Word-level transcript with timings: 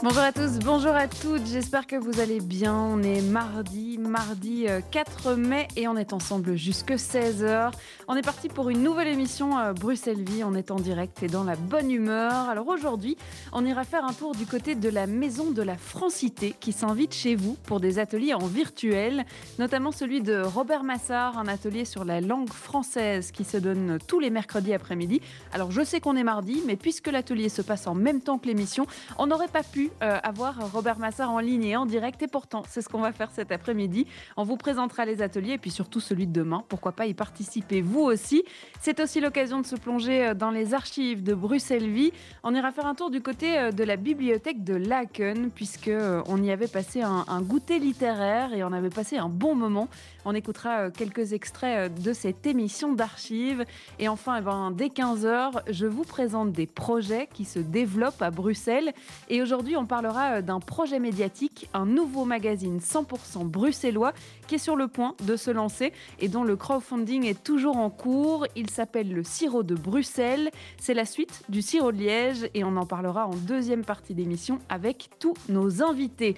Bonjour 0.00 0.22
à 0.22 0.30
tous, 0.30 0.60
bonjour 0.60 0.92
à 0.92 1.08
toutes, 1.08 1.44
j'espère 1.44 1.88
que 1.88 1.96
vous 1.96 2.20
allez 2.20 2.38
bien. 2.38 2.72
On 2.72 3.02
est 3.02 3.20
mardi, 3.20 3.98
mardi 3.98 4.66
4 4.92 5.26
euh, 5.26 5.36
mai 5.36 5.66
et 5.74 5.88
on 5.88 5.96
est 5.96 6.12
ensemble 6.12 6.54
jusque 6.54 6.92
16h. 6.92 7.72
On 8.06 8.14
est 8.14 8.22
parti 8.22 8.48
pour 8.48 8.70
une 8.70 8.84
nouvelle 8.84 9.08
émission 9.08 9.58
euh, 9.58 9.72
Bruxelles 9.72 10.22
Vie, 10.22 10.44
on 10.44 10.54
est 10.54 10.70
en 10.70 10.76
direct 10.76 11.24
et 11.24 11.26
dans 11.26 11.42
la 11.42 11.56
bonne 11.56 11.90
humeur. 11.90 12.48
Alors 12.48 12.68
aujourd'hui, 12.68 13.16
on 13.52 13.66
ira 13.66 13.82
faire 13.82 14.04
un 14.04 14.12
tour 14.12 14.36
du 14.36 14.46
côté 14.46 14.76
de 14.76 14.88
la 14.88 15.08
Maison 15.08 15.50
de 15.50 15.62
la 15.62 15.76
Francité 15.76 16.54
qui 16.60 16.70
s'invite 16.70 17.12
chez 17.12 17.34
vous 17.34 17.56
pour 17.64 17.80
des 17.80 17.98
ateliers 17.98 18.34
en 18.34 18.46
virtuel, 18.46 19.26
notamment 19.58 19.90
celui 19.90 20.20
de 20.20 20.40
Robert 20.40 20.84
Massard, 20.84 21.38
un 21.38 21.48
atelier 21.48 21.84
sur 21.84 22.04
la 22.04 22.20
langue 22.20 22.50
française 22.50 23.32
qui 23.32 23.42
se 23.42 23.56
donne 23.56 23.98
tous 24.06 24.20
les 24.20 24.30
mercredis 24.30 24.74
après-midi. 24.74 25.20
Alors 25.52 25.72
je 25.72 25.82
sais 25.82 25.98
qu'on 25.98 26.14
est 26.14 26.22
mardi, 26.22 26.62
mais 26.68 26.76
puisque 26.76 27.08
l'atelier 27.08 27.48
se 27.48 27.62
passe 27.62 27.88
en 27.88 27.96
même 27.96 28.20
temps 28.20 28.38
que 28.38 28.46
l'émission, 28.46 28.86
on 29.18 29.26
n'aurait 29.26 29.48
pas 29.48 29.64
pu 29.64 29.87
euh, 30.02 30.18
avoir 30.22 30.72
Robert 30.72 30.98
Massard 30.98 31.30
en 31.30 31.38
ligne 31.38 31.64
et 31.64 31.76
en 31.76 31.86
direct. 31.86 32.22
Et 32.22 32.28
pourtant, 32.28 32.62
c'est 32.68 32.82
ce 32.82 32.88
qu'on 32.88 33.00
va 33.00 33.12
faire 33.12 33.30
cet 33.30 33.52
après-midi. 33.52 34.06
On 34.36 34.44
vous 34.44 34.56
présentera 34.56 35.04
les 35.04 35.22
ateliers 35.22 35.52
et 35.52 35.58
puis 35.58 35.70
surtout 35.70 36.00
celui 36.00 36.26
de 36.26 36.32
demain. 36.32 36.64
Pourquoi 36.68 36.92
pas 36.92 37.06
y 37.06 37.14
participer 37.14 37.80
vous 37.80 38.00
aussi. 38.00 38.44
C'est 38.80 39.00
aussi 39.00 39.20
l'occasion 39.20 39.60
de 39.60 39.66
se 39.66 39.76
plonger 39.76 40.28
euh, 40.28 40.34
dans 40.34 40.50
les 40.50 40.74
archives 40.74 41.22
de 41.22 41.34
Bruxelles 41.34 41.88
Vie. 41.88 42.12
On 42.42 42.54
ira 42.54 42.72
faire 42.72 42.86
un 42.86 42.94
tour 42.94 43.10
du 43.10 43.20
côté 43.20 43.58
euh, 43.58 43.70
de 43.70 43.84
la 43.84 43.96
bibliothèque 43.96 44.64
de 44.64 44.74
Laken 44.74 45.50
puisque 45.50 45.90
on 46.26 46.42
y 46.42 46.50
avait 46.50 46.68
passé 46.68 47.02
un, 47.02 47.24
un 47.28 47.42
goûter 47.42 47.78
littéraire 47.78 48.52
et 48.54 48.64
on 48.64 48.72
avait 48.72 48.90
passé 48.90 49.16
un 49.16 49.28
bon 49.28 49.54
moment. 49.54 49.88
On 50.24 50.34
écoutera 50.34 50.90
quelques 50.90 51.32
extraits 51.32 51.94
de 52.02 52.12
cette 52.12 52.46
émission 52.46 52.92
d'archives. 52.92 53.64
Et 53.98 54.08
enfin, 54.08 54.36
eh 54.38 54.42
ben, 54.42 54.70
dès 54.70 54.88
15h, 54.88 55.62
je 55.70 55.86
vous 55.86 56.04
présente 56.04 56.52
des 56.52 56.66
projets 56.66 57.28
qui 57.32 57.44
se 57.44 57.58
développent 57.58 58.22
à 58.22 58.30
Bruxelles. 58.30 58.92
Et 59.28 59.42
aujourd'hui, 59.42 59.76
on 59.78 59.86
parlera 59.86 60.32
euh, 60.32 60.42
d'un 60.42 60.60
projet 60.60 60.98
médiatique, 60.98 61.68
un 61.72 61.86
nouveau 61.86 62.24
magazine 62.24 62.78
100% 62.78 63.44
bruxellois 63.44 64.12
qui 64.46 64.56
est 64.56 64.58
sur 64.58 64.76
le 64.76 64.88
point 64.88 65.14
de 65.24 65.36
se 65.36 65.50
lancer 65.50 65.92
et 66.18 66.28
dont 66.28 66.44
le 66.44 66.56
crowdfunding 66.56 67.24
est 67.24 67.42
toujours 67.42 67.76
en 67.76 67.90
cours. 67.90 68.46
Il 68.56 68.70
s'appelle 68.70 69.12
le 69.12 69.22
sirop 69.22 69.62
de 69.62 69.74
Bruxelles. 69.74 70.50
C'est 70.78 70.94
la 70.94 71.04
suite 71.04 71.42
du 71.48 71.62
sirop 71.62 71.92
de 71.92 71.98
Liège 71.98 72.50
et 72.54 72.64
on 72.64 72.76
en 72.76 72.86
parlera 72.86 73.26
en 73.26 73.34
deuxième 73.34 73.84
partie 73.84 74.14
d'émission 74.14 74.58
avec 74.68 75.10
tous 75.18 75.34
nos 75.48 75.82
invités. 75.82 76.36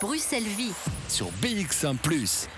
Bruxelles 0.00 0.42
Vie 0.42 0.72
sur 1.08 1.26
BX1⁇ 1.42 1.96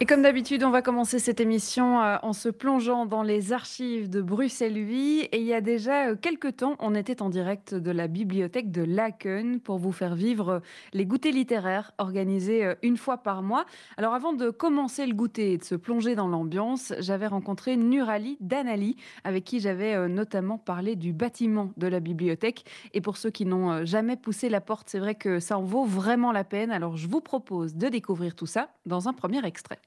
et 0.00 0.06
comme 0.06 0.22
d'habitude, 0.22 0.62
on 0.62 0.70
va 0.70 0.80
commencer 0.80 1.18
cette 1.18 1.40
émission 1.40 2.00
euh, 2.00 2.18
en 2.22 2.32
se 2.32 2.48
plongeant 2.48 3.04
dans 3.04 3.24
les 3.24 3.52
archives 3.52 4.08
de 4.08 4.22
Bruxelles 4.22 4.78
Vie. 4.78 5.26
Et 5.32 5.40
il 5.40 5.44
y 5.44 5.52
a 5.52 5.60
déjà 5.60 6.10
euh, 6.10 6.14
quelques 6.14 6.58
temps, 6.58 6.76
on 6.78 6.94
était 6.94 7.20
en 7.20 7.28
direct 7.28 7.74
de 7.74 7.90
la 7.90 8.06
bibliothèque 8.06 8.70
de 8.70 8.82
Laken 8.82 9.58
pour 9.58 9.78
vous 9.78 9.90
faire 9.90 10.14
vivre 10.14 10.62
les 10.92 11.04
goûters 11.04 11.32
littéraires 11.32 11.90
organisés 11.98 12.64
euh, 12.64 12.74
une 12.84 12.96
fois 12.96 13.18
par 13.18 13.42
mois. 13.42 13.66
Alors 13.96 14.14
avant 14.14 14.32
de 14.32 14.50
commencer 14.50 15.04
le 15.04 15.14
goûter 15.14 15.54
et 15.54 15.58
de 15.58 15.64
se 15.64 15.74
plonger 15.74 16.14
dans 16.14 16.28
l'ambiance, 16.28 16.92
j'avais 17.00 17.26
rencontré 17.26 17.76
Nurali 17.76 18.36
Danali, 18.38 18.94
avec 19.24 19.42
qui 19.42 19.58
j'avais 19.58 20.08
notamment 20.08 20.58
parlé 20.58 20.94
du 20.94 21.12
bâtiment 21.12 21.72
de 21.76 21.88
la 21.88 21.98
bibliothèque. 21.98 22.64
Et 22.94 23.00
pour 23.00 23.16
ceux 23.16 23.30
qui 23.30 23.46
n'ont 23.46 23.84
jamais 23.84 24.14
poussé 24.14 24.48
la 24.48 24.60
porte, 24.60 24.88
c'est 24.88 25.00
vrai 25.00 25.16
que 25.16 25.40
ça 25.40 25.58
en 25.58 25.62
vaut 25.64 25.84
vraiment 25.84 26.30
la 26.30 26.44
peine. 26.44 26.70
Alors 26.70 26.96
je 26.96 27.08
vous 27.08 27.20
propose 27.20 27.74
de 27.74 27.88
découvrir 27.88 28.36
tout 28.36 28.46
ça 28.46 28.68
dans 28.86 29.08
un 29.08 29.12
premier 29.12 29.44
extrait. 29.44 29.80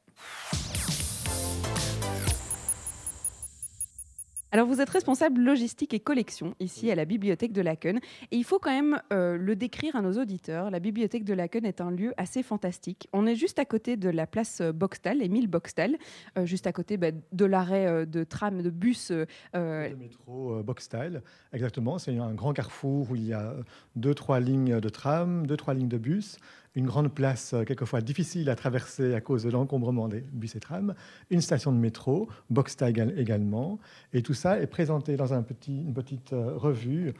Alors 4.53 4.67
vous 4.67 4.81
êtes 4.81 4.89
responsable 4.89 5.39
logistique 5.39 5.93
et 5.93 6.01
collection 6.01 6.55
ici 6.59 6.91
à 6.91 6.95
la 6.95 7.05
bibliothèque 7.05 7.53
de 7.53 7.61
Laken 7.61 7.99
et 8.31 8.35
il 8.35 8.43
faut 8.43 8.59
quand 8.59 8.71
même 8.71 9.01
euh, 9.13 9.37
le 9.37 9.55
décrire 9.55 9.95
à 9.95 10.01
nos 10.01 10.19
auditeurs. 10.19 10.69
La 10.69 10.81
bibliothèque 10.81 11.23
de 11.23 11.33
Laken 11.33 11.65
est 11.65 11.79
un 11.79 11.89
lieu 11.89 12.13
assez 12.17 12.43
fantastique. 12.43 13.07
On 13.13 13.25
est 13.25 13.35
juste 13.35 13.59
à 13.59 13.65
côté 13.65 13.95
de 13.95 14.09
la 14.09 14.27
place 14.27 14.59
euh, 14.59 14.73
Boxtal, 14.73 15.21
Émile 15.21 15.47
Boxtal, 15.47 15.95
euh, 16.37 16.45
juste 16.45 16.67
à 16.67 16.73
côté 16.73 16.97
bah, 16.97 17.11
de 17.31 17.45
l'arrêt 17.45 18.05
de 18.05 18.23
tram, 18.25 18.61
de 18.61 18.69
bus. 18.69 19.13
Le 19.53 19.95
métro 19.95 20.61
Boxtal, 20.63 21.23
exactement. 21.53 21.97
C'est 21.97 22.17
un 22.17 22.33
grand 22.33 22.51
carrefour 22.51 23.09
où 23.09 23.15
il 23.15 23.27
y 23.27 23.33
a 23.33 23.55
deux, 23.95 24.13
trois 24.13 24.41
lignes 24.41 24.81
de 24.81 24.89
tram, 24.89 25.47
deux, 25.47 25.55
trois 25.55 25.73
lignes 25.73 25.87
de 25.87 25.97
bus 25.97 26.37
une 26.75 26.85
grande 26.85 27.13
place 27.13 27.53
euh, 27.53 27.63
quelquefois 27.63 28.01
difficile 28.01 28.49
à 28.49 28.55
traverser 28.55 29.13
à 29.13 29.21
cause 29.21 29.43
de 29.43 29.49
l'encombrement 29.49 30.07
des 30.07 30.21
bus 30.21 30.55
et 30.55 30.59
trams, 30.59 30.95
une 31.29 31.41
station 31.41 31.71
de 31.71 31.77
métro, 31.77 32.29
Boxtal 32.49 33.13
également, 33.17 33.79
et 34.13 34.21
tout 34.21 34.33
ça 34.33 34.59
est 34.59 34.67
présenté 34.67 35.17
dans 35.17 35.33
un 35.33 35.41
petit, 35.41 35.81
une 35.81 35.93
petite 35.93 36.33
euh, 36.33 36.55
revue 36.55 37.13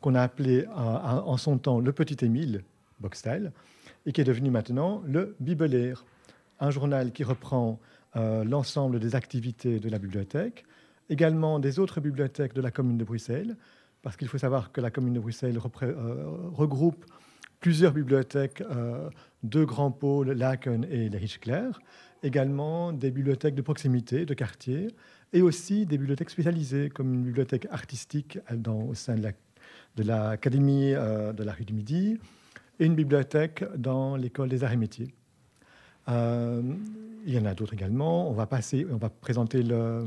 qu'on 0.00 0.14
a 0.14 0.22
appelée 0.22 0.64
euh, 0.66 0.70
en 0.72 1.36
son 1.36 1.58
temps 1.58 1.80
le 1.80 1.92
Petit 1.92 2.24
Émile, 2.24 2.62
Boxtal, 3.00 3.52
et 4.06 4.12
qui 4.12 4.20
est 4.20 4.24
devenu 4.24 4.50
maintenant 4.50 5.02
le 5.06 5.36
Bibelaire, 5.40 6.04
un 6.60 6.70
journal 6.70 7.12
qui 7.12 7.24
reprend 7.24 7.78
l'ensemble 8.14 8.98
des 8.98 9.14
activités 9.14 9.78
de 9.78 9.88
la 9.88 10.00
bibliothèque, 10.00 10.64
également 11.08 11.60
des 11.60 11.78
autres 11.78 12.00
bibliothèques 12.00 12.52
de 12.52 12.60
la 12.60 12.72
commune 12.72 12.98
de 12.98 13.04
Bruxelles, 13.04 13.56
parce 14.02 14.16
qu'il 14.16 14.26
faut 14.26 14.38
savoir 14.38 14.72
que 14.72 14.80
la 14.80 14.90
commune 14.90 15.14
de 15.14 15.20
Bruxelles 15.20 15.56
regroupe 15.58 17.04
plusieurs 17.60 17.92
bibliothèques, 17.92 18.62
euh, 18.70 19.10
deux 19.42 19.64
grands 19.64 19.90
pôles, 19.90 20.30
Laken 20.30 20.84
et 20.84 21.08
les 21.08 21.18
Richeclerc, 21.18 21.80
également 22.22 22.92
des 22.92 23.10
bibliothèques 23.10 23.54
de 23.54 23.62
proximité, 23.62 24.26
de 24.26 24.34
quartier, 24.34 24.88
et 25.32 25.42
aussi 25.42 25.86
des 25.86 25.98
bibliothèques 25.98 26.30
spécialisées, 26.30 26.88
comme 26.88 27.14
une 27.14 27.24
bibliothèque 27.24 27.66
artistique 27.70 28.38
dans, 28.52 28.82
au 28.82 28.94
sein 28.94 29.16
de 29.16 30.02
l'Académie 30.02 30.92
la, 30.92 30.98
euh, 30.98 31.32
de 31.32 31.42
la 31.42 31.52
rue 31.52 31.64
du 31.64 31.74
Midi, 31.74 32.18
et 32.80 32.86
une 32.86 32.94
bibliothèque 32.94 33.64
dans 33.76 34.16
l'école 34.16 34.48
des 34.48 34.64
arts 34.64 34.72
et 34.72 34.76
métiers. 34.76 35.08
Euh, 36.08 36.62
il 37.26 37.34
y 37.34 37.38
en 37.38 37.44
a 37.44 37.54
d'autres 37.54 37.74
également. 37.74 38.30
On 38.30 38.32
va, 38.32 38.46
passer, 38.46 38.86
on 38.90 38.96
va 38.96 39.10
présenter 39.10 39.62
le, 39.62 40.06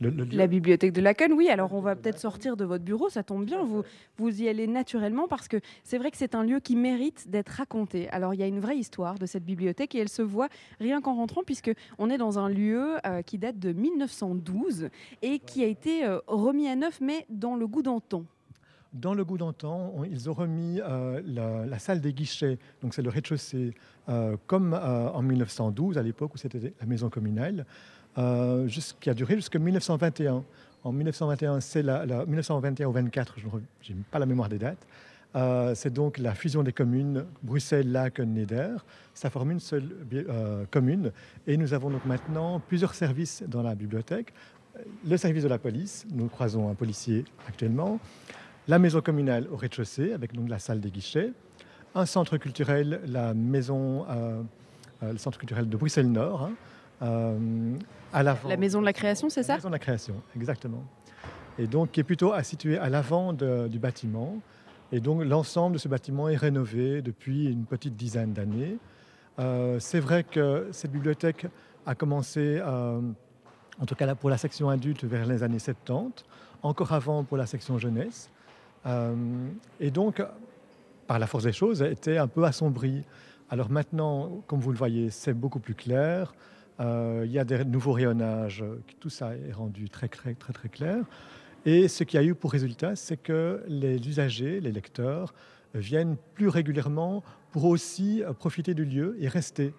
la 0.00 0.46
bibliothèque 0.46 0.92
de 0.92 1.00
Laken, 1.00 1.32
oui. 1.32 1.48
Alors 1.48 1.72
on 1.72 1.80
va 1.80 1.96
peut-être 1.96 2.18
sortir 2.18 2.56
de 2.56 2.64
votre 2.64 2.84
bureau, 2.84 3.08
ça 3.08 3.22
tombe 3.22 3.44
bien, 3.44 3.64
vous, 3.64 3.82
vous 4.18 4.42
y 4.42 4.48
allez 4.48 4.66
naturellement 4.66 5.26
parce 5.28 5.48
que 5.48 5.58
c'est 5.84 5.98
vrai 5.98 6.10
que 6.10 6.16
c'est 6.16 6.34
un 6.34 6.44
lieu 6.44 6.60
qui 6.60 6.76
mérite 6.76 7.30
d'être 7.30 7.50
raconté. 7.50 8.08
Alors 8.10 8.34
il 8.34 8.40
y 8.40 8.42
a 8.42 8.46
une 8.46 8.60
vraie 8.60 8.76
histoire 8.76 9.18
de 9.18 9.26
cette 9.26 9.44
bibliothèque 9.44 9.94
et 9.94 9.98
elle 9.98 10.08
se 10.08 10.22
voit 10.22 10.48
rien 10.80 11.00
qu'en 11.00 11.14
rentrant 11.14 11.42
puisque 11.44 11.70
on 11.98 12.10
est 12.10 12.18
dans 12.18 12.38
un 12.38 12.48
lieu 12.48 12.96
euh, 13.06 13.22
qui 13.22 13.38
date 13.38 13.58
de 13.58 13.72
1912 13.72 14.90
et 15.22 15.38
qui 15.38 15.64
a 15.64 15.66
été 15.66 16.04
euh, 16.04 16.18
remis 16.26 16.68
à 16.68 16.76
neuf 16.76 17.00
mais 17.00 17.26
dans 17.30 17.56
le 17.56 17.66
goût 17.66 17.82
d'antan. 17.82 18.24
Dans 18.92 19.14
le 19.14 19.24
goût 19.24 19.36
d'antan, 19.36 19.92
ils 20.10 20.30
ont 20.30 20.32
remis 20.32 20.80
euh, 20.80 21.20
la, 21.26 21.78
salle 21.78 22.00
des 22.00 22.14
guichets, 22.14 22.58
donc 22.80 22.94
c'est 22.94 23.02
le 23.02 23.10
rez-de-chaussée, 23.10 23.74
comme 24.46 24.72
en 24.72 25.20
1912, 25.20 25.98
à 25.98 26.02
l'époque 26.02 26.34
où 26.34 26.38
c'était 26.38 26.72
la 26.80 26.86
maison 26.86 27.10
communale. 27.10 27.66
Euh, 28.18 28.66
qui 29.00 29.10
a 29.10 29.14
duré 29.14 29.34
jusqu'en 29.34 29.60
1921. 29.60 30.42
En 30.84 30.92
1921, 30.92 31.60
c'est 31.60 31.82
la, 31.82 32.06
1921 32.06 32.86
ou 32.86 32.92
24, 32.92 33.36
je 33.82 33.92
n'ai 33.92 33.98
pas 34.10 34.18
la 34.18 34.26
mémoire 34.26 34.48
des 34.48 34.58
dates. 34.58 34.86
Euh, 35.34 35.74
c'est 35.74 35.92
donc 35.92 36.16
la 36.16 36.34
fusion 36.34 36.62
des 36.62 36.72
communes 36.72 37.26
Bruxelles, 37.42 37.90
Laken, 37.92 38.32
Neder. 38.32 38.76
Ça 39.12 39.28
forme 39.28 39.50
une 39.50 39.60
seule 39.60 39.88
euh, 40.14 40.64
commune. 40.70 41.12
Et 41.46 41.56
nous 41.56 41.74
avons 41.74 41.90
donc 41.90 42.06
maintenant 42.06 42.60
plusieurs 42.60 42.94
services 42.94 43.42
dans 43.46 43.62
la 43.62 43.74
bibliothèque. 43.74 44.32
Le 45.06 45.16
service 45.16 45.42
de 45.42 45.48
la 45.48 45.58
police, 45.58 46.06
nous 46.10 46.28
croisons 46.28 46.70
un 46.70 46.74
policier 46.74 47.24
actuellement. 47.48 47.98
La 48.68 48.78
maison 48.78 49.00
communale 49.00 49.46
au 49.50 49.56
rez-de-chaussée, 49.56 50.12
avec 50.12 50.32
donc 50.32 50.48
la 50.48 50.58
salle 50.58 50.80
des 50.80 50.90
guichets. 50.90 51.32
Un 51.94 52.06
centre 52.06 52.36
culturel, 52.36 53.00
la 53.06 53.32
maison, 53.32 54.06
le 55.00 55.16
centre 55.16 55.38
culturel 55.38 55.68
de 55.68 55.76
Bruxelles 55.76 56.10
Nord. 56.10 56.42
Hein, 56.42 56.52
euh, 57.02 57.76
à 58.16 58.22
l'avant. 58.22 58.48
La 58.48 58.56
maison 58.56 58.80
de 58.80 58.86
la 58.86 58.94
création, 58.94 59.28
c'est 59.28 59.42
ça 59.42 59.52
La 59.52 59.56
maison 59.58 59.68
de 59.68 59.74
la 59.74 59.78
création, 59.78 60.14
exactement. 60.34 60.82
Et 61.58 61.66
donc, 61.66 61.92
qui 61.92 62.00
est 62.00 62.04
plutôt 62.04 62.32
située 62.42 62.78
à 62.78 62.88
l'avant 62.88 63.34
du 63.34 63.78
bâtiment. 63.78 64.38
Et 64.90 65.00
donc, 65.00 65.22
l'ensemble 65.22 65.74
de 65.74 65.78
ce 65.78 65.88
bâtiment 65.88 66.28
est 66.28 66.36
rénové 66.36 67.02
depuis 67.02 67.46
une 67.46 67.66
petite 67.66 67.94
dizaine 67.94 68.32
d'années. 68.32 68.78
Euh, 69.38 69.78
c'est 69.80 70.00
vrai 70.00 70.24
que 70.24 70.68
cette 70.72 70.92
bibliothèque 70.92 71.46
a 71.84 71.94
commencé, 71.94 72.58
euh, 72.58 73.00
en 73.78 73.84
tout 73.84 73.94
cas 73.94 74.14
pour 74.14 74.30
la 74.30 74.38
section 74.38 74.70
adulte, 74.70 75.04
vers 75.04 75.26
les 75.26 75.42
années 75.42 75.58
70, 75.58 76.24
encore 76.62 76.92
avant 76.94 77.22
pour 77.22 77.36
la 77.36 77.46
section 77.46 77.76
jeunesse. 77.78 78.30
et 79.80 79.90
donc, 79.90 80.22
par 81.06 81.18
la 81.18 81.26
force 81.26 81.44
des 81.44 81.52
choses, 81.52 81.82
a 81.82 81.88
été 81.88 82.16
un 82.16 82.28
peu 82.28 82.44
assombrie. 82.44 83.02
Alors 83.50 83.68
maintenant, 83.68 84.42
comme 84.46 84.60
vous 84.60 84.72
le 84.72 84.78
voyez, 84.78 85.10
c'est 85.10 85.34
beaucoup 85.34 85.60
plus 85.60 85.74
clair. 85.74 86.32
Euh, 86.80 87.22
il 87.24 87.32
y 87.32 87.38
a 87.38 87.44
des 87.44 87.64
nouveaux 87.64 87.92
rayonnages, 87.92 88.64
tout 89.00 89.08
ça 89.08 89.34
est 89.34 89.52
rendu 89.52 89.88
très, 89.88 90.08
très, 90.08 90.34
très, 90.34 90.52
très 90.52 90.68
clair. 90.68 91.04
Et 91.64 91.88
ce 91.88 92.04
qui 92.04 92.18
a 92.18 92.22
eu 92.22 92.34
pour 92.34 92.52
résultat, 92.52 92.96
c'est 92.96 93.16
que 93.16 93.64
les 93.66 93.96
usagers, 94.08 94.60
les 94.60 94.72
lecteurs, 94.72 95.34
viennent 95.74 96.16
plus 96.34 96.48
régulièrement 96.48 97.22
pour 97.50 97.64
aussi 97.64 98.22
profiter 98.38 98.74
du 98.74 98.84
lieu 98.84 99.16
et 99.18 99.28
rester. 99.28 99.74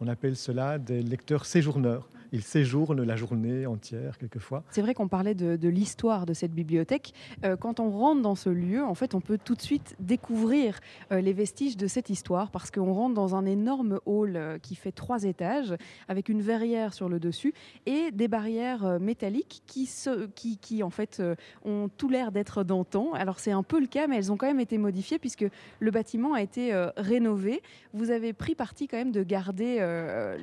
On 0.00 0.08
appelle 0.08 0.36
cela 0.36 0.78
des 0.78 1.02
lecteurs 1.02 1.46
séjourneurs 1.46 2.08
il 2.32 2.42
séjourne 2.42 3.02
la 3.02 3.16
journée 3.16 3.66
entière 3.66 4.18
quelquefois. 4.18 4.62
C'est 4.70 4.82
vrai 4.82 4.94
qu'on 4.94 5.08
parlait 5.08 5.34
de, 5.34 5.68
l'histoire 5.68 6.26
de 6.26 6.34
cette 6.34 6.52
bibliothèque. 6.52 7.12
Euh, 7.44 7.56
quand 7.56 7.80
on 7.80 7.90
rentre 7.90 8.22
dans 8.22 8.34
ce 8.34 8.50
lieu, 8.50 8.84
en 8.84 8.94
fait, 8.94 9.14
on 9.14 9.20
peut 9.20 9.38
tout 9.42 9.54
de 9.54 9.62
suite 9.62 9.96
découvrir 10.00 10.78
euh, 11.12 11.20
les 11.20 11.32
vestiges 11.32 11.76
de 11.76 11.86
cette 11.86 12.10
histoire 12.10 12.50
parce 12.50 12.70
qu'on 12.70 12.92
rentre 12.92 13.14
dans 13.14 13.34
un 13.34 13.46
énorme 13.46 14.00
hall 14.06 14.36
euh, 14.36 14.58
qui 14.58 14.74
fait 14.74 14.92
trois 14.92 15.24
étages 15.24 15.74
avec 16.08 16.28
une 16.28 16.40
verrière 16.40 16.94
sur 16.94 17.08
le 17.08 17.18
dessus 17.18 17.52
et 17.86 18.10
des 18.12 18.28
barrières 18.28 19.00
métalliques 19.00 19.62
qui, 19.66 19.90
qui, 20.34 20.58
qui 20.58 20.82
en 20.82 20.90
fait 20.90 21.22
ont 21.64 21.88
tout 21.96 22.08
l'air 22.08 22.32
d'être 22.32 22.64
d'antan. 22.64 23.12
Alors 23.14 23.38
c'est 23.38 23.50
un 23.50 23.62
peu 23.62 23.80
le 23.80 23.86
cas, 23.86 24.06
mais 24.06 24.16
elles 24.16 24.32
ont 24.32 24.36
quand 24.36 24.46
même 24.46 24.60
été 24.60 24.78
modifiées 24.78 25.18
puisque 25.18 25.46
le 25.80 25.90
bâtiment 25.90 26.34
a 26.34 26.42
été 26.42 26.72
rénové. 26.96 27.62
Vous 27.92 28.10
avez 28.10 28.32
pris 28.32 28.54
parti 28.54 28.88
quand 28.88 28.96
même 28.96 29.12
de 29.12 29.22
garder 29.22 29.80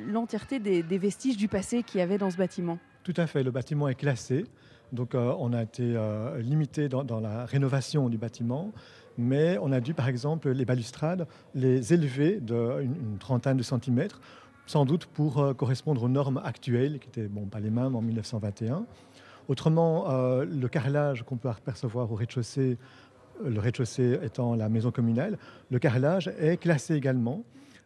l'entièreté 0.07 0.59
des 0.59 0.97
vestiges 0.97 1.37
du 1.37 1.47
passé 1.47 1.83
qu'il 1.83 1.99
y 1.99 2.03
avait 2.03 2.17
dans 2.17 2.29
ce 2.29 2.37
bâtiment 2.37 2.77
Tout 3.03 3.13
à 3.17 3.27
fait, 3.27 3.43
le 3.43 3.51
bâtiment 3.51 3.87
est 3.87 3.95
classé. 3.95 4.45
Donc 4.93 5.15
euh, 5.15 5.33
on 5.39 5.53
a 5.53 5.63
été 5.63 5.83
euh, 5.83 6.39
limité 6.39 6.87
dans, 6.87 7.19
la 7.19 7.45
rénovation 7.45 8.09
du 8.09 8.17
bâtiment, 8.19 8.71
mais 9.17 9.57
on 9.59 9.71
a 9.71 9.79
dû 9.79 9.95
par 9.95 10.07
exemple 10.07 10.51
les 10.51 10.65
balustrades 10.65 11.27
les 11.55 11.93
élever 11.93 12.39
d'une 12.39 12.95
une 13.11 13.17
trentaine 13.17 13.57
de 13.57 13.63
centimètres, 13.63 14.21
sans 14.67 14.85
doute 14.85 15.07
pour 15.07 15.39
euh, 15.39 15.53
correspondre 15.55 16.03
aux 16.03 16.09
normes 16.09 16.39
actuelles, 16.45 16.99
qui 16.99 17.07
n'étaient 17.07 17.27
bon, 17.27 17.47
pas 17.47 17.59
les 17.59 17.71
mêmes 17.71 17.95
en 17.95 18.01
1921. 18.01 18.85
Autrement, 19.49 20.07
le 20.07 20.67
carrelage 20.69 21.23
qu'on 21.23 21.35
peut 21.35 21.49
apercevoir 21.49 22.09
au 22.09 22.15
rez-de-chaussée, 22.15 22.77
le 23.43 23.59
rez-de-chaussée 23.59 24.17
étant 24.23 24.55
la 24.55 24.69
maison 24.69 24.89
communale, 24.89 25.37
le 25.69 25.79
carrelage 25.79 26.31
est 26.39 26.55
classé 26.55 26.95
également. 26.95 27.43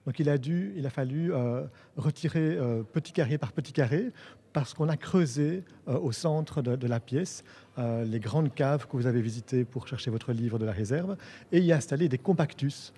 Donc 0.07 0.19
il 0.19 0.29
a, 0.29 0.37
dû, 0.37 0.73
il 0.77 0.85
a 0.85 0.89
fallu 0.89 1.33
euh, 1.33 1.65
retirer 1.97 2.55
euh, 2.55 2.81
petit 2.81 3.11
carré 3.11 3.37
par 3.37 3.51
petit 3.51 3.73
carré 3.73 4.13
parce 4.53 4.73
qu'on 4.73 4.87
a 4.87 4.95
creusé 4.95 5.65
euh, 5.89 5.99
au 5.99 6.13
centre 6.13 6.61
de, 6.61 6.87
la 6.87 7.01
pièce 7.01 7.43
les 7.77 8.19
grandes 8.19 8.51
caves 8.55 8.87
que 8.87 8.95
vous 8.95 9.05
avez 9.05 9.21
visitées 9.21 9.65
pour 9.65 9.87
chercher 9.87 10.09
votre 10.09 10.31
livre 10.31 10.57
de 10.57 10.65
la 10.65 10.71
réserve 10.71 11.17
et 11.51 11.59
y 11.59 11.73
installer 11.73 12.07
des 12.07 12.17
compactus 12.17 12.91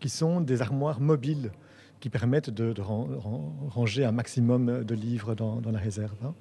qui 0.00 0.08
sont 0.08 0.40
des 0.40 0.62
armoires 0.62 1.00
mobiles 1.00 1.52
qui 2.00 2.08
permettent 2.08 2.50
de, 2.50 2.74
ranger 2.80 4.04
un 4.06 4.10
maximum 4.10 4.82
de 4.82 4.94
livres 4.94 5.36
dans, 5.36 5.60
la 5.70 5.78
réserve. 5.78 6.16
Hein. 6.24 6.34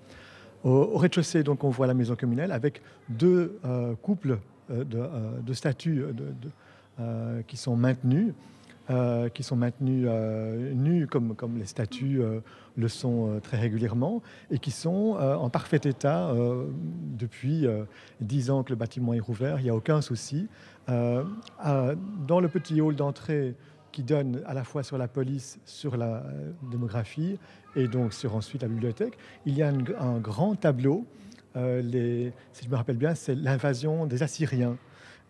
Au, 0.64 0.98
rez-de-chaussée, 0.98 1.44
on 1.48 1.70
voit 1.70 1.86
la 1.86 1.94
maison 1.94 2.16
communale 2.16 2.52
avec 2.52 2.82
deux 3.10 3.60
couples 4.02 4.40
de, 4.70 5.54
statues 5.54 6.06
qui 7.46 7.58
sont 7.58 7.76
maintenus 7.76 8.34
euh, 8.90 9.30
qui 9.30 9.44
sont 9.44 9.56
maintenus 9.56 10.08
euh, 10.10 10.74
nus 10.74 11.08
comme, 11.08 11.38
les 11.58 11.66
statues 11.66 12.22
euh, 12.22 12.42
le 12.76 12.90
sont 12.90 13.40
très 13.42 13.58
régulièrement 13.58 14.22
et 14.52 14.60
qui 14.60 14.72
sont 14.72 15.16
en 15.16 15.50
parfait 15.50 15.80
état 15.86 16.34
depuis 17.18 17.68
dix 18.20 18.50
ans 18.50 18.64
que 18.64 18.72
le 18.72 18.76
bâtiment 18.76 19.14
est 19.14 19.20
rouvert. 19.20 19.60
Il 19.60 19.64
n'y 19.64 19.70
a 19.70 19.76
aucun 19.76 20.02
souci. 20.02 20.48
dans 20.88 22.40
le 22.42 22.48
petit 22.50 22.82
hall 22.82 22.96
d'entrée 22.96 23.56
qui 23.92 24.02
donne 24.02 24.42
à 24.48 24.56
la 24.56 24.64
fois 24.64 24.82
sur 24.82 24.98
la 24.98 25.08
police, 25.08 25.60
sur 25.66 25.98
la 25.98 26.24
démographie 26.72 27.38
et 27.76 27.88
donc 27.88 28.12
sur 28.12 28.36
ensuite 28.36 28.64
la 28.64 28.68
bibliothèque, 28.68 29.18
il 29.46 29.54
y 29.56 29.62
a 29.62 29.70
un, 29.70 30.18
grand 30.18 30.56
tableau. 30.56 31.06
Si 31.54 31.62
je 32.66 32.70
me 32.70 32.76
rappelle 32.76 32.98
bien, 32.98 33.14
c'est 33.14 33.36
l'invasion 33.36 34.08
des 34.08 34.24
Assyriens. 34.24 34.78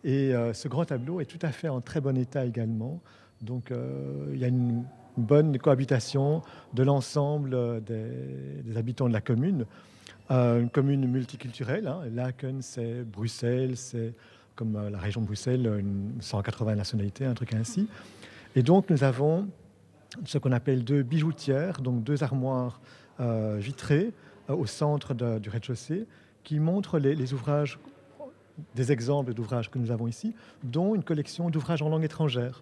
Et 0.05 0.31
ce 0.53 0.67
grand 0.69 0.85
tableau 0.85 1.19
est 1.19 1.25
tout 1.25 1.45
à 1.45 1.51
fait 1.51 1.67
en 1.67 1.81
très 1.81 1.99
bon 1.99 2.17
état 2.17 2.45
également. 2.45 3.01
Donc 3.43 3.71
euh, 3.71 4.31
il 4.33 4.39
y 4.39 4.45
a 4.45 4.47
une 4.47 4.85
bonne 5.17 5.57
cohabitation 5.59 6.41
de 6.73 6.83
l'ensemble 6.83 7.83
des, 7.83 8.77
habitants 8.77 9.07
de 9.07 9.13
la 9.13 9.21
commune. 9.21 9.65
Euh, 10.31 10.61
une 10.61 10.69
commune 10.69 11.05
multiculturelle. 11.05 11.87
Hein. 11.87 12.01
Laken, 12.13 12.61
c'est 12.61 13.03
Bruxelles, 13.03 13.75
c'est 13.75 14.13
comme 14.55 14.75
euh, 14.77 14.89
la 14.89 14.97
région 14.97 15.21
de 15.21 15.25
Bruxelles, 15.25 15.65
une 15.77 16.13
180 16.21 16.75
nationalités, 16.75 17.25
un 17.25 17.33
truc 17.33 17.53
ainsi. 17.53 17.87
Et 18.55 18.63
donc 18.63 18.89
nous 18.89 19.03
avons 19.03 19.47
ce 20.25 20.37
qu'on 20.37 20.51
appelle 20.51 20.83
deux 20.83 21.03
bijoutières, 21.03 21.81
donc 21.81 22.03
deux 22.03 22.23
armoires 22.23 22.79
vitrées 23.57 24.11
au 24.47 24.65
centre 24.65 25.13
du 25.13 25.49
rez-de-chaussée, 25.49 26.05
qui 26.43 26.59
montrent 26.59 26.99
les 26.99 27.33
ouvrages, 27.33 27.79
des 28.75 28.91
exemples 28.91 29.33
d'ouvrages 29.33 29.71
que 29.71 29.79
nous 29.79 29.89
avons 29.89 30.07
ici, 30.07 30.35
dont 30.63 30.93
une 30.93 31.03
collection 31.03 31.49
d'ouvrages 31.49 31.81
en 31.81 31.89
langue 31.89 32.03
étrangère. 32.03 32.61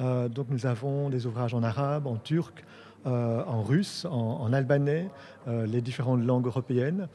Euh, 0.00 0.28
donc 0.28 0.48
nous 0.50 0.66
avons 0.66 1.08
des 1.10 1.26
ouvrages 1.26 1.54
en 1.54 1.62
arabe, 1.62 2.06
en 2.06 2.16
turc, 2.16 2.64
euh, 3.06 3.44
en 3.44 3.62
russe, 3.62 4.06
en, 4.10 4.52
albanais, 4.52 5.08
euh, 5.46 5.66
les 5.66 5.80
différentes 5.80 6.24
langues 6.24 6.46
européennes. 6.46 7.08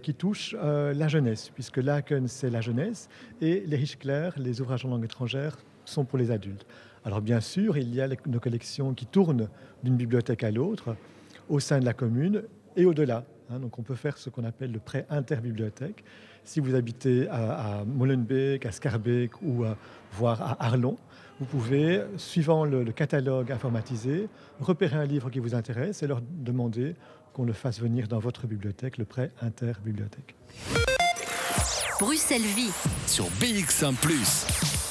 qui 0.00 0.14
touchent 0.14 0.54
la 0.54 1.08
jeunesse, 1.08 1.50
puisque 1.52 1.78
l'Aken, 1.78 2.28
c'est 2.28 2.50
la 2.50 2.60
jeunesse, 2.60 3.08
et 3.40 3.64
les 3.66 3.76
Richcler, 3.76 4.30
les 4.36 4.60
ouvrages 4.60 4.84
en 4.84 4.90
langue 4.90 5.04
étrangère, 5.04 5.56
sont 5.84 6.04
pour 6.04 6.18
les 6.20 6.30
adultes. 6.30 6.64
Alors 7.04 7.20
bien 7.20 7.40
sûr, 7.40 7.76
il 7.76 7.92
y 7.92 8.00
a 8.00 8.06
nos 8.26 8.38
collections 8.38 8.94
qui 8.94 9.06
tournent 9.06 9.48
d'une 9.82 9.96
bibliothèque 9.96 10.44
à 10.44 10.52
l'autre, 10.52 10.94
au 11.48 11.58
sein 11.58 11.80
de 11.80 11.84
la 11.84 11.94
commune 11.94 12.44
et 12.76 12.84
au-delà. 12.84 13.24
Hein. 13.50 13.58
donc 13.58 13.76
on 13.80 13.82
peut 13.82 13.96
faire 13.96 14.18
ce 14.18 14.30
qu'on 14.30 14.44
appelle 14.44 14.70
le 14.70 14.78
prêt 14.78 15.04
interbibliothèque. 15.10 16.04
Si 16.46 16.60
vous 16.60 16.74
habitez 16.74 17.28
à, 17.28 17.82
Molenbeek, 17.84 18.64
à 18.64 18.72
Scarbeck 18.72 19.42
ou 19.42 19.64
voire 20.12 20.40
à 20.40 20.64
Arlon, 20.64 20.96
vous 21.38 21.46
pouvez, 21.46 22.00
suivant 22.16 22.64
le, 22.64 22.84
catalogue 22.92 23.52
informatisé, 23.52 24.28
repérer 24.60 24.96
un 24.96 25.04
livre 25.04 25.28
qui 25.28 25.38
vous 25.38 25.54
intéresse 25.54 26.02
et 26.02 26.06
leur 26.06 26.22
demander 26.22 26.94
qu'on 27.34 27.44
le 27.44 27.52
fasse 27.52 27.80
venir 27.80 28.08
dans 28.08 28.20
votre 28.20 28.46
bibliothèque, 28.46 28.96
le 28.96 29.04
prêt 29.04 29.30
interbibliothèque. 29.42 30.34
Bruxelles 32.00 32.40
Vie 32.42 32.72
sur 33.06 33.26
BX1⁇ 33.40 33.94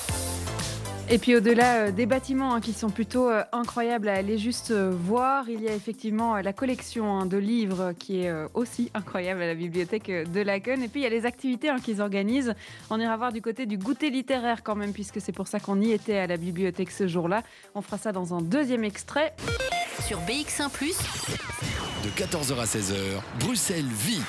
et 1.10 1.18
puis 1.20 1.36
au-delà 1.36 1.76
euh, 1.76 1.92
des 1.92 2.06
bâtiments 2.06 2.56
hein, 2.56 2.62
qui 2.62 2.74
sont 2.74 2.90
plutôt 2.90 3.30
euh, 3.30 3.44
incroyables 3.52 4.10
à 4.10 4.14
aller 4.14 4.38
juste 4.38 4.72
euh, 4.72 4.92
voir, 4.92 5.50
il 5.50 5.62
y 5.62 5.68
a 5.68 5.74
effectivement 5.74 6.38
la 6.38 6.54
collection 6.54 7.20
hein, 7.20 7.26
de 7.26 7.38
livres 7.38 7.94
qui 8.00 8.22
est 8.22 8.34
aussi 8.54 8.90
incroyable 8.94 9.42
à 9.42 9.48
la 9.48 9.56
bibliothèque 9.56 10.10
de 10.10 10.42
Laken. 10.42 10.82
Et 10.82 10.88
puis 10.88 11.02
il 11.02 11.04
y 11.04 11.08
a 11.08 11.10
les 11.10 11.26
activités 11.26 11.70
hein, 11.70 11.78
qu'ils 11.84 12.02
organisent. 12.02 12.54
On 12.90 13.00
ira 13.00 13.16
voir 13.18 13.32
du 13.32 13.42
côté 13.42 13.66
du 13.66 13.78
goûter 13.78 14.10
littéraire 14.10 14.64
quand 14.64 14.76
même, 14.76 14.94
puisque 14.94 15.22
c'est 15.22 15.32
pour 15.32 15.48
ça 15.48 15.60
qu'on 15.60 15.80
y 15.82 15.92
était 15.92 16.18
à 16.18 16.28
la 16.28 16.38
bibliothèque 16.38 16.92
ce 16.92 17.08
jour-là. 17.08 17.44
On 17.76 17.82
fera 17.82 17.98
ça 17.98 18.12
dans 18.12 18.34
un 18.34 18.42
deuxième 18.42 18.84
extrait. 18.84 19.36
Sur 20.06 20.20
BX1⁇ 20.22 20.70
de 22.04 22.10
14h 22.10 22.60
à 22.60 22.66
16h, 22.66 22.94
Bruxelles 23.40 23.84
vit. 23.86 24.22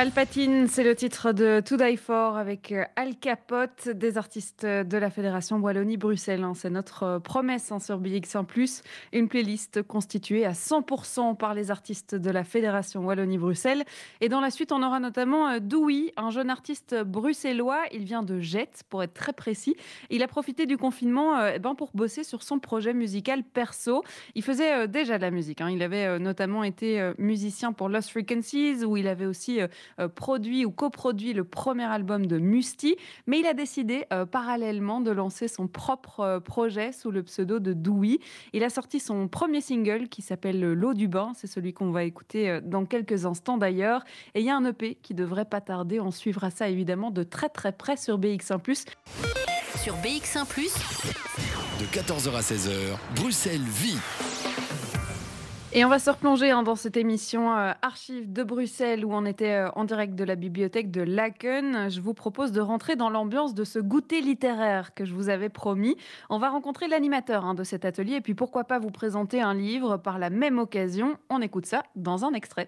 Palpatine, 0.00 0.66
c'est 0.66 0.82
le 0.82 0.94
titre 0.94 1.32
de 1.32 1.60
To 1.60 1.76
Die 1.76 1.98
For 1.98 2.38
avec 2.38 2.72
euh, 2.72 2.84
Al 2.96 3.16
Capote, 3.16 3.90
des 3.90 4.16
artistes 4.16 4.64
de 4.64 4.96
la 4.96 5.10
Fédération 5.10 5.58
Wallonie-Bruxelles. 5.58 6.42
Hein. 6.42 6.54
C'est 6.54 6.70
notre 6.70 7.02
euh, 7.02 7.18
promesse 7.18 7.70
hein, 7.70 7.80
sur 7.80 8.00
BX1⁇ 8.00 8.46
une 9.12 9.28
playlist 9.28 9.82
constituée 9.82 10.46
à 10.46 10.52
100% 10.52 11.36
par 11.36 11.52
les 11.52 11.70
artistes 11.70 12.14
de 12.14 12.30
la 12.30 12.44
Fédération 12.44 13.04
Wallonie-Bruxelles. 13.04 13.84
Et 14.22 14.30
dans 14.30 14.40
la 14.40 14.50
suite, 14.50 14.72
on 14.72 14.82
aura 14.82 15.00
notamment 15.00 15.48
euh, 15.48 15.58
Doui, 15.58 16.12
un 16.16 16.30
jeune 16.30 16.48
artiste 16.48 16.96
bruxellois. 17.04 17.82
Il 17.92 18.04
vient 18.04 18.22
de 18.22 18.40
Jette, 18.40 18.84
pour 18.88 19.02
être 19.02 19.12
très 19.12 19.34
précis. 19.34 19.76
Il 20.08 20.22
a 20.22 20.28
profité 20.28 20.64
du 20.64 20.78
confinement 20.78 21.46
eh 21.46 21.58
ben, 21.58 21.74
pour 21.74 21.90
bosser 21.92 22.24
sur 22.24 22.42
son 22.42 22.58
projet 22.58 22.94
musical 22.94 23.42
perso. 23.42 24.02
Il 24.34 24.42
faisait 24.42 24.88
déjà 24.88 25.18
de 25.18 25.22
la 25.22 25.30
musique. 25.30 25.60
Hein. 25.60 25.68
Il 25.68 25.82
avait 25.82 26.18
notamment 26.18 26.64
été 26.64 27.12
musicien 27.18 27.74
pour 27.74 27.90
Lost 27.90 28.08
Frequencies, 28.08 28.82
où 28.82 28.96
il 28.96 29.06
avait 29.06 29.26
aussi 29.26 29.60
produit 30.08 30.64
ou 30.64 30.70
coproduit 30.70 31.32
le 31.32 31.44
premier 31.44 31.84
album 31.84 32.26
de 32.26 32.38
Musti, 32.38 32.96
mais 33.26 33.40
il 33.40 33.46
a 33.46 33.54
décidé 33.54 34.06
euh, 34.12 34.26
parallèlement 34.26 35.00
de 35.00 35.10
lancer 35.10 35.48
son 35.48 35.66
propre 35.66 36.20
euh, 36.20 36.40
projet 36.40 36.92
sous 36.92 37.10
le 37.10 37.22
pseudo 37.22 37.58
de 37.58 37.72
Doui. 37.72 38.20
Il 38.52 38.64
a 38.64 38.70
sorti 38.70 39.00
son 39.00 39.28
premier 39.28 39.60
single 39.60 40.08
qui 40.08 40.22
s'appelle 40.22 40.60
L'eau 40.60 40.94
du 40.94 41.08
bain, 41.08 41.32
c'est 41.34 41.46
celui 41.46 41.72
qu'on 41.72 41.90
va 41.90 42.04
écouter 42.04 42.60
dans 42.62 42.84
quelques 42.84 43.26
instants 43.26 43.58
d'ailleurs. 43.58 44.04
Et 44.34 44.40
il 44.40 44.46
y 44.46 44.50
a 44.50 44.56
un 44.56 44.64
EP 44.64 44.96
qui 44.96 45.14
devrait 45.14 45.44
pas 45.44 45.60
tarder, 45.60 46.00
on 46.00 46.10
suivra 46.10 46.50
ça 46.50 46.68
évidemment 46.68 47.10
de 47.10 47.22
très 47.22 47.48
très 47.48 47.72
près 47.72 47.96
sur 47.96 48.18
BX1⁇ 48.18 48.60
Sur 49.76 49.94
BX1⁇ 49.96 50.46
de 51.80 51.86
14h 51.86 52.36
à 52.36 52.40
16h, 52.42 52.98
Bruxelles 53.16 53.62
vit. 53.62 54.49
Et 55.72 55.84
on 55.84 55.88
va 55.88 56.00
se 56.00 56.10
replonger 56.10 56.50
hein, 56.50 56.64
dans 56.64 56.74
cette 56.74 56.96
émission 56.96 57.56
euh, 57.56 57.70
Archives 57.80 58.32
de 58.32 58.42
Bruxelles 58.42 59.04
où 59.04 59.14
on 59.14 59.24
était 59.24 59.52
euh, 59.52 59.70
en 59.76 59.84
direct 59.84 60.16
de 60.16 60.24
la 60.24 60.34
bibliothèque 60.34 60.90
de 60.90 61.00
Laken. 61.00 61.88
Je 61.88 62.00
vous 62.00 62.12
propose 62.12 62.50
de 62.50 62.60
rentrer 62.60 62.96
dans 62.96 63.08
l'ambiance 63.08 63.54
de 63.54 63.62
ce 63.62 63.78
goûter 63.78 64.20
littéraire 64.20 64.94
que 64.94 65.04
je 65.04 65.14
vous 65.14 65.28
avais 65.28 65.48
promis. 65.48 65.96
On 66.28 66.40
va 66.40 66.50
rencontrer 66.50 66.88
l'animateur 66.88 67.44
hein, 67.44 67.54
de 67.54 67.62
cet 67.62 67.84
atelier 67.84 68.14
et 68.14 68.20
puis 68.20 68.34
pourquoi 68.34 68.64
pas 68.64 68.80
vous 68.80 68.90
présenter 68.90 69.40
un 69.40 69.54
livre 69.54 69.96
par 69.96 70.18
la 70.18 70.28
même 70.28 70.58
occasion. 70.58 71.16
On 71.28 71.40
écoute 71.40 71.66
ça 71.66 71.84
dans 71.94 72.24
un 72.24 72.32
extrait. 72.32 72.66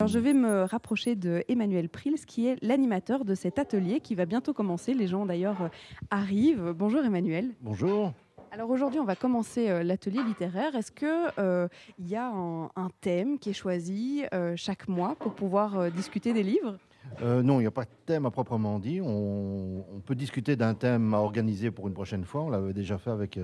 Alors 0.00 0.08
je 0.08 0.18
vais 0.18 0.34
me 0.34 0.64
rapprocher 0.64 1.14
de 1.14 1.44
Emmanuel 1.48 1.88
Prils, 1.88 2.26
qui 2.26 2.46
est 2.46 2.58
l'animateur 2.60 3.24
de 3.24 3.34
cet 3.34 3.58
atelier 3.58 4.00
qui 4.00 4.14
va 4.14 4.26
bientôt 4.26 4.52
commencer. 4.52 4.92
Les 4.92 5.06
gens 5.06 5.24
d'ailleurs 5.24 5.62
euh, 5.62 5.68
arrivent. 6.10 6.74
Bonjour 6.76 7.02
Emmanuel. 7.02 7.54
Bonjour. 7.62 8.12
Alors 8.54 8.70
aujourd'hui, 8.70 9.00
on 9.00 9.04
va 9.04 9.16
commencer 9.16 9.68
euh, 9.68 9.82
l'atelier 9.82 10.22
littéraire. 10.22 10.76
Est-ce 10.76 10.92
qu'il 10.92 11.08
euh, 11.40 11.66
y 11.98 12.14
a 12.14 12.30
un, 12.30 12.70
thème 13.00 13.40
qui 13.40 13.50
est 13.50 13.54
choisi 13.54 14.22
chaque 14.54 14.86
mois 14.86 15.16
pour 15.18 15.34
pouvoir 15.34 15.90
discuter 15.90 16.32
des 16.32 16.44
livres? 16.44 16.78
Non, 17.20 17.58
il 17.58 17.62
n'y 17.62 17.66
a 17.66 17.72
pas 17.72 17.82
de 17.82 17.90
thème 18.06 18.26
à 18.26 18.30
proprement 18.30 18.78
dit. 18.78 19.00
On, 19.02 19.84
peut 20.06 20.14
discuter 20.14 20.54
d'un 20.54 20.74
thème 20.74 21.14
à 21.14 21.18
organiser 21.18 21.72
pour 21.72 21.88
une 21.88 21.94
prochaine 21.94 22.24
fois. 22.24 22.42
On 22.42 22.48
l'avait 22.48 22.72
déjà 22.72 22.96
fait 22.96 23.10
avec 23.10 23.40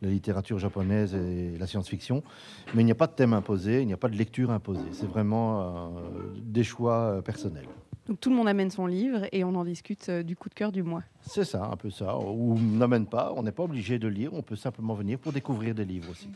la 0.00 0.08
littérature 0.08 0.60
japonaise 0.60 1.14
et 1.14 1.58
la 1.58 1.66
science-fiction. 1.66 2.22
Mais 2.74 2.82
il 2.82 2.86
n'y 2.86 2.92
a 2.92 2.96
pas 2.96 3.08
de 3.08 3.12
thème 3.12 3.32
imposé, 3.32 3.80
il 3.80 3.86
n'y 3.86 3.92
a 3.92 3.98
pas 3.98 4.08
de 4.08 4.16
lecture 4.16 4.52
imposée. 4.52 4.92
C'est 4.92 5.08
vraiment 5.08 5.92
des 6.36 6.62
choix 6.62 7.20
personnels. 7.24 7.68
Donc 8.08 8.18
tout 8.18 8.30
le 8.30 8.36
monde 8.36 8.48
amène 8.48 8.70
son 8.70 8.86
livre 8.86 9.26
et 9.30 9.44
on 9.44 9.54
en 9.54 9.64
discute 9.64 10.08
euh, 10.08 10.22
du 10.24 10.34
coup 10.34 10.48
de 10.48 10.54
cœur 10.54 10.72
du 10.72 10.82
mois. 10.82 11.02
C'est 11.20 11.44
ça, 11.44 11.68
un 11.70 11.76
peu 11.76 11.88
ça. 11.88 12.18
Ou 12.18 12.58
n'amène 12.58 13.06
pas, 13.06 13.32
on 13.36 13.44
n'est 13.44 13.52
pas 13.52 13.62
obligé 13.62 14.00
de 14.00 14.08
lire, 14.08 14.34
on 14.34 14.42
peut 14.42 14.56
simplement 14.56 14.94
venir 14.94 15.20
pour 15.20 15.32
découvrir 15.32 15.74
des 15.74 15.84
livres 15.84 16.10
aussi. 16.10 16.28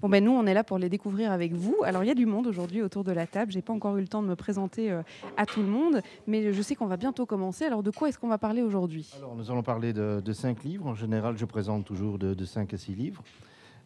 Bon 0.00 0.08
ben 0.08 0.24
nous 0.24 0.32
on 0.32 0.46
est 0.46 0.54
là 0.54 0.64
pour 0.64 0.78
les 0.78 0.88
découvrir 0.88 1.30
avec 1.30 1.52
vous. 1.52 1.76
Alors 1.84 2.02
il 2.02 2.08
y 2.08 2.10
a 2.10 2.14
du 2.14 2.26
monde 2.26 2.48
aujourd'hui 2.48 2.82
autour 2.82 3.04
de 3.04 3.12
la 3.12 3.28
table. 3.28 3.52
J'ai 3.52 3.62
pas 3.62 3.72
encore 3.72 3.96
eu 3.98 4.00
le 4.00 4.08
temps 4.08 4.22
de 4.22 4.26
me 4.26 4.34
présenter 4.34 4.90
euh, 4.90 5.02
à 5.36 5.46
tout 5.46 5.60
le 5.60 5.68
monde, 5.68 6.00
mais 6.26 6.52
je 6.52 6.60
sais 6.60 6.74
qu'on 6.74 6.86
va 6.86 6.96
bientôt 6.96 7.24
commencer. 7.24 7.66
Alors 7.66 7.84
de 7.84 7.92
quoi 7.92 8.08
est-ce 8.08 8.18
qu'on 8.18 8.28
va 8.28 8.38
parler 8.38 8.62
aujourd'hui? 8.62 9.08
Alors 9.16 9.36
nous 9.36 9.48
allons 9.48 9.62
parler 9.62 9.92
de, 9.92 10.32
cinq 10.32 10.64
livres. 10.64 10.88
En 10.88 10.96
général, 10.96 11.38
je 11.38 11.44
présente 11.44 11.84
toujours 11.84 12.18
de, 12.18 12.34
de 12.34 12.44
cinq 12.44 12.74
à 12.74 12.78
six 12.78 12.96
livres. 12.96 13.22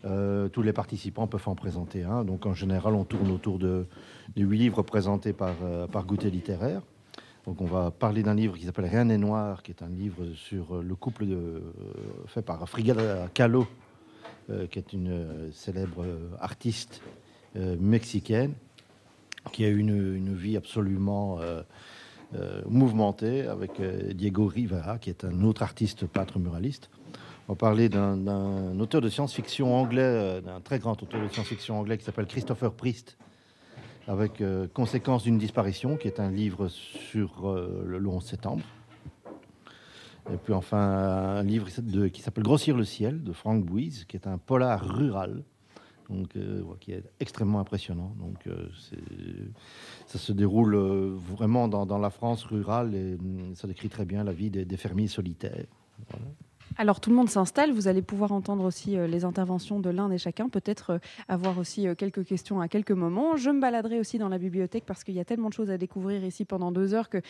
Euh, 0.07 0.49
tous 0.49 0.62
les 0.62 0.73
participants 0.73 1.26
peuvent 1.26 1.49
en 1.49 1.55
présenter 1.55 2.02
un. 2.02 2.25
Donc 2.25 2.47
en 2.47 2.55
général, 2.55 2.95
on 2.95 3.05
tourne 3.05 3.31
autour 3.31 3.59
de, 3.59 3.85
huit 4.37 4.57
livres 4.57 4.83
présentés 4.83 5.35
par, 5.35 5.57
par 5.93 6.07
Goûter 6.07 6.31
littéraire. 6.31 6.81
Donc 7.47 7.61
on 7.61 7.67
va 7.67 7.93
parler 7.93 8.25
d'un 8.25 8.35
livre 8.35 8.57
qui 8.57 8.65
s'appelle 8.65 8.87
Rien 8.87 9.05
n'est 9.05 9.19
noir, 9.19 9.62
qui 9.62 9.71
est 9.71 9.83
un 9.83 9.88
livre 9.88 10.35
sur 10.35 10.83
le 10.83 10.95
couple 10.97 11.26
de, 11.26 11.62
fait 12.26 12.43
par 12.43 12.69
Frida 12.69 13.29
Kahlo, 13.33 13.69
euh, 14.50 14.67
qui 14.67 14.79
est 14.81 14.93
une 14.93 15.11
euh, 15.11 15.53
célèbre 15.53 16.05
artiste 16.41 17.03
euh, 17.57 17.76
mexicaine, 17.79 18.55
qui 19.53 19.65
a 19.65 19.69
eu 19.69 19.79
une, 19.79 20.35
vie 20.35 20.57
absolument 20.57 21.38
mouvementée 22.69 23.43
avec 23.47 23.81
Diego 23.81 24.47
Rivera, 24.47 24.99
qui 24.99 25.09
est 25.09 25.25
un 25.25 25.43
autre 25.43 25.62
artiste 25.62 26.05
peintre 26.05 26.41
muraliste. 26.41 26.91
On 27.47 27.53
va 27.53 27.57
parler 27.57 27.88
d'un 27.88 28.81
auteur 28.81 29.00
de 29.00 29.09
science-fiction 29.09 29.73
anglais, 29.73 30.43
d'un 30.43 30.61
très 30.61 30.81
grand 30.81 31.00
auteur 31.00 31.23
de 31.23 31.29
science-fiction 31.29 31.79
anglais 31.79 31.97
qui 31.97 32.05
s'appelle 32.05 32.26
Christopher 32.26 32.73
Priest, 32.73 33.17
avec 34.07 34.41
euh, 34.41 34.69
Conséquences 34.73 35.25
d'une 35.25 35.39
disparition, 35.39 35.97
qui 35.97 36.09
est 36.09 36.21
un 36.21 36.31
livre 36.31 36.69
sur 36.69 37.49
euh, 37.49 37.85
le 37.87 38.09
11 38.09 38.25
septembre. 38.25 38.65
Et 40.33 40.37
puis 40.37 40.53
enfin, 40.53 40.79
un 40.79 41.43
livre 41.45 41.69
qui 42.09 42.21
s'appelle 42.21 42.45
Grossir 42.45 42.77
le 42.77 42.85
ciel, 42.85 43.23
de 43.23 43.33
Frank 43.33 43.65
Bouise, 43.65 44.05
qui 44.07 44.17
est 44.17 44.27
un 44.27 44.39
polar 44.39 44.85
rural, 44.85 45.45
donc, 46.11 46.35
euh, 46.37 46.63
qui 46.81 46.93
est 46.93 47.05
extrêmement 47.21 47.61
impressionnant. 47.61 48.13
Donc, 48.19 48.49
ça 50.07 50.19
se 50.19 50.33
déroule 50.33 50.77
vraiment 50.77 51.69
dans, 51.69 51.99
la 51.99 52.11
France 52.11 52.45
rurale 52.45 52.95
et 52.95 53.15
hum, 53.15 53.55
ça 53.55 53.69
décrit 53.69 53.89
très 53.89 54.05
bien 54.05 54.25
la 54.25 54.33
vie 54.33 54.51
des, 54.51 54.77
fermiers 54.77 55.07
solitaires. 55.07 55.67
Alors 56.78 57.00
tout 57.00 57.11
le 57.11 57.16
monde 57.16 57.30
s'installe, 57.30 57.73
vous 57.73 57.88
allez 57.88 58.02
pouvoir 58.02 58.33
entendre 58.33 58.64
aussi 58.64 58.97
euh, 58.99 59.06
les 59.06 59.25
interventions 59.25 59.80
de 59.80 59.88
l'un 59.88 60.11
et 60.11 60.18
chacun, 60.18 60.49
peut-être 60.49 60.90
euh, 60.90 60.99
avoir 61.26 61.59
aussi 61.59 61.88
euh, 61.88 61.95
quelques 61.95 62.25
questions 62.25 62.61
à 62.61 62.68
quelques 62.68 62.92
moments. 62.92 63.37
Je 63.37 63.49
me 63.49 63.61
baladerai 63.61 63.99
aussi 63.99 64.18
dans 64.18 64.28
la 64.28 64.37
bibliothèque 64.37 64.85
parce 64.85 65.02
qu'il 65.02 65.14
y 65.14 65.21
a 65.21 65.25
tellement 65.25 65.49
de 65.49 65.54
choses 65.54 65.71
à 65.71 65.78
découvrir 65.78 66.23
ici 66.25 66.45
pendant 66.45 66.73
deux 66.73 66.92
heures 66.95 67.09
que 67.09 67.21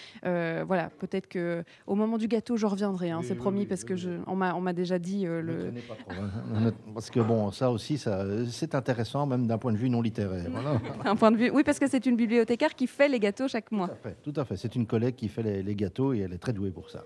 voilà, 0.64 0.90
peut-être 0.98 1.28
que 1.28 1.62
au 1.86 1.94
moment 1.94 2.18
du 2.18 2.28
gâteau 2.28 2.56
je 2.56 2.66
reviendrai, 2.66 3.10
hein, 3.10 3.20
c'est 3.22 3.34
promis 3.34 3.66
parce 3.66 3.84
que 3.84 3.94
je, 3.94 4.10
on 4.26 4.36
m'a 4.36 4.72
déjà 4.72 4.98
dit 4.98 5.24
le. 5.24 5.72
Pas 5.88 5.94
trop, 5.94 6.22
hein. 6.22 6.72
Parce 6.94 7.10
que 7.10 7.20
bon, 7.20 7.50
ça 7.50 7.70
aussi, 7.70 7.98
ça, 7.98 8.24
c'est 8.50 8.74
intéressant 8.74 9.26
même 9.26 9.46
d'un 9.46 9.58
point 9.58 9.72
de 9.72 9.76
vue 9.76 9.90
non 9.90 10.02
littéraire. 10.02 10.46
Un 11.04 11.16
point 11.16 11.30
de 11.30 11.36
vue, 11.36 11.50
oui, 11.50 11.62
parce 11.62 11.78
que 11.78 11.88
c'est 11.88 12.06
une 12.06 12.16
bibliothécaire 12.16 12.74
qui 12.74 12.86
fait 12.86 13.08
les 13.08 13.20
gâteaux 13.20 13.48
chaque 13.48 13.70
mois. 13.70 13.90
Tout 14.22 14.32
à 14.36 14.44
fait. 14.44 14.56
C'est 14.56 14.74
une 14.74 14.86
collègue 14.86 15.14
qui 15.14 15.28
fait 15.28 15.42
les, 15.42 15.62
les 15.62 15.74
gâteaux 15.74 16.12
et 16.12 16.20
elle 16.20 16.32
est 16.32 16.38
très 16.38 16.52
douée 16.52 16.70
pour 16.70 16.90
ça. 16.90 17.04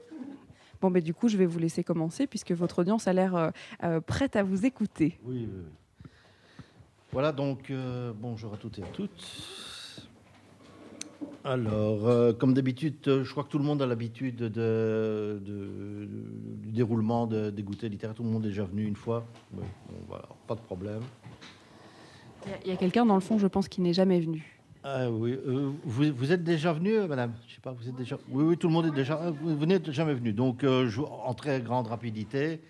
Bon, 0.81 0.91
ben, 0.91 1.03
du 1.03 1.13
coup, 1.13 1.29
je 1.29 1.37
vais 1.37 1.47
vous 1.47 1.59
laisser 1.59 1.85
commencer 1.85 2.27
puisque 2.27 2.53
votre 2.53 2.81
audience 2.81 3.07
a 3.07 3.13
l'air 3.13 3.35
euh, 3.35 3.51
euh, 3.85 4.01
prête 4.01 4.37
à 4.37 4.43
vous 4.43 4.65
écouter. 4.65 5.19
Oui, 5.25 5.47
oui, 5.53 6.09
Voilà, 7.13 7.33
donc, 7.33 7.71
euh, 7.71 8.13
bonjour 8.17 8.55
à 8.55 8.57
toutes 8.57 8.79
et 8.79 8.83
à 8.83 8.87
toutes. 8.87 9.59
Alors, 11.45 12.37
comme 12.37 12.53
d'habitude, 12.53 12.97
je 13.05 13.31
crois 13.31 13.45
que 13.45 13.49
tout 13.49 13.59
le 13.59 13.65
monde 13.65 13.81
a 13.81 13.87
l'habitude 13.87 14.37
de, 14.37 15.41
du 15.43 16.71
déroulement 16.71 17.27
de, 17.27 17.49
des 17.49 17.63
goûters 17.63 17.89
littéraires. 17.89 18.15
Tout 18.15 18.25
le 18.25 18.29
monde 18.29 18.45
est 18.45 18.49
déjà 18.49 18.65
venu 18.65 18.87
une 18.87 18.97
fois. 18.97 19.27
bon, 19.51 19.63
voilà, 20.07 20.29
pas 20.47 20.55
de 20.55 20.61
problème. 20.61 21.01
Il 22.65 22.71
y 22.71 22.73
a 22.73 22.77
quelqu'un 22.77 23.07
dans 23.07 23.15
le 23.15 23.21
fond, 23.21 23.39
je 23.39 23.47
pense, 23.47 23.69
qui 23.69 23.81
n'est 23.81 23.95
jamais 23.95 24.21
venu. 24.21 24.60
Ah 24.83 25.11
oui, 25.11 25.39
euh, 25.47 25.73
vous, 25.85 26.33
êtes 26.33 26.43
déjà 26.43 26.73
venu, 26.73 26.95
euh, 26.95 27.07
madame? 27.07 27.35
Je 27.47 27.55
sais 27.55 27.61
pas, 27.61 27.73
vous 27.73 27.87
êtes 27.87 27.97
déjà. 27.97 28.17
Oui, 28.31 28.45
oui, 28.45 28.57
tout 28.57 28.67
le 28.67 28.73
monde 28.73 28.87
est 28.87 28.91
déjà. 28.91 29.21
Euh, 29.21 29.33
vous 29.43 29.67
n'êtes 29.67 29.91
jamais 29.91 30.15
venu. 30.15 30.33
Donc, 30.33 30.65
en 30.65 31.35
très 31.35 31.61
grande 31.61 31.87
rapidité, 31.87 32.61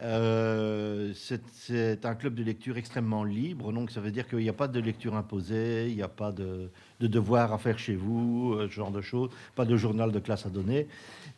c'est 0.00 2.04
un 2.04 2.14
club 2.14 2.36
de 2.36 2.44
lecture 2.44 2.78
extrêmement 2.78 3.24
libre. 3.24 3.72
Donc, 3.72 3.90
ça 3.90 4.00
veut 4.00 4.12
dire 4.12 4.28
qu'il 4.28 4.38
n'y 4.38 4.48
a 4.48 4.52
pas 4.52 4.68
de 4.68 4.78
lecture 4.78 5.16
imposée, 5.16 5.88
il 5.88 5.96
n'y 5.96 6.02
a 6.02 6.08
pas 6.08 6.30
de, 6.30 6.70
devoir 7.00 7.52
à 7.52 7.58
faire 7.58 7.80
chez 7.80 7.96
vous, 7.96 8.56
ce 8.60 8.68
genre 8.68 8.92
de 8.92 9.00
choses, 9.00 9.30
pas 9.56 9.64
de 9.64 9.76
journal 9.76 10.12
de 10.12 10.20
classe 10.20 10.46
à 10.46 10.50
donner. 10.50 10.86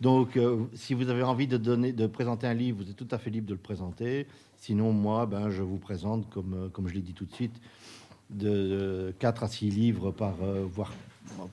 Donc, 0.03 0.39
si 0.75 0.93
vous 0.93 1.09
avez 1.09 1.23
envie 1.23 1.47
de, 1.47 1.57
donner, 1.57 1.93
de 1.93 2.07
présenter 2.07 2.47
un 2.47 2.55
livre, 2.55 2.85
vous 2.85 2.91
êtes 2.91 2.97
tout 2.97 3.09
à 3.11 3.17
fait 3.17 3.31
libre 3.31 3.47
de 3.47 3.55
le 3.55 3.61
présenter. 3.61 4.27
Sinon, 4.59 4.93
moi, 4.93 5.25
ben, 5.25 5.49
je 5.49 5.63
vous 5.63 5.79
présente, 5.79 6.29
comme, 6.29 6.69
comme 6.71 6.87
je 6.87 6.95
l'ai 6.95 7.01
dit 7.01 7.15
tout 7.15 7.25
de 7.25 7.33
suite, 7.33 7.59
de 8.33 9.15
4 9.19 9.45
à 9.45 9.49
6 9.49 9.71
livres 9.71 10.11
par, 10.11 10.35
euh, 10.43 10.67
voire 10.71 10.93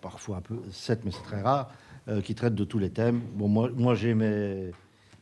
parfois 0.01 0.37
un 0.37 0.41
peu 0.41 0.59
7, 0.71 1.05
mais 1.05 1.11
c'est 1.11 1.23
très 1.23 1.41
rare, 1.41 1.71
euh, 2.07 2.21
qui 2.21 2.35
traitent 2.35 2.55
de 2.55 2.63
tous 2.63 2.79
les 2.79 2.89
thèmes. 2.89 3.21
Bon, 3.35 3.47
moi, 3.47 3.69
moi 3.75 3.95
j'ai 3.95 4.13
mes, 4.13 4.71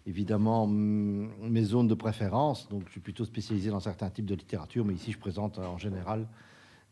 évidemment 0.06 0.68
mes 0.68 1.64
zones 1.64 1.88
de 1.88 1.94
préférence, 1.94 2.70
donc 2.70 2.84
je 2.88 2.92
suis 2.92 3.02
plutôt 3.02 3.26
spécialisé 3.26 3.70
dans 3.70 3.80
certains 3.80 4.10
types 4.10 4.26
de 4.26 4.36
littérature, 4.36 4.86
mais 4.86 4.94
ici 4.94 5.12
je 5.12 5.18
présente 5.18 5.60
en 5.60 5.78
général 5.78 6.28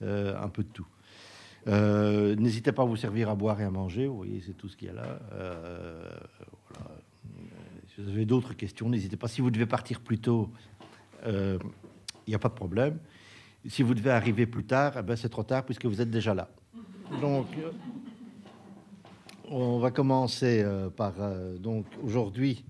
euh, 0.02 0.42
un 0.42 0.50
peu 0.50 0.64
de 0.64 0.70
tout. 0.70 0.88
N'hésitez 1.68 2.72
pas 2.72 2.84
à 2.84 2.86
vous 2.86 2.96
servir 2.96 3.30
à 3.30 3.36
boire 3.36 3.60
et 3.60 3.64
à 3.64 3.72
manger, 3.72 4.06
vous 4.06 4.18
voyez, 4.18 4.42
c'est 4.46 4.54
tout 4.54 4.70
ce 4.70 4.78
qu'il 4.78 4.88
y 4.88 4.92
a 4.92 4.94
là. 4.94 5.20
Si 7.88 8.02
vous 8.02 8.10
avez 8.10 8.26
d'autres 8.26 8.54
questions, 8.54 8.88
n'hésitez 8.88 9.18
pas. 9.18 9.28
Si 9.28 9.42
vous 9.42 9.50
devez 9.50 9.66
partir 9.66 10.00
plus 10.00 10.20
tôt, 10.20 10.52
il 11.26 11.60
n'y 12.28 12.36
a 12.36 12.40
pas 12.40 12.50
de 12.50 12.54
problème. 12.54 13.00
Si 13.68 13.82
vous 13.82 13.96
devez 13.96 14.12
arriver 14.12 14.46
plus 14.46 14.66
tard, 14.66 14.94
eh 15.00 15.02
ben 15.02 15.16
c'est 15.16 15.30
trop 15.30 15.44
tard 15.44 15.66
puisque 15.66 15.86
vous 15.86 16.00
êtes 16.00 16.12
déjà 16.12 16.34
là. 16.36 16.50
Donc, 17.20 17.48
euh, 17.58 17.72
on 19.50 19.80
va 19.80 19.90
commencer 19.92 20.62
euh, 20.64 20.90
par 20.90 21.14
euh, 21.20 21.58
donc 21.58 21.86
aujourd'hui 22.04 22.66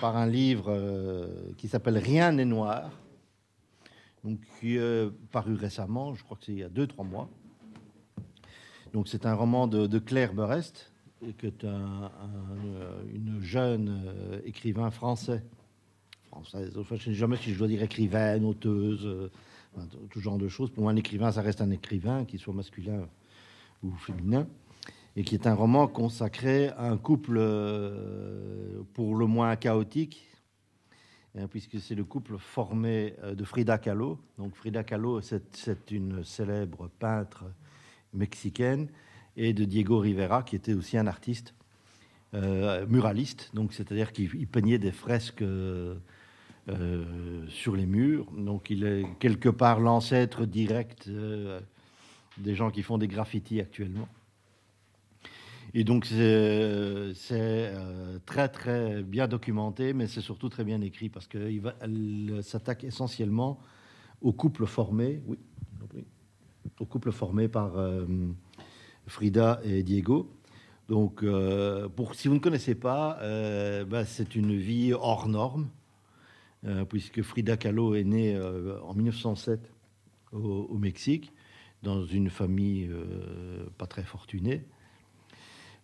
par 0.00 0.16
un 0.16 0.26
livre 0.26 1.28
qui 1.58 1.68
s'appelle 1.68 1.98
Rien 1.98 2.32
n'est 2.32 2.44
noir, 2.44 2.90
donc 4.24 4.38
qui 4.58 4.76
est 4.76 5.10
paru 5.30 5.54
récemment, 5.56 6.14
je 6.14 6.22
crois 6.22 6.38
que 6.38 6.44
c'est 6.44 6.52
il 6.52 6.58
y 6.58 6.62
a 6.62 6.68
deux 6.68 6.86
trois 6.86 7.04
mois. 7.04 7.28
Donc 8.94 9.08
c'est 9.08 9.26
un 9.26 9.34
roman 9.34 9.66
de, 9.66 9.98
Claire 9.98 10.32
Berest, 10.32 10.92
qui 11.38 11.46
est 11.46 11.64
une 11.64 13.38
jeune 13.40 14.40
écrivain 14.46 14.90
français. 14.90 15.42
Française, 16.28 16.78
enfin, 16.78 16.94
je 16.96 17.10
ne 17.10 17.14
sais 17.14 17.18
jamais 17.18 17.36
si 17.36 17.52
je 17.52 17.58
dois 17.58 17.68
dire 17.68 17.82
écrivaine, 17.82 18.44
auteuse 18.44 19.30
tout 20.10 20.20
genre 20.20 20.38
de 20.38 20.48
choses. 20.48 20.70
Pour 20.70 20.82
moi, 20.82 20.92
un 20.92 20.96
écrivain, 20.96 21.32
ça 21.32 21.42
reste 21.42 21.60
un 21.60 21.70
écrivain, 21.70 22.24
qu'il 22.24 22.38
soit 22.38 22.54
masculin 22.54 23.08
ou 23.82 23.92
féminin, 23.92 24.46
et 25.16 25.24
qui 25.24 25.34
est 25.34 25.46
un 25.46 25.54
roman 25.54 25.86
consacré 25.86 26.68
à 26.70 26.90
un 26.90 26.96
couple 26.96 27.36
euh, 27.38 28.82
pour 28.94 29.16
le 29.16 29.26
moins 29.26 29.54
chaotique, 29.56 30.28
hein, 31.36 31.48
puisque 31.48 31.80
c'est 31.80 31.94
le 31.94 32.04
couple 32.04 32.38
formé 32.38 33.14
euh, 33.22 33.34
de 33.34 33.44
Frida 33.44 33.78
Kahlo. 33.78 34.18
Donc 34.36 34.54
Frida 34.54 34.84
Kahlo, 34.84 35.20
c'est 35.20 35.90
une 35.90 36.24
célèbre 36.24 36.88
peintre 36.98 37.44
mexicaine, 38.12 38.88
et 39.36 39.52
de 39.52 39.64
Diego 39.64 39.98
Rivera, 39.98 40.42
qui 40.42 40.56
était 40.56 40.74
aussi 40.74 40.98
un 40.98 41.06
artiste 41.06 41.54
euh, 42.34 42.84
muraliste, 42.86 43.50
donc 43.54 43.72
c'est-à-dire 43.72 44.12
qu'il 44.12 44.46
peignait 44.48 44.78
des 44.78 44.92
fresques 44.92 45.44
sur 47.48 47.76
les 47.76 47.86
murs. 47.86 48.26
Donc 48.36 48.70
il 48.70 48.84
est 48.84 49.04
quelque 49.18 49.48
part 49.48 49.80
l'ancêtre 49.80 50.46
direct 50.46 51.08
euh, 51.08 51.60
des 52.36 52.54
gens 52.54 52.70
qui 52.70 52.82
font 52.82 52.98
des 52.98 53.08
graffitis 53.08 53.60
actuellement. 53.60 54.08
Et 55.74 55.84
donc 55.84 56.06
c'est 56.06 56.16
euh, 56.20 58.18
très 58.24 58.48
très 58.48 59.02
bien 59.02 59.28
documenté, 59.28 59.92
mais 59.92 60.06
c'est 60.06 60.20
surtout 60.20 60.48
très 60.48 60.64
bien 60.64 60.80
écrit 60.80 61.08
parce 61.08 61.26
qu'elle 61.26 62.40
s'attaque 62.42 62.84
essentiellement 62.84 63.58
aux 64.22 64.32
couples 64.32 64.66
formés, 64.66 65.20
oui, 65.26 65.38
au 66.80 66.86
couple 66.86 67.12
formé 67.12 67.48
par 67.48 67.72
Frida 69.06 69.60
et 69.64 69.82
Diego. 69.82 70.30
Donc, 70.88 71.24
pour, 71.94 72.14
si 72.14 72.28
vous 72.28 72.34
ne 72.34 72.40
connaissez 72.40 72.74
pas, 72.74 73.18
ben, 73.20 74.04
c'est 74.04 74.34
une 74.34 74.56
vie 74.56 74.92
hors 74.92 75.28
norme, 75.28 75.68
puisque 76.88 77.22
Frida 77.22 77.56
Kahlo 77.56 77.94
est 77.94 78.04
née 78.04 78.38
en 78.82 78.94
1907 78.94 79.72
au, 80.32 80.76
Mexique, 80.76 81.32
dans 81.82 82.04
une 82.04 82.30
famille 82.30 82.90
pas 83.78 83.86
très 83.86 84.02
fortunée 84.02 84.64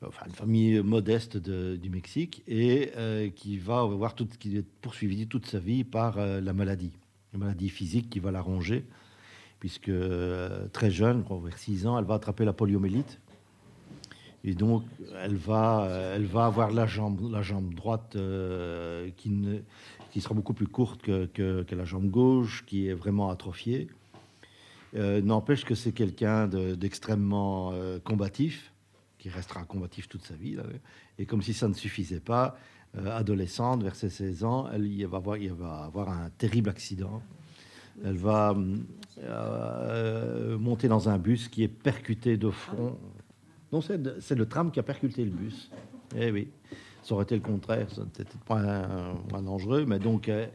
enfin 0.08 0.26
une 0.26 0.34
famille 0.34 0.80
modeste 0.82 1.36
du 1.36 1.90
Mexique, 1.90 2.42
et 2.46 2.90
euh, 2.96 3.30
qui 3.30 3.58
va 3.58 3.80
avoir 3.80 4.14
tout, 4.14 4.28
qui 4.38 4.56
est 4.56 4.66
poursuivie 4.80 5.26
toute 5.26 5.46
sa 5.46 5.58
vie 5.58 5.84
par 5.84 6.18
euh, 6.18 6.40
la 6.40 6.52
maladie, 6.52 6.92
une 7.32 7.40
maladie 7.40 7.68
physique 7.68 8.10
qui 8.10 8.18
va 8.18 8.30
la 8.30 8.40
ronger, 8.40 8.84
puisque 9.60 9.88
euh, 9.88 10.66
très 10.72 10.90
jeune, 10.90 11.24
vers 11.42 11.58
6 11.58 11.86
ans, 11.86 11.98
elle 11.98 12.04
va 12.04 12.14
attraper 12.14 12.44
la 12.44 12.52
poliomyélite. 12.52 13.20
Et 14.46 14.54
donc, 14.54 14.84
elle 15.22 15.36
va, 15.36 15.88
elle 16.14 16.26
va 16.26 16.44
avoir 16.44 16.70
la 16.70 16.86
jambe, 16.86 17.32
la 17.32 17.40
jambe 17.40 17.72
droite 17.72 18.14
qui, 19.16 19.30
ne, 19.30 19.60
qui 20.14 20.20
sera 20.20 20.34
beaucoup 20.34 20.54
plus 20.54 20.68
courte 20.68 21.02
que, 21.02 21.26
que, 21.26 21.74
la 21.74 21.84
jambe 21.84 22.08
gauche, 22.08 22.64
qui 22.66 22.86
est 22.86 22.94
vraiment 22.94 23.30
atrophiée. 23.30 23.88
N'empêche 24.94 25.64
que 25.64 25.74
c'est 25.74 25.90
quelqu'un 25.90 26.46
d'extrêmement 26.46 27.74
combatif 28.04 28.72
qui 29.18 29.28
restera 29.28 29.64
combatif 29.64 30.08
toute 30.08 30.22
sa 30.22 30.34
vie. 30.34 30.56
Et 31.18 31.26
comme 31.26 31.42
si 31.42 31.52
ça 31.52 31.66
ne 31.66 31.74
suffisait 31.74 32.20
pas, 32.20 32.56
euh, 32.96 33.10
adolescente, 33.10 33.82
vers 33.82 33.96
ses 33.96 34.08
16 34.08 34.44
ans, 34.44 34.68
elle 34.72 34.86
il 34.86 35.04
va, 35.08 35.16
avoir, 35.16 35.36
il 35.36 35.52
va 35.52 35.78
avoir 35.78 36.10
un 36.10 36.30
terrible 36.38 36.70
accident. 36.70 37.22
Elle 38.04 38.18
va 38.18 38.56
euh, 39.18 40.56
monter 40.58 40.86
dans 40.86 41.08
un 41.08 41.18
bus 41.18 41.48
qui 41.48 41.64
est 41.64 41.68
percuté 41.68 42.36
de 42.36 42.50
front. 42.50 42.96
Non, 43.72 43.80
c'est 43.80 44.34
le 44.36 44.46
tram 44.46 44.70
qui 44.70 44.78
a 44.78 44.84
percuté 44.84 45.24
le 45.24 45.32
bus. 45.32 45.72
Eh 46.16 46.30
oui, 46.30 46.48
ça 47.04 47.14
aurait 47.14 47.24
été 47.24 47.34
le 47.34 47.42
contraire, 47.42 47.86
c'était 47.90 48.24
pas 48.46 48.88
moins 49.30 49.42
dangereux, 49.42 49.84
mais 49.86 49.98
donc, 49.98 50.28
euh, 50.28 50.46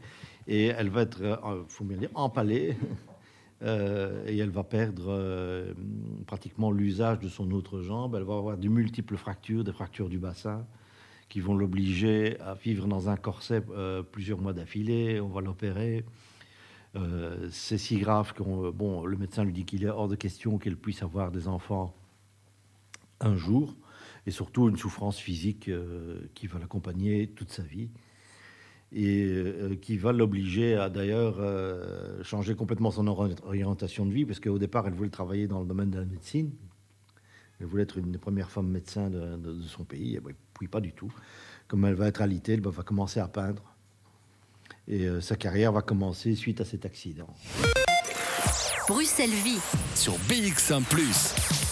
et 0.50 0.66
elle 0.66 0.88
va 0.88 1.02
être, 1.02 1.40
faut 1.68 1.84
bien 1.84 1.96
dire, 1.96 2.10
empalée 2.14 2.76
euh, 3.62 4.26
et 4.26 4.36
elle 4.38 4.50
va 4.50 4.64
perdre 4.64 5.06
euh, 5.08 5.72
pratiquement 6.26 6.72
l'usage 6.72 7.20
de 7.20 7.28
son 7.28 7.50
autre 7.52 7.80
jambe. 7.82 8.16
Elle 8.16 8.24
va 8.24 8.36
avoir 8.36 8.56
de 8.56 8.68
multiples 8.68 9.16
fractures, 9.16 9.62
des 9.62 9.72
fractures 9.72 10.08
du 10.08 10.18
bassin, 10.18 10.66
qui 11.28 11.40
vont 11.40 11.54
l'obliger 11.54 12.38
à 12.40 12.54
vivre 12.54 12.88
dans 12.88 13.08
un 13.08 13.16
corset 13.16 13.62
euh, 13.70 14.02
plusieurs 14.02 14.40
mois 14.40 14.52
d'affilée. 14.52 15.20
On 15.20 15.28
va 15.28 15.40
l'opérer. 15.40 16.04
c'est 17.52 17.78
si 17.78 17.98
grave 17.98 18.32
que 18.32 18.70
bon, 18.72 19.04
le 19.06 19.16
médecin 19.16 19.44
lui 19.44 19.52
dit 19.52 19.64
qu'il 19.64 19.84
est 19.84 19.88
hors 19.88 20.08
de 20.08 20.16
question 20.16 20.58
qu'elle 20.58 20.76
puisse 20.76 21.04
avoir 21.04 21.30
des 21.30 21.46
enfants 21.46 21.94
un 23.20 23.36
jour, 23.36 23.76
et 24.26 24.30
surtout 24.30 24.68
une 24.68 24.76
souffrance 24.76 25.18
physique 25.18 25.70
qui 26.34 26.46
va 26.46 26.58
l'accompagner 26.58 27.28
toute 27.28 27.50
sa 27.50 27.62
vie 27.62 27.88
et 28.92 29.24
euh, 29.24 29.76
qui 29.76 29.96
va 29.96 30.12
l'obliger 30.12 30.76
à 30.76 30.88
d'ailleurs 30.88 31.36
euh, 31.38 32.22
changer 32.24 32.54
complètement 32.54 32.90
son 32.90 33.06
orientation 33.06 34.04
de 34.04 34.12
vie, 34.12 34.24
parce 34.24 34.40
qu'au 34.40 34.58
départ, 34.58 34.86
elle 34.86 34.94
voulait 34.94 35.10
travailler 35.10 35.46
dans 35.46 35.60
le 35.60 35.66
domaine 35.66 35.90
de 35.90 35.98
la 35.98 36.04
médecine. 36.04 36.50
Elle 37.60 37.66
voulait 37.66 37.82
être 37.82 37.98
une 37.98 38.10
des 38.10 38.18
premières 38.18 38.50
femmes 38.50 38.68
médecins 38.68 39.10
de, 39.10 39.60
son 39.62 39.84
pays, 39.84 40.16
et 40.16 40.20
puis 40.54 40.66
pas 40.66 40.80
du 40.80 40.92
tout. 40.92 41.12
Comme 41.68 41.84
elle 41.84 41.94
va 41.94 42.08
être 42.08 42.22
alitée, 42.22 42.54
elle 42.54 42.62
va 42.62 42.82
commencer 42.82 43.20
à 43.20 43.28
peindre. 43.28 43.62
Et 44.88 45.06
euh, 45.06 45.20
sa 45.20 45.36
carrière 45.36 45.70
va 45.70 45.82
commencer 45.82 46.34
suite 46.34 46.60
à 46.60 46.64
cet 46.64 46.84
accident. 46.84 47.28
Bruxelles 48.88 49.30
Vie 49.30 49.60
sur 49.94 50.14
BX1⁇ 50.14 50.82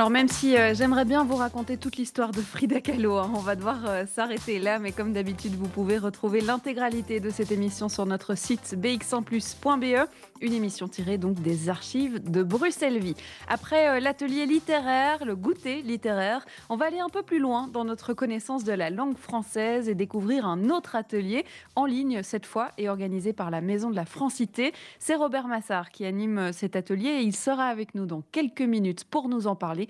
alors 0.00 0.08
même 0.08 0.28
si 0.28 0.56
euh, 0.56 0.72
j'aimerais 0.72 1.04
bien 1.04 1.24
vous 1.24 1.36
raconter 1.36 1.76
toute 1.76 1.98
l'histoire 1.98 2.30
de 2.30 2.40
Frida 2.40 2.80
Kahlo, 2.80 3.18
hein, 3.18 3.30
on 3.34 3.40
va 3.40 3.54
devoir 3.54 3.80
euh, 3.86 4.06
s'arrêter 4.06 4.58
là, 4.58 4.78
mais 4.78 4.92
comme 4.92 5.12
d'habitude, 5.12 5.52
vous 5.56 5.68
pouvez 5.68 5.98
retrouver 5.98 6.40
l'intégralité 6.40 7.20
de 7.20 7.28
cette 7.28 7.52
émission 7.52 7.90
sur 7.90 8.06
notre 8.06 8.34
site 8.34 8.76
bx1plus.be, 8.78 10.08
une 10.40 10.52
émission 10.54 10.88
tirée 10.88 11.18
donc 11.18 11.42
des 11.42 11.68
archives 11.68 12.18
de 12.18 12.42
Bruxelles 12.42 12.98
Vie. 12.98 13.14
Après 13.46 13.90
euh, 13.90 14.00
l'atelier 14.00 14.46
littéraire, 14.46 15.22
le 15.26 15.36
goûter 15.36 15.82
littéraire, 15.82 16.46
on 16.70 16.76
va 16.76 16.86
aller 16.86 17.00
un 17.00 17.10
peu 17.10 17.22
plus 17.22 17.38
loin 17.38 17.68
dans 17.68 17.84
notre 17.84 18.14
connaissance 18.14 18.64
de 18.64 18.72
la 18.72 18.88
langue 18.88 19.18
française 19.18 19.90
et 19.90 19.94
découvrir 19.94 20.46
un 20.46 20.70
autre 20.70 20.96
atelier 20.96 21.44
en 21.76 21.84
ligne 21.84 22.22
cette 22.22 22.46
fois 22.46 22.70
et 22.78 22.88
organisé 22.88 23.34
par 23.34 23.50
la 23.50 23.60
Maison 23.60 23.90
de 23.90 23.96
la 23.96 24.06
Francité. 24.06 24.72
C'est 24.98 25.14
Robert 25.14 25.46
Massard 25.46 25.90
qui 25.90 26.06
anime 26.06 26.54
cet 26.54 26.74
atelier 26.74 27.10
et 27.10 27.20
il 27.20 27.36
sera 27.36 27.66
avec 27.66 27.94
nous 27.94 28.06
dans 28.06 28.22
quelques 28.32 28.62
minutes 28.62 29.04
pour 29.04 29.28
nous 29.28 29.46
en 29.46 29.56
parler. 29.56 29.89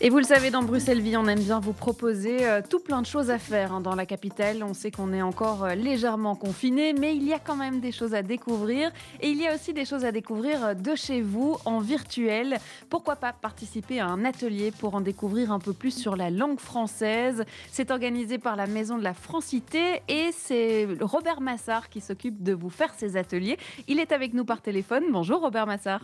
et 0.00 0.10
vous 0.10 0.18
le 0.18 0.24
savez, 0.24 0.50
dans 0.50 0.62
Bruxelles 0.62 1.00
Vie, 1.00 1.16
on 1.16 1.26
aime 1.28 1.38
bien 1.38 1.60
vous 1.60 1.72
proposer 1.72 2.46
euh, 2.46 2.60
tout 2.68 2.80
plein 2.80 3.00
de 3.00 3.06
choses 3.06 3.30
à 3.30 3.38
faire 3.38 3.72
hein, 3.72 3.80
dans 3.80 3.94
la 3.94 4.06
capitale. 4.06 4.62
On 4.64 4.74
sait 4.74 4.90
qu'on 4.90 5.12
est 5.12 5.22
encore 5.22 5.64
euh, 5.64 5.74
légèrement 5.74 6.34
confiné, 6.34 6.92
mais 6.92 7.14
il 7.14 7.22
y 7.22 7.32
a 7.32 7.38
quand 7.38 7.54
même 7.54 7.80
des 7.80 7.92
choses 7.92 8.12
à 8.12 8.22
découvrir. 8.22 8.90
Et 9.20 9.28
il 9.28 9.40
y 9.40 9.46
a 9.46 9.54
aussi 9.54 9.72
des 9.72 9.84
choses 9.84 10.04
à 10.04 10.10
découvrir 10.10 10.64
euh, 10.64 10.74
de 10.74 10.94
chez 10.96 11.22
vous 11.22 11.56
en 11.64 11.78
virtuel. 11.78 12.58
Pourquoi 12.90 13.16
pas 13.16 13.32
participer 13.32 14.00
à 14.00 14.06
un 14.06 14.24
atelier 14.24 14.72
pour 14.72 14.94
en 14.96 15.00
découvrir 15.00 15.52
un 15.52 15.60
peu 15.60 15.72
plus 15.72 15.96
sur 15.96 16.16
la 16.16 16.28
langue 16.28 16.58
française? 16.58 17.44
C'est 17.70 17.92
organisé 17.92 18.38
par 18.38 18.56
la 18.56 18.66
Maison 18.66 18.98
de 18.98 19.04
la 19.04 19.14
Francité 19.14 20.02
et 20.08 20.30
c'est 20.32 20.88
Robert 21.00 21.40
Massard 21.40 21.88
qui 21.88 22.00
s'occupe 22.00 22.42
de 22.42 22.52
vous 22.52 22.70
faire 22.70 22.92
ces 22.96 23.16
ateliers. 23.16 23.58
Il 23.86 24.00
est 24.00 24.10
avec 24.10 24.34
nous 24.34 24.44
par 24.44 24.60
téléphone. 24.60 25.04
Bonjour 25.12 25.40
Robert 25.40 25.66
Massard. 25.66 26.02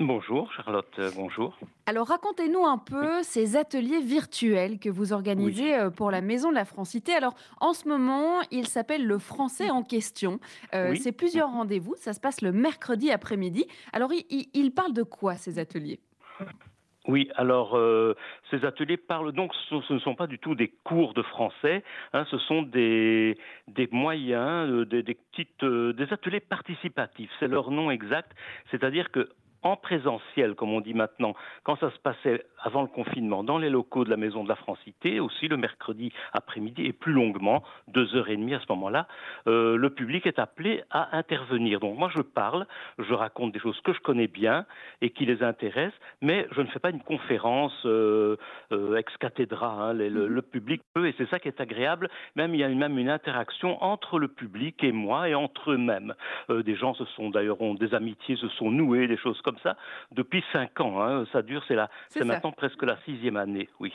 Bonjour 0.00 0.52
Charlotte, 0.52 0.90
euh, 0.98 1.10
bonjour. 1.14 1.56
Alors 1.86 2.08
racontez-nous 2.08 2.64
un 2.64 2.78
peu 2.78 3.22
ces 3.22 3.56
ateliers 3.56 4.00
virtuels 4.00 4.80
que 4.80 4.88
vous 4.88 5.12
organisez 5.12 5.74
euh, 5.74 5.90
pour 5.90 6.10
la 6.10 6.20
Maison 6.20 6.50
de 6.50 6.56
la 6.56 6.64
Francité. 6.64 7.14
Alors 7.14 7.34
en 7.60 7.74
ce 7.74 7.88
moment, 7.88 8.40
il 8.50 8.66
s'appelle 8.66 9.06
le 9.06 9.18
français 9.18 9.70
en 9.70 9.84
question. 9.84 10.40
Euh, 10.74 10.96
c'est 10.96 11.12
plusieurs 11.12 11.50
rendez-vous, 11.50 11.94
ça 11.96 12.12
se 12.12 12.20
passe 12.20 12.42
le 12.42 12.50
mercredi 12.50 13.12
après-midi. 13.12 13.66
Alors 13.92 14.10
il, 14.12 14.70
parle 14.72 14.94
de 14.94 15.04
quoi 15.04 15.36
ces 15.36 15.60
ateliers? 15.60 16.00
Oui, 17.06 17.30
alors 17.36 17.78
ces 18.50 18.64
ateliers 18.64 18.96
parlent 18.96 19.32
donc, 19.32 19.52
ce, 19.68 19.92
ne 19.92 19.98
sont 20.00 20.14
pas 20.14 20.26
du 20.26 20.38
tout 20.38 20.54
des 20.54 20.74
cours 20.82 21.14
de 21.14 21.22
français, 21.22 21.84
hein, 22.14 22.24
ce 22.30 22.38
sont 22.38 22.62
des, 22.62 23.38
des 23.68 23.88
moyens, 23.92 24.88
des, 24.88 25.02
des 25.02 25.14
petites, 25.14 25.64
des 25.64 26.12
ateliers 26.12 26.40
participatifs, 26.40 27.30
c'est 27.38 27.46
leur 27.46 27.70
nom 27.70 27.90
exact, 27.90 28.32
c'est-à-dire 28.70 29.10
que 29.12 29.28
en 29.64 29.76
présentiel, 29.76 30.54
comme 30.54 30.72
on 30.72 30.80
dit 30.80 30.94
maintenant, 30.94 31.34
quand 31.64 31.76
ça 31.76 31.90
se 31.90 31.98
passait 31.98 32.44
avant 32.62 32.82
le 32.82 32.88
confinement, 32.88 33.42
dans 33.42 33.58
les 33.58 33.70
locaux 33.70 34.04
de 34.04 34.10
la 34.10 34.16
Maison 34.16 34.44
de 34.44 34.48
la 34.48 34.56
Francité, 34.56 35.20
aussi 35.20 35.48
le 35.48 35.56
mercredi 35.56 36.12
après-midi 36.32 36.84
et 36.84 36.92
plus 36.92 37.12
longuement, 37.12 37.62
deux 37.88 38.14
heures 38.14 38.28
et 38.28 38.36
demie 38.36 38.54
à 38.54 38.60
ce 38.60 38.66
moment-là, 38.70 39.06
euh, 39.46 39.76
le 39.76 39.90
public 39.90 40.26
est 40.26 40.38
appelé 40.38 40.82
à 40.90 41.16
intervenir. 41.16 41.80
Donc 41.80 41.98
moi 41.98 42.10
je 42.14 42.20
parle, 42.20 42.66
je 42.98 43.12
raconte 43.14 43.52
des 43.52 43.58
choses 43.58 43.80
que 43.80 43.92
je 43.92 44.00
connais 44.00 44.26
bien 44.26 44.66
et 45.00 45.10
qui 45.10 45.24
les 45.24 45.42
intéressent, 45.42 45.98
mais 46.20 46.46
je 46.52 46.60
ne 46.60 46.66
fais 46.66 46.78
pas 46.78 46.90
une 46.90 47.02
conférence 47.02 47.74
euh, 47.86 48.36
euh, 48.72 48.96
ex 48.96 49.16
cathedra. 49.16 49.68
Hein. 49.68 49.94
Mhm. 49.94 50.26
le, 50.26 50.42
public 50.42 50.82
peut, 50.94 51.08
et 51.08 51.14
c'est 51.16 51.28
ça 51.30 51.38
qui 51.38 51.48
est 51.48 51.60
agréable, 51.60 52.08
même 52.36 52.54
il 52.54 52.60
y 52.60 52.64
a 52.64 52.68
même 52.68 52.98
une 52.98 53.08
interaction 53.08 53.82
entre 53.82 54.18
le 54.18 54.28
public 54.28 54.82
et 54.84 54.92
moi 54.92 55.28
et 55.28 55.34
entre 55.34 55.72
eux-mêmes. 55.72 56.14
des 56.50 56.76
gens 56.76 56.94
se 56.94 57.04
sont 57.16 57.30
d'ailleurs 57.30 57.60
ont 57.60 57.74
des 57.74 57.94
amitiés 57.94 58.36
se 58.36 58.48
sont 58.48 58.70
nouées, 58.70 59.06
des 59.06 59.16
choses 59.16 59.40
comme 59.42 59.53
ça 59.62 59.76
depuis 60.12 60.44
cinq 60.52 60.80
ans. 60.80 61.02
Hein. 61.02 61.24
Ça 61.32 61.42
dure, 61.42 61.62
c'est 61.68 61.76
c'est 62.08 62.24
maintenant 62.24 62.52
presque 62.52 62.82
la 62.82 62.96
sixième 63.04 63.36
année, 63.36 63.68
oui 63.80 63.92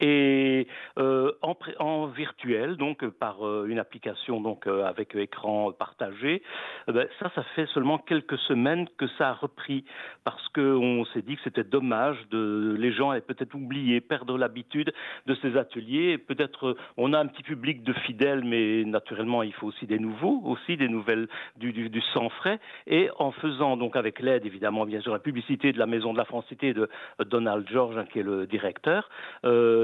et 0.00 0.66
euh, 0.98 1.32
en, 1.78 2.06
virtuel, 2.06 2.76
donc 2.76 3.06
par 3.06 3.46
euh, 3.46 3.66
une 3.68 3.78
application 3.78 4.40
donc 4.40 4.66
euh, 4.66 4.84
avec 4.84 5.14
écran 5.14 5.72
partagé. 5.72 6.42
Ben, 6.88 7.06
ça, 7.20 7.30
ça 7.34 7.42
fait 7.54 7.66
seulement 7.66 7.98
quelques 7.98 8.38
semaines 8.38 8.88
que 8.98 9.06
ça 9.18 9.30
a 9.30 9.32
repris 9.32 9.84
parce 10.24 10.46
qu'on 10.48 11.04
s'est 11.14 11.22
dit 11.22 11.36
que 11.36 11.42
c'était 11.44 11.64
dommage 11.64 12.18
les 12.32 12.92
gens 12.92 13.10
avaient 13.10 13.20
peut-être 13.20 13.54
oublié, 13.54 14.00
perdre 14.00 14.36
l'habitude 14.36 14.92
de 15.26 15.34
ces 15.36 15.56
ateliers. 15.56 16.18
Peut-être 16.18 16.76
on 16.96 17.12
a 17.12 17.20
un 17.20 17.26
petit 17.26 17.42
public 17.42 17.82
de 17.82 17.92
fidèles, 17.92 18.42
mais 18.44 18.84
naturellement 18.84 19.42
il 19.42 19.52
faut 19.52 19.68
aussi 19.68 19.86
des 19.86 19.98
nouveaux, 19.98 20.40
aussi 20.44 20.76
des 20.76 20.88
nouvelles 20.88 21.28
du, 21.56 21.72
du, 21.72 22.02
sang 22.12 22.28
frais. 22.30 22.58
Et 22.86 23.08
en 23.18 23.30
faisant 23.30 23.76
donc 23.76 23.96
avec 23.96 24.20
l'aide 24.20 24.44
évidemment 24.46 24.84
bien 24.84 25.00
sûr 25.00 25.12
la 25.12 25.18
publicité 25.18 25.72
de 25.72 25.78
la 25.78 25.86
Maison 25.86 26.12
de 26.12 26.18
la 26.18 26.24
Francité 26.24 26.74
de 26.74 26.88
Donald 27.24 27.68
George, 27.70 27.96
hein, 27.96 28.04
qui 28.10 28.18
est 28.18 28.24
le 28.24 28.46
directeur. 28.46 29.08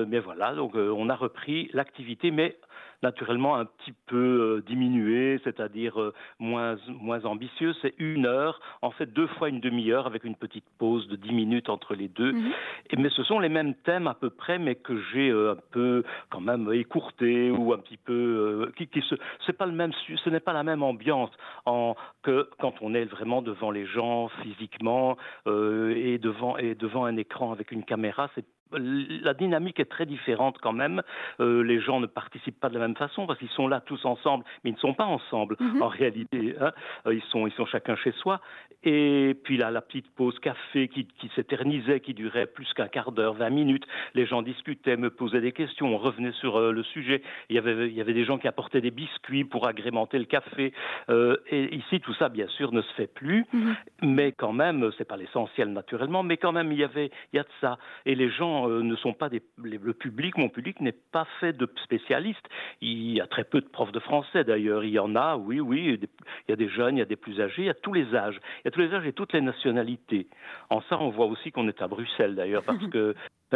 Mais 0.09 0.19
voilà, 0.19 0.55
donc 0.55 0.75
on 0.75 1.09
a 1.09 1.15
repris 1.15 1.71
l'activité, 1.73 2.31
mais 2.31 2.59
naturellement 3.03 3.57
un 3.57 3.65
petit 3.65 3.93
peu 4.07 4.17
euh, 4.17 4.63
diminué, 4.67 5.41
c'est-à-dire 5.45 6.01
euh, 6.01 6.13
moins, 6.39 6.77
moins 6.89 7.25
ambitieux. 7.25 7.75
C'est 7.81 7.95
une 7.99 8.27
heure, 8.27 8.61
en 8.83 8.91
fait 8.91 9.07
deux 9.07 9.27
fois 9.27 9.49
une 9.49 9.61
demi-heure 9.61 10.07
avec 10.07 10.25
une 10.25 10.35
petite 10.35 10.65
pause 10.79 11.07
de 11.09 11.17
dix 11.17 11.33
minutes 11.33 11.69
entre 11.69 11.95
les 11.95 12.09
deux. 12.09 12.33
Mhm. 12.33 12.53
Mais 12.99 13.11
ce 13.11 13.23
sont 13.23 13.39
les 13.39 13.49
mêmes 13.49 13.75
thèmes 13.75 14.07
à 14.07 14.15
peu 14.15 14.31
près, 14.31 14.59
mais 14.59 14.75
que 14.75 15.01
j'ai 15.13 15.31
euh, 15.31 15.53
un 15.53 15.59
peu 15.71 16.03
quand 16.31 16.41
même 16.41 16.73
écourté 16.73 17.51
ou 17.51 17.73
un 17.73 17.79
petit 17.79 17.97
peu 17.97 18.71
qui, 18.77 18.89
qui 18.89 19.03
c'est 19.47 19.57
pas 19.57 19.67
le 19.67 19.73
même, 19.73 19.93
ce 19.93 20.31
n'est 20.31 20.41
pas 20.41 20.53
la 20.53 20.63
même 20.63 20.83
ambiance 20.83 21.31
en, 21.67 21.95
que 22.23 22.49
quand 22.59 22.75
on 22.81 22.95
est 22.95 23.05
vraiment 23.05 23.43
devant 23.43 23.71
les 23.71 23.87
gens 23.87 24.29
physiquement 24.43 25.17
et 25.47 26.19
devant 26.19 26.57
et 26.57 26.75
devant 26.75 27.05
un 27.05 27.17
écran 27.17 27.53
avec 27.53 27.73
une 27.73 27.85
caméra. 27.85 28.29
C'est 28.35 28.45
la 28.73 29.35
dynamique 29.35 29.81
est 29.81 29.91
très 29.91 30.07
différente 30.07 30.59
quand 30.61 30.73
même. 30.73 31.03
Euh, 31.41 31.63
les 31.63 31.81
gens 31.81 32.01
ne 32.01 32.07
participent 32.07 32.59
pas 32.59 32.69
de 32.69 32.75
la 32.75 32.81
même 32.81 32.97
façon 32.97 33.27
parce 33.27 33.39
qu'ils 33.39 33.49
sont 33.51 33.69
là 33.69 33.81
tous 33.81 34.05
ensemble, 34.05 34.45
mais 34.65 34.71
ils 34.71 34.75
ne 34.75 34.79
sont 34.79 34.95
pas 34.95 35.05
ensemble 35.05 35.57
mhm. 35.59 35.83
en 35.83 35.89
réalité. 35.89 36.55
Hein. 36.61 36.73
Euh, 37.07 37.15
ils, 37.15 37.23
sont, 37.31 37.47
ils 37.47 37.53
sont 37.53 37.67
chacun 37.67 37.97
chez 37.97 38.13
soi. 38.13 38.41
Et 38.85 39.37
puis 39.45 39.57
là, 39.57 39.71
la 39.71 39.81
petite 39.81 40.09
pause 40.15 40.39
café 40.39 40.89
qui, 40.89 41.07
qui 41.07 41.31
s'éternisait, 41.35 42.01
qui 42.01 42.15
durait 42.15 42.47
plus 42.47 42.73
qu'un 42.75 42.89
quart 42.89 43.13
d'heure, 43.13 43.35
20 43.35 43.51
minutes. 43.51 43.87
Les 44.15 44.27
gens 44.27 44.43
discutaient, 44.43 44.97
me 44.97 45.11
posaient 45.11 45.41
des 45.41 45.53
questions, 45.53 45.95
on 45.95 45.99
revenait 45.99 46.33
sur 46.33 46.57
euh, 46.57 46.73
le 46.73 46.83
sujet. 46.83 47.23
Il 47.49 47.57
y, 47.57 47.59
avait, 47.59 47.89
il 47.89 47.95
y 47.95 48.01
avait 48.01 48.15
des 48.15 48.25
gens 48.25 48.39
qui 48.39 48.49
apportaient 48.49 48.81
des 48.81 48.91
biscuits 48.91 49.45
pour 49.45 49.67
agrémenter 49.67 50.19
le 50.19 50.25
café. 50.25 50.73
et 51.09 51.75
ici, 51.75 52.01
tout 52.01 52.15
ça, 52.15 52.29
bien 52.29 52.47
sûr, 52.49 52.73
ne 52.73 52.83
se 52.83 52.93
fait 52.95 53.07
plus. 53.07 53.47
Mhm. 53.53 53.77
Mais 54.03 54.33
quand 54.33 54.53
même, 54.53 54.91
c'est 54.97 55.07
pas 55.07 55.17
l'essentiel 55.17 55.73
naturellement, 55.73 56.23
mais 56.23 56.37
quand 56.37 56.53
même, 56.53 56.73
il 56.73 56.79
y 56.79 56.85
avait, 56.85 57.11
il 57.33 57.37
y 57.37 57.41
a 57.41 57.43
de 57.43 57.49
ça. 57.61 57.79
Et 58.07 58.15
les 58.15 58.31
gens 58.31 58.58
euh, 58.67 58.83
ne 58.83 58.97
sont 58.97 59.13
pas 59.13 59.29
des, 59.29 59.43
le 59.63 59.93
public, 59.93 60.37
mon 60.37 60.49
public 60.49 60.81
n'est 60.81 60.93
pas 61.13 61.27
fait 61.41 61.53
de 61.53 61.69
spécialistes. 61.85 62.47
Il 62.81 63.13
y 63.13 63.21
a 63.21 63.27
très 63.27 63.45
peu 63.45 63.61
de 63.61 63.69
profs 63.69 63.93
de 63.93 64.01
français 64.01 64.45
d'ailleurs. 64.45 64.85
Il 64.85 64.91
y 64.91 64.99
en 64.99 65.15
a, 65.15 65.37
oui, 65.37 65.61
oui. 65.61 65.99
Il 66.01 66.51
y 66.51 66.53
a 66.53 66.57
des 66.57 66.69
jeunes, 66.69 66.97
il 66.97 67.01
y 67.01 67.03
a 67.03 67.07
des 67.07 67.17
plus 67.17 67.41
âgés, 67.41 67.63
il 67.63 67.67
y 67.67 67.71
a 67.71 67.75
tous 67.75 67.93
les 67.93 68.15
âges. 68.15 68.41
Il 68.59 68.63
y 68.67 68.69
a 68.69 68.71
tous 68.71 68.81
les 68.81 68.95
âges 68.95 69.07
et 69.07 69.13
toutes 69.13 69.33
les 69.33 69.41
nationalités. 69.41 70.27
En 70.71 70.81
ça, 70.83 71.01
on 71.01 71.11
voit 71.11 71.27
aussi 71.27 71.53
qu'on 71.53 71.69
est 71.69 71.83
à 71.83 71.89
Bruxelles 71.89 72.35
d'ailleurs 72.35 72.63
parce 72.65 72.87
que 72.89 73.15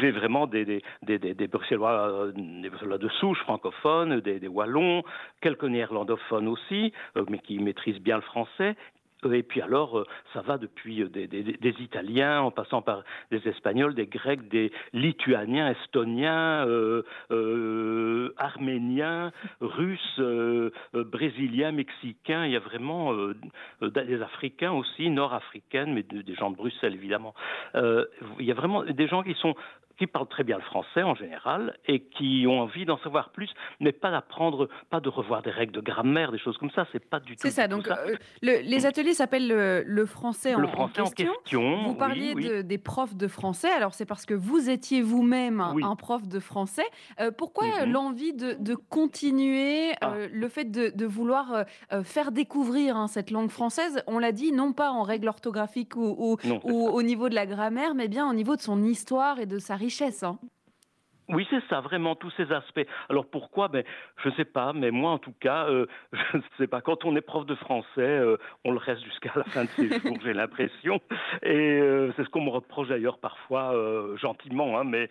j'ai 0.00 0.10
vraiment 0.10 0.46
des, 0.46 0.82
des, 1.02 1.48
Bruxellois, 1.48 2.28
des 2.34 2.68
Bruxellois 2.68 2.98
de 2.98 3.08
souche 3.08 3.38
francophones, 3.40 4.20
des, 4.20 4.48
Wallons, 4.48 5.02
quelques 5.40 5.64
néerlandophones 5.64 6.48
aussi, 6.48 6.92
euh, 7.16 7.24
mais 7.28 7.38
qui 7.38 7.58
maîtrisent 7.58 8.00
bien 8.00 8.16
le 8.16 8.22
français, 8.22 8.76
et 9.24 9.42
puis 9.42 9.60
alors, 9.60 9.98
euh, 9.98 10.06
ça 10.32 10.40
va 10.40 10.58
depuis 10.58 11.02
euh, 11.02 11.08
des, 11.08 11.74
Italiens, 11.80 12.42
en 12.42 12.50
passant 12.50 12.82
par 12.82 13.04
des 13.30 13.46
Espagnols, 13.48 13.94
des 13.94 14.06
Grecs, 14.06 14.48
des 14.48 14.72
Lituaniens, 14.92 15.70
Estoniens, 15.70 16.66
euh, 16.66 18.34
Arméniens, 18.36 19.32
Russes, 19.60 20.20
Brésiliens, 20.92 21.72
Mexicains. 21.72 22.46
Il 22.46 22.52
y 22.52 22.56
a 22.56 22.60
vraiment 22.60 23.14
des 23.82 24.22
Africains 24.22 24.72
aussi, 24.72 25.10
Nord-Africaines, 25.10 25.92
mais 25.94 26.02
des 26.02 26.34
gens 26.34 26.50
de 26.50 26.56
Bruxelles 26.56 26.94
évidemment. 26.94 27.34
il 27.74 28.46
y 28.46 28.50
a 28.50 28.54
vraiment 28.54 28.84
des 28.84 29.08
gens 29.08 29.22
qui 29.22 29.34
sont 29.34 29.54
qui 30.00 30.06
parlent 30.06 30.28
très 30.28 30.44
bien 30.44 30.56
le 30.56 30.62
français 30.62 31.02
en 31.02 31.14
général 31.14 31.76
et 31.86 32.00
qui 32.00 32.46
ont 32.48 32.60
envie 32.62 32.86
d'en 32.86 32.96
savoir 33.00 33.28
plus, 33.32 33.50
mais 33.80 33.92
pas 33.92 34.10
d'apprendre, 34.10 34.66
pas 34.88 34.98
de 35.00 35.10
revoir 35.10 35.42
des 35.42 35.50
règles 35.50 35.72
de 35.72 35.82
grammaire, 35.82 36.32
des 36.32 36.38
choses 36.38 36.56
comme 36.56 36.70
ça. 36.70 36.86
C'est 36.90 37.04
pas 37.04 37.20
du 37.20 37.36
tout. 37.36 37.42
C'est 37.42 37.50
ça. 37.50 37.68
Donc, 37.68 37.86
euh, 37.86 38.16
les 38.40 38.86
ateliers 38.86 39.12
s'appellent 39.12 39.46
le, 39.46 40.06
français, 40.06 40.54
en, 40.54 40.88
question. 40.88 41.82
Vous 41.84 41.94
parliez 41.94 42.62
des 42.62 42.78
profs 42.78 43.14
de 43.14 43.28
français. 43.28 43.70
Alors, 43.70 43.92
c'est 43.92 44.06
parce 44.06 44.24
que 44.24 44.32
vous 44.32 44.70
étiez 44.70 45.02
vous-même 45.02 45.60
un 45.60 45.96
prof 45.96 46.26
de 46.26 46.40
français. 46.40 46.86
Euh, 47.20 47.30
pourquoi 47.30 47.84
mhm. 47.84 47.92
l'envie 47.92 48.32
de, 48.32 48.74
continuer, 48.74 49.92
ah. 50.00 50.12
euh, 50.12 50.28
le 50.32 50.48
fait 50.48 50.64
de, 50.64 51.04
vouloir 51.04 51.64
faire 52.04 52.32
découvrir 52.32 52.96
hein, 52.96 53.06
cette 53.06 53.30
langue 53.30 53.50
française? 53.50 54.02
On 54.06 54.18
l'a 54.18 54.32
dit, 54.32 54.52
non 54.52 54.72
pas 54.72 54.92
en 54.92 55.02
règle 55.02 55.28
orthographique 55.28 55.94
ou, 55.96 56.38
ou 56.64 56.88
au 56.88 57.02
niveau 57.02 57.28
de 57.28 57.34
la 57.34 57.44
grammaire, 57.44 57.94
mais 57.94 58.08
bien 58.08 58.30
au 58.30 58.32
niveau 58.32 58.56
de 58.56 58.62
son 58.62 58.82
histoire 58.82 59.40
et 59.40 59.46
de 59.46 59.58
sa 59.58 59.76
richesse 59.76 59.89
richesse. 59.90 60.22
Hein. 60.24 60.38
Oui, 61.32 61.46
c'est 61.48 61.62
ça, 61.68 61.80
vraiment 61.80 62.16
tous 62.16 62.30
ces 62.36 62.50
aspects. 62.52 62.86
Alors 63.08 63.26
pourquoi? 63.26 63.68
Ben, 63.68 63.84
je 64.22 64.30
ne 64.30 64.34
sais 64.34 64.44
pas, 64.44 64.72
mais 64.72 64.90
moi 64.90 65.12
en 65.12 65.18
tout 65.18 65.34
cas, 65.38 65.68
euh, 65.68 65.86
je 66.12 66.38
ne 66.38 66.42
sais 66.58 66.66
pas. 66.66 66.80
Quand 66.80 67.04
on 67.04 67.14
est 67.14 67.20
prof 67.20 67.46
de 67.46 67.54
français, 67.54 67.86
euh, 67.98 68.36
on 68.64 68.72
le 68.72 68.78
reste 68.78 69.04
jusqu'à 69.04 69.30
la 69.36 69.44
fin 69.44 69.64
de 69.64 69.68
ses 69.68 70.00
jours, 70.00 70.16
j'ai 70.24 70.32
l'impression. 70.32 71.00
Et 71.42 71.80
euh, 71.80 72.12
c'est 72.16 72.24
ce 72.24 72.30
qu'on 72.30 72.42
me 72.42 72.50
reproche 72.50 72.88
d'ailleurs 72.88 73.18
parfois, 73.18 73.74
gentiment. 74.16 74.78
Hein, 74.78 74.84
mais 74.84 75.08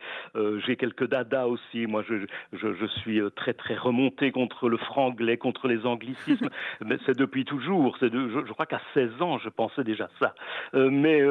j'ai 0.65 0.75
quelques 0.75 1.07
dadas 1.07 1.45
aussi. 1.45 1.87
Moi, 1.87 2.03
je, 2.07 2.25
je, 2.53 2.73
je, 2.73 2.85
suis 2.99 3.21
très 3.35 3.53
très 3.53 3.75
remonté 3.75 4.31
contre 4.31 4.67
le 4.67 4.77
franglais, 4.77 5.37
contre 5.37 5.67
les 5.67 5.85
anglicismes. 5.85 6.49
mais 6.81 6.97
c'est 7.05 7.17
depuis 7.17 7.45
toujours. 7.45 7.97
C'est 7.99 8.09
de, 8.09 8.27
je, 8.29 8.45
je, 8.45 8.51
crois 8.51 8.65
qu'à 8.65 8.81
16 8.93 9.21
ans, 9.21 9.37
je 9.37 9.49
pensais 9.49 9.83
déjà 9.83 10.09
ça. 10.19 10.33
mais 10.73 11.23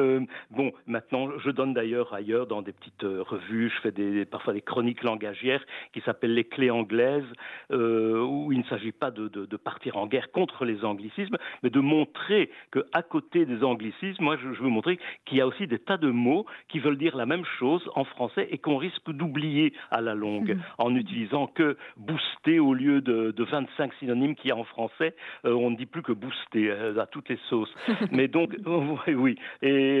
bon, 0.49 0.71
maintenant, 0.87 1.29
je 1.37 1.51
donne 1.51 1.73
d'ailleurs 1.73 2.13
ailleurs 2.13 2.47
dans 2.47 2.61
des 2.61 2.71
petites 2.71 3.03
revues. 3.03 3.71
Je 3.75 3.81
fais 3.81 3.91
des, 3.91 4.25
parfois 4.25 4.53
des 4.53 4.61
chroniques 4.61 4.78
chronique 4.79 5.03
langagière 5.03 5.61
qui 5.91 5.99
s'appelle 6.05 6.33
Les 6.33 6.45
clés 6.45 6.71
anglaises, 6.71 7.25
euh, 7.73 8.23
où 8.23 8.53
il 8.53 8.59
ne 8.59 8.63
s'agit 8.63 8.93
pas 8.93 9.11
de, 9.11 9.27
partir 9.57 9.97
en 9.97 10.07
guerre 10.07 10.31
contre 10.31 10.63
les 10.63 10.85
anglicismes, 10.85 11.35
mais 11.63 11.69
de 11.69 11.81
montrer 11.81 12.49
qu'à 12.71 13.01
côté 13.01 13.45
des 13.45 13.61
anglicismes, 13.61 14.23
moi 14.23 14.37
je, 14.37 14.47
veux 14.47 14.69
montrer 14.69 14.97
qu'il 15.25 15.37
y 15.37 15.41
a 15.41 15.47
aussi 15.47 15.67
des 15.67 15.79
tas 15.79 15.97
de 15.97 16.09
mots 16.09 16.45
qui 16.69 16.79
veulent 16.79 16.97
dire 16.97 17.17
la 17.17 17.25
même 17.25 17.43
chose 17.59 17.83
en 17.95 18.05
français 18.05 18.47
et 18.51 18.57
qu'on 18.57 18.77
risque 18.77 19.11
d'oublier 19.11 19.73
à 19.91 19.99
la 19.99 20.15
longue 20.15 20.55
mmh. 20.55 20.61
en 20.77 20.95
utilisant 20.95 21.47
que 21.47 21.75
booster 21.97 22.59
au 22.59 22.73
lieu 22.73 23.01
de, 23.01 23.33
25 23.37 23.93
synonymes 23.95 24.35
qu'il 24.35 24.49
y 24.49 24.51
a 24.53 24.55
en 24.55 24.63
français. 24.63 25.15
Euh, 25.43 25.53
on 25.53 25.71
ne 25.71 25.75
dit 25.75 25.87
plus 25.87 26.03
que 26.03 26.11
booster 26.13 26.69
euh, 26.69 26.99
à 26.99 27.05
toutes 27.05 27.27
les 27.27 27.39
sauces. 27.49 27.73
mais 28.11 28.29
donc, 28.29 28.55
oui, 29.07 29.35
Et, 29.61 29.99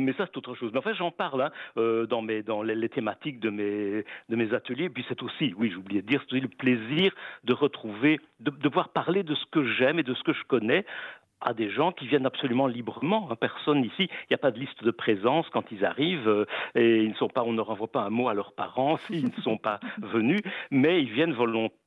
mais 0.00 0.14
ça 0.14 0.26
c'est 0.26 0.36
autre 0.36 0.56
chose. 0.56 0.70
Mais 0.72 0.78
en 0.78 0.82
fait, 0.82 0.94
j'en 0.94 1.12
parle 1.12 1.42
hein, 1.42 1.50
dans, 2.08 2.22
mes, 2.22 2.42
dans 2.42 2.62
les 2.62 2.88
thématiques 2.88 3.38
de 3.38 3.50
mes, 3.50 3.99
de 4.28 4.36
mes 4.36 4.52
ateliers. 4.54 4.84
Et 4.84 4.90
puis 4.90 5.04
c'est 5.08 5.22
aussi, 5.22 5.54
oui, 5.56 5.74
oublié 5.74 6.02
de 6.02 6.06
dire, 6.06 6.22
c'est 6.30 6.40
le 6.40 6.48
plaisir 6.48 7.12
de 7.44 7.52
retrouver, 7.52 8.20
de, 8.40 8.50
de 8.50 8.68
pouvoir 8.68 8.90
parler 8.90 9.22
de 9.22 9.34
ce 9.34 9.44
que 9.50 9.64
j'aime 9.64 9.98
et 9.98 10.02
de 10.02 10.14
ce 10.14 10.22
que 10.22 10.32
je 10.32 10.44
connais 10.44 10.84
à 11.40 11.54
des 11.54 11.70
gens 11.70 11.92
qui 11.92 12.06
viennent 12.06 12.26
absolument 12.26 12.66
librement. 12.66 13.28
Hein. 13.30 13.36
Personne 13.36 13.84
ici, 13.84 14.08
il 14.08 14.26
n'y 14.30 14.34
a 14.34 14.38
pas 14.38 14.50
de 14.50 14.58
liste 14.58 14.84
de 14.84 14.90
présence 14.90 15.48
quand 15.50 15.64
ils 15.72 15.84
arrivent 15.84 16.28
euh, 16.28 16.44
et 16.74 17.02
ils 17.02 17.10
ne 17.10 17.14
sont 17.14 17.28
pas, 17.28 17.42
on 17.42 17.52
ne 17.52 17.60
renvoie 17.60 17.88
pas 17.88 18.02
un 18.02 18.10
mot 18.10 18.28
à 18.28 18.34
leurs 18.34 18.52
parents 18.52 18.96
s'ils 19.06 19.26
ne 19.26 19.42
sont 19.42 19.56
pas 19.56 19.80
venus, 19.98 20.40
mais 20.70 21.02
ils 21.02 21.10
viennent 21.10 21.34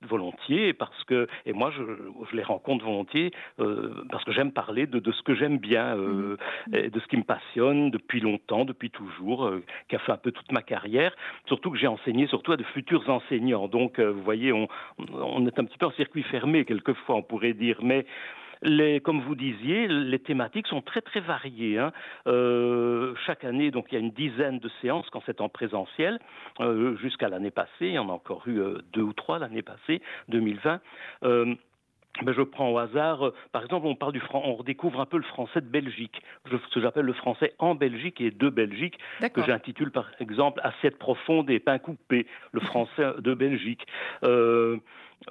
volontiers 0.02 0.74
parce 0.74 1.04
que, 1.06 1.28
et 1.46 1.54
moi 1.54 1.72
je, 1.76 1.84
je 2.32 2.36
les 2.36 2.44
rencontre 2.44 2.86
volontiers 2.86 3.32
euh, 3.60 4.04
parce 4.10 4.24
que 4.24 4.32
j'aime 4.32 4.52
parler 4.52 4.88
de, 4.88 5.00
de, 5.00 5.12
ce 5.12 5.22
que 5.22 5.36
j'aime 5.36 5.58
bien, 5.58 5.98
euh, 5.98 6.38
et 6.74 6.89
de 6.89 7.00
ce 7.00 7.08
qui 7.08 7.18
me 7.18 7.24
passionne 7.24 7.92
depuis 7.92 8.20
longtemps, 8.20 8.66
depuis 8.66 8.89
toujours, 8.89 9.52
qui 9.89 9.96
a 9.96 10.00
fait 10.00 10.12
un 10.12 10.18
peu 10.18 10.32
toute 10.32 10.52
ma 10.52 10.62
carrière. 10.62 11.16
Surtout 11.48 11.72
que 11.72 11.78
j'ai 11.78 11.88
enseigné 11.88 12.28
surtout 12.28 12.52
à 12.52 12.58
de 12.58 12.63
futurs 12.63 13.10
enseignants. 13.10 13.68
Donc 13.68 14.00
vous 14.00 14.24
voyez, 14.24 14.52
on, 14.52 14.68
on 15.13 15.46
est 15.46 15.60
un 15.60 15.66
petit 15.66 15.78
peu 15.78 15.86
en 15.86 15.92
circuit 15.92 16.24
fermé 16.24 16.66
quelquefois, 16.66 17.16
on 17.16 17.24
pourrait 17.24 17.54
dire, 17.54 17.80
mais 17.82 18.06
comme 19.04 19.21
vous 19.21 19.36
disiez, 19.36 19.88
les 19.88 20.19
thématiques 20.19 20.67
sont 20.67 20.82
très 20.82 21.02
très 21.02 21.19
variées. 21.19 21.78
Hein. 21.78 21.91
Euh, 22.28 23.13
chaque 23.26 23.43
année, 23.43 23.71
donc 23.71 23.88
il 23.91 23.95
y 23.95 23.97
a 23.97 24.02
une 24.02 24.12
dizaine 24.12 24.60
de 24.60 24.69
séances 24.82 25.10
quand 25.12 25.21
c'est 25.26 25.41
en 25.41 25.49
présentiel. 25.49 26.19
Euh, 26.60 26.95
jusqu'à 26.97 27.30
l'année 27.30 27.52
passée, 27.52 27.88
il 27.88 27.93
y 27.93 27.99
en 27.99 28.10
a 28.10 28.13
encore 28.13 28.43
eu 28.47 28.60
euh, 28.60 28.80
deux 28.93 29.02
ou 29.02 29.13
trois 29.13 29.39
l'année 29.39 29.62
passée, 29.62 30.02
2020. 30.30 30.80
Ben 32.21 32.32
je 32.32 32.43
prends 32.43 32.69
au 32.71 32.78
hasard, 32.78 33.32
par 33.52 33.63
exemple, 33.63 33.88
on 33.88 33.95
parle 33.95 34.13
du 34.13 34.21
on 34.34 34.54
redécouvre 34.54 35.02
un 35.02 35.08
peu 35.08 35.17
le 35.17 35.23
français 35.23 35.62
de 35.62 35.65
Belgique, 35.65 36.21
ce 36.49 36.73
que 36.73 36.80
j'appelle 36.80 37.06
le 37.06 37.13
français 37.13 37.54
en 37.58 37.73
Belgique 37.73 38.21
et 38.21 38.30
de 38.30 38.49
Belgique, 38.49 38.99
que 39.34 39.43
j'intitule 39.43 39.89
par 39.89 40.12
exemple 40.19 40.62
assiette 40.63 40.99
profonde 40.99 41.49
et 41.49 41.60
pain 41.60 41.80
coupé, 41.80 42.28
le 42.52 42.60
français 42.62 43.13
de 43.17 43.34
Belgique. 43.34 43.88
Euh, 44.23 44.78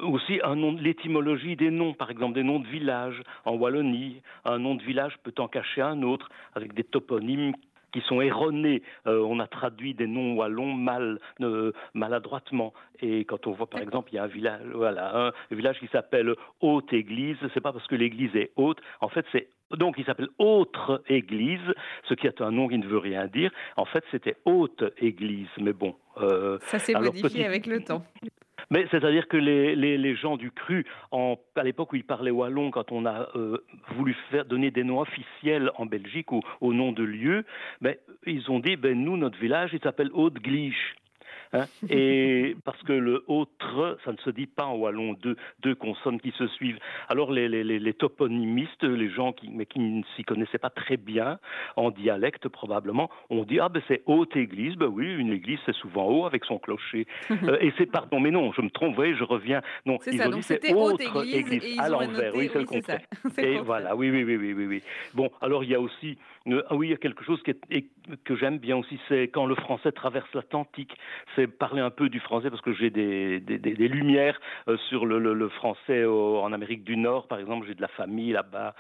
aussi 0.01 0.41
un 0.43 0.57
nom, 0.57 0.73
l'étymologie 0.73 1.55
des 1.55 1.71
noms, 1.71 1.95
par 1.95 2.11
exemple 2.11 2.35
des 2.35 2.43
noms 2.43 2.61
de 2.61 2.67
villages 2.67 3.23
en 3.45 3.55
Wallonie. 3.55 4.23
Un 4.45 4.59
nom 4.59 4.75
de 4.75 4.83
village 4.83 5.19
peut 5.23 5.35
en 5.39 5.49
cacher 5.49 5.83
un 5.83 6.03
autre 6.03 6.31
avec 6.55 6.75
des 6.75 6.85
toponymes 6.85 7.53
qui 7.93 8.01
sont 8.03 8.21
erronés. 8.21 8.83
Euh, 9.07 9.21
on 9.21 9.39
a 9.41 9.47
traduit 9.47 9.95
des 9.95 10.07
noms 10.07 10.35
wallons 10.35 10.73
mal, 10.73 11.19
euh, 11.41 11.73
maladroitement. 11.95 12.73
Et 13.01 13.25
quand 13.25 13.47
on 13.47 13.53
voit, 13.53 13.69
par 13.69 13.81
exemple, 13.81 14.11
il 14.13 14.17
y 14.17 14.19
a 14.19 14.25
un 14.25 14.29
village, 14.29 14.63
voilà, 14.75 15.33
un 15.51 15.55
village 15.55 15.79
qui 15.79 15.89
s'appelle 15.89 16.35
Haute 16.61 16.93
Église, 16.93 17.37
c'est 17.55 17.61
pas 17.61 17.73
parce 17.73 17.87
que 17.87 17.95
l'église 17.95 18.35
est 18.37 18.53
haute, 18.57 18.81
en 19.01 19.09
fait, 19.09 19.27
c'est 19.33 19.49
donc 19.77 19.95
il 19.99 20.05
s'appelle 20.05 20.29
Autre 20.39 21.03
Église, 21.09 21.61
ce 22.09 22.15
qui 22.15 22.27
est 22.27 22.41
un 22.41 22.51
nom 22.51 22.69
qui 22.69 22.79
ne 22.79 22.87
veut 22.87 22.99
rien 22.99 23.27
dire. 23.27 23.51
En 23.77 23.85
fait, 23.85 24.05
c'était 24.11 24.37
Haute 24.45 24.85
Église, 24.99 25.49
mais 25.59 25.73
bon. 25.73 25.95
Euh, 26.19 26.59
Ça 26.63 26.79
s'est 26.79 26.95
modifié 26.95 27.47
avec 27.47 27.67
le 27.67 27.81
temps. 27.85 28.05
Mais 28.73 28.87
c'est-à-dire 28.91 29.29
que 29.29 29.37
les, 29.37 30.17
gens 30.17 30.39
du 30.39 30.51
cru, 30.51 30.87
à 31.13 31.63
l'époque 31.63 31.93
où 31.93 31.97
ils 31.97 32.05
parlaient 32.05 32.31
wallon, 32.31 32.71
quand 32.71 32.91
on 32.91 33.05
a 33.05 33.29
euh, 33.37 33.59
voulu 33.97 34.17
donner 34.49 34.71
des 34.71 34.83
noms 34.83 35.01
officiels 35.01 35.71
en 35.77 35.85
Belgique 35.85 36.33
ou 36.33 36.41
au 36.63 36.73
nom 36.73 36.91
de 36.91 37.03
lieux, 37.03 37.45
ben, 37.83 37.97
ils 38.27 38.51
ont 38.51 38.61
dit 38.61 38.77
ben, 38.77 38.99
nous, 38.99 39.19
notre 39.19 39.39
village, 39.39 39.71
il 39.75 39.81
s'appelle 39.81 40.09
Haute-Gliche. 40.15 40.97
Hein. 41.53 41.67
et 41.91 42.57
parce 42.65 42.83
que 42.83 42.93
le 42.93 43.25
autre, 43.27 43.99
ça 44.05 44.13
ne 44.13 44.17
se 44.19 44.31
dit 44.31 44.47
pas 44.47 44.65
en 44.65 44.77
wallon, 44.77 45.13
deux, 45.15 45.37
deux 45.61 45.75
consonnes 45.75 46.21
qui 46.21 46.33
se 46.33 46.47
suivent. 46.49 46.79
Alors 47.09 47.31
les, 47.31 47.49
les, 47.49 47.63
les 47.65 47.95
toponymistes, 47.95 48.85
les 48.85 49.11
gens 49.11 49.33
qui, 49.33 49.51
mais 49.51 49.67
qui 49.67 49.79
ne 49.79 50.03
s'y 50.17 50.25
connaissaient 50.25 50.59
pas 50.59 50.71
très 50.71 50.97
bien, 50.97 51.39
en 51.77 51.91
dialecte 51.91 52.49
probablement, 52.49 53.11
on 53.31 53.45
dit 53.45 53.61
ah 53.61 53.69
ben 53.69 53.83
c'est 53.89 54.03
haute 54.07 54.37
église, 54.37 54.77
ben 54.77 54.87
oui, 54.87 55.07
une 55.15 55.33
église 55.33 55.59
c'est 55.67 55.75
souvent 55.75 56.07
haut 56.07 56.27
avec 56.27 56.45
son 56.45 56.59
clocher. 56.59 57.07
Euh, 57.45 57.59
et 57.61 57.73
c'est 57.77 57.87
pardon, 57.87 58.21
mais 58.21 58.31
non, 58.31 58.53
je 58.53 58.63
me 58.63 58.71
trompe, 58.71 58.97
oui, 58.99 59.17
je 59.17 59.25
reviens. 59.25 59.63
Non, 59.85 59.99
c'est 60.01 60.17
ça, 60.17 60.29
donc 60.29 60.45
c'était 60.45 60.73
haute 60.73 61.01
église, 61.01 61.79
à 61.81 61.89
l'envers, 61.89 62.33
oui, 62.37 62.49
c'est 62.53 62.61
le 62.61 62.67
contraire. 62.67 63.01
Et 63.39 63.59
voilà, 63.59 63.97
oui, 63.97 64.11
oui, 64.11 64.23
oui, 64.23 64.37
oui, 64.37 64.53
oui, 64.53 64.67
oui. 64.67 64.83
Bon, 65.15 65.29
alors 65.41 65.65
il 65.65 65.71
y 65.71 65.75
a 65.75 65.81
aussi 65.81 66.19
euh, 66.49 66.63
ah 66.69 66.75
oui, 66.75 66.89
il 66.89 66.91
y 66.91 66.95
a 66.95 66.97
quelque 66.97 67.25
chose 67.25 67.41
qui 67.43 67.51
est, 67.51 67.87
que 68.25 68.37
j'aime 68.37 68.59
bien 68.59 68.77
aussi, 68.77 68.99
c'est 69.09 69.29
quand 69.29 69.47
le 69.47 69.55
français 69.55 69.93
traverse 69.93 70.29
l'Atlantique. 70.35 70.97
C'est 71.37 71.42
parler 71.47 71.81
un 71.81 71.91
peu 71.91 72.09
du 72.09 72.21
français 72.21 72.51
parce 72.51 72.63
que 72.63 72.73
j'ai 72.73 72.91
des, 72.91 73.41
des, 73.41 73.59
des, 73.59 73.89
lumières 73.89 74.41
euh, 74.69 74.77
sur 74.89 75.07
le, 75.07 75.19
le, 75.19 75.35
le 75.35 75.49
français 75.49 76.05
en 76.05 76.53
Amérique 76.53 76.85
du 76.85 76.97
Nord, 76.97 77.29
par 77.29 77.39
exemple. 77.39 77.67
J'ai 77.67 77.75
de 77.75 77.83
la 77.83 77.89
famille 77.89 78.33
là-bas. 78.33 78.75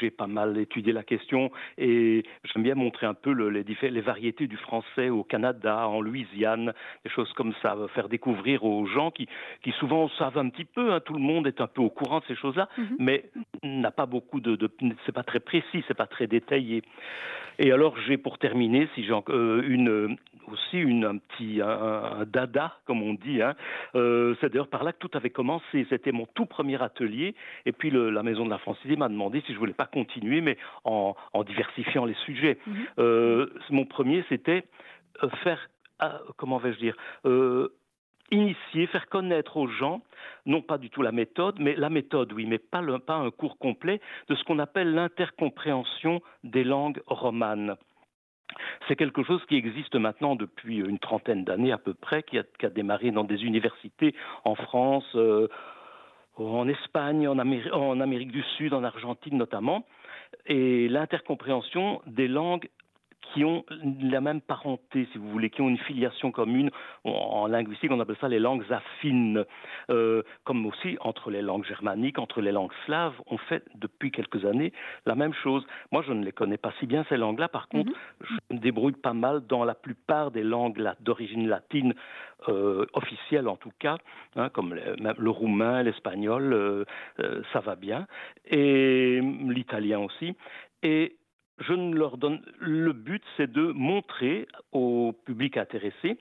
J'ai 0.00 0.10
pas 0.10 0.26
mal 0.26 0.58
étudié 0.58 0.92
la 0.92 1.02
question 1.02 1.50
et 1.78 2.24
j'aime 2.44 2.62
bien 2.62 2.74
montrer 2.74 3.06
un 3.06 3.14
peu 3.14 3.32
le, 3.32 3.50
les, 3.50 3.64
les 3.64 4.00
variétés 4.00 4.46
du 4.46 4.56
français 4.56 5.08
au 5.10 5.24
Canada, 5.24 5.88
en 5.88 6.00
Louisiane, 6.00 6.72
des 7.04 7.10
choses 7.10 7.32
comme 7.34 7.52
ça, 7.62 7.76
faire 7.94 8.08
découvrir 8.08 8.64
aux 8.64 8.86
gens 8.86 9.10
qui, 9.10 9.28
qui 9.62 9.72
souvent 9.72 10.08
savent 10.18 10.38
un 10.38 10.48
petit 10.48 10.64
peu. 10.64 10.92
Hein, 10.92 11.00
tout 11.00 11.14
le 11.14 11.20
monde 11.20 11.46
est 11.46 11.60
un 11.60 11.66
peu 11.66 11.82
au 11.82 11.90
courant 11.90 12.20
de 12.20 12.24
ces 12.26 12.36
choses-là, 12.36 12.68
mm-hmm. 12.78 12.96
mais 12.98 13.24
n'a 13.62 13.90
pas 13.90 14.06
beaucoup 14.06 14.40
de, 14.40 14.56
de 14.56 14.70
c'est 15.06 15.12
pas 15.12 15.22
très 15.22 15.40
précis, 15.40 15.84
c'est 15.86 15.96
pas 15.96 16.06
très 16.06 16.26
détaillé. 16.26 16.82
Et 17.58 17.72
alors 17.72 17.96
j'ai 18.06 18.16
pour 18.16 18.38
terminer, 18.38 18.88
si 18.94 19.04
j'ai 19.04 19.12
euh, 19.28 19.62
une 19.66 20.16
aussi 20.50 20.78
une, 20.78 21.04
un 21.04 21.18
petit 21.18 21.60
un, 21.60 22.01
dada, 22.26 22.74
comme 22.86 23.02
on 23.02 23.14
dit. 23.14 23.42
Hein. 23.42 23.54
Euh, 23.94 24.34
c'est 24.40 24.50
d'ailleurs 24.50 24.68
par 24.68 24.84
là 24.84 24.92
que 24.92 24.98
tout 24.98 25.10
avait 25.14 25.30
commencé. 25.30 25.86
C'était 25.88 26.12
mon 26.12 26.26
tout 26.34 26.46
premier 26.46 26.80
atelier. 26.82 27.34
Et 27.66 27.72
puis 27.72 27.90
le, 27.90 28.10
la 28.10 28.22
Maison 28.22 28.44
de 28.44 28.50
la 28.50 28.58
Francité 28.58 28.96
m'a 28.96 29.08
demandé 29.08 29.42
si 29.46 29.52
je 29.54 29.58
voulais 29.58 29.72
pas 29.72 29.86
continuer, 29.86 30.40
mais 30.40 30.56
en, 30.84 31.14
en 31.32 31.44
diversifiant 31.44 32.04
les 32.04 32.14
sujets. 32.26 32.58
Mm-hmm. 32.68 32.86
euh, 32.98 33.46
mon 33.70 33.84
premier, 33.84 34.24
c'était 34.28 34.64
euh, 35.22 35.28
faire, 35.42 35.68
ah, 35.98 36.20
comment 36.36 36.58
vais-je 36.58 36.78
dire, 36.78 36.96
euh, 37.24 37.68
initier, 38.30 38.86
faire 38.86 39.08
connaître 39.08 39.56
aux 39.56 39.68
gens, 39.68 40.00
non 40.46 40.62
pas 40.62 40.78
du 40.78 40.90
tout 40.90 41.02
la 41.02 41.12
méthode, 41.12 41.56
mais 41.58 41.74
la 41.76 41.90
méthode, 41.90 42.32
oui, 42.32 42.46
mais 42.46 42.58
pas, 42.58 42.80
le, 42.80 42.98
pas 42.98 43.14
un 43.14 43.30
cours 43.30 43.58
complet, 43.58 44.00
de 44.28 44.34
ce 44.34 44.42
qu'on 44.44 44.58
appelle 44.58 44.94
l'intercompréhension 44.94 46.22
des 46.42 46.64
langues 46.64 47.02
romanes. 47.06 47.76
C'est 48.88 48.96
quelque 48.96 49.22
chose 49.22 49.42
qui 49.48 49.56
existe 49.56 49.94
maintenant 49.94 50.36
depuis 50.36 50.78
une 50.78 50.98
trentaine 50.98 51.44
d'années 51.44 51.72
à 51.72 51.78
peu 51.78 51.94
près, 51.94 52.22
qui 52.22 52.38
a, 52.38 52.70
démarré 52.70 53.10
dans 53.10 53.24
des 53.24 53.44
universités 53.44 54.14
en 54.44 54.54
France, 54.54 55.06
euh, 55.14 55.48
en 56.36 56.68
Espagne, 56.68 57.28
en, 57.28 57.38
en 57.38 58.00
Amérique 58.00 58.32
du 58.32 58.42
Sud, 58.56 58.74
en 58.74 58.84
Argentine 58.84 59.36
notamment. 59.36 59.84
Et 60.46 60.88
l'intercompréhension 60.88 62.00
des 62.06 62.28
langues 62.28 62.68
qui 63.22 63.44
ont 63.44 63.64
la 64.00 64.20
même 64.20 64.40
parenté, 64.40 65.08
si 65.12 65.18
vous 65.18 65.30
voulez, 65.30 65.48
qui 65.48 65.62
ont 65.62 65.68
une 65.68 65.78
filiation 65.78 66.30
commune. 66.32 66.70
En 67.04 67.46
linguistique, 67.46 67.90
on 67.90 68.00
appelle 68.00 68.16
ça 68.20 68.28
les 68.28 68.38
langues 68.38 68.64
affines, 68.70 69.44
euh, 69.90 70.22
comme 70.44 70.66
aussi 70.66 70.96
entre 71.00 71.30
les 71.30 71.42
langues 71.42 71.64
germaniques, 71.64 72.18
entre 72.18 72.40
les 72.40 72.52
langues 72.52 72.72
slaves, 72.84 73.14
on 73.26 73.38
fait 73.38 73.64
depuis 73.76 74.10
quelques 74.10 74.44
années 74.44 74.72
la 75.06 75.14
même 75.14 75.34
chose. 75.34 75.64
Moi, 75.92 76.02
je 76.06 76.12
ne 76.12 76.24
les 76.24 76.32
connais 76.32 76.58
pas 76.58 76.72
si 76.78 76.86
bien 76.86 77.04
ces 77.08 77.16
langues-là. 77.16 77.48
Par 77.48 77.68
contre, 77.68 77.90
mm 77.90 77.94
-hmm. 77.94 78.26
je 78.50 78.54
me 78.54 78.60
débrouille 78.60 79.00
pas 79.08 79.14
mal 79.14 79.46
dans 79.46 79.64
la 79.64 79.74
plupart 79.74 80.30
des 80.30 80.42
langues 80.42 80.80
d'origine 81.00 81.48
latine 81.48 81.94
euh, 82.48 82.86
officielles, 82.94 83.48
en 83.48 83.56
tout 83.56 83.72
cas, 83.78 83.96
hein, 84.36 84.48
comme 84.48 84.74
le, 84.74 84.96
le 85.26 85.30
roumain, 85.30 85.82
l'espagnol, 85.82 86.52
euh, 86.52 86.84
euh, 87.20 87.42
ça 87.52 87.60
va 87.60 87.76
bien, 87.76 88.06
et 88.46 89.20
l'italien 89.56 90.00
aussi. 90.00 90.34
Et 90.82 91.16
je 91.62 91.72
ne 91.72 91.94
leur 91.94 92.16
donne. 92.18 92.40
Le 92.58 92.92
but, 92.92 93.22
c'est 93.36 93.50
de 93.50 93.72
montrer 93.72 94.46
au 94.72 95.12
public 95.24 95.56
intéressé 95.56 96.18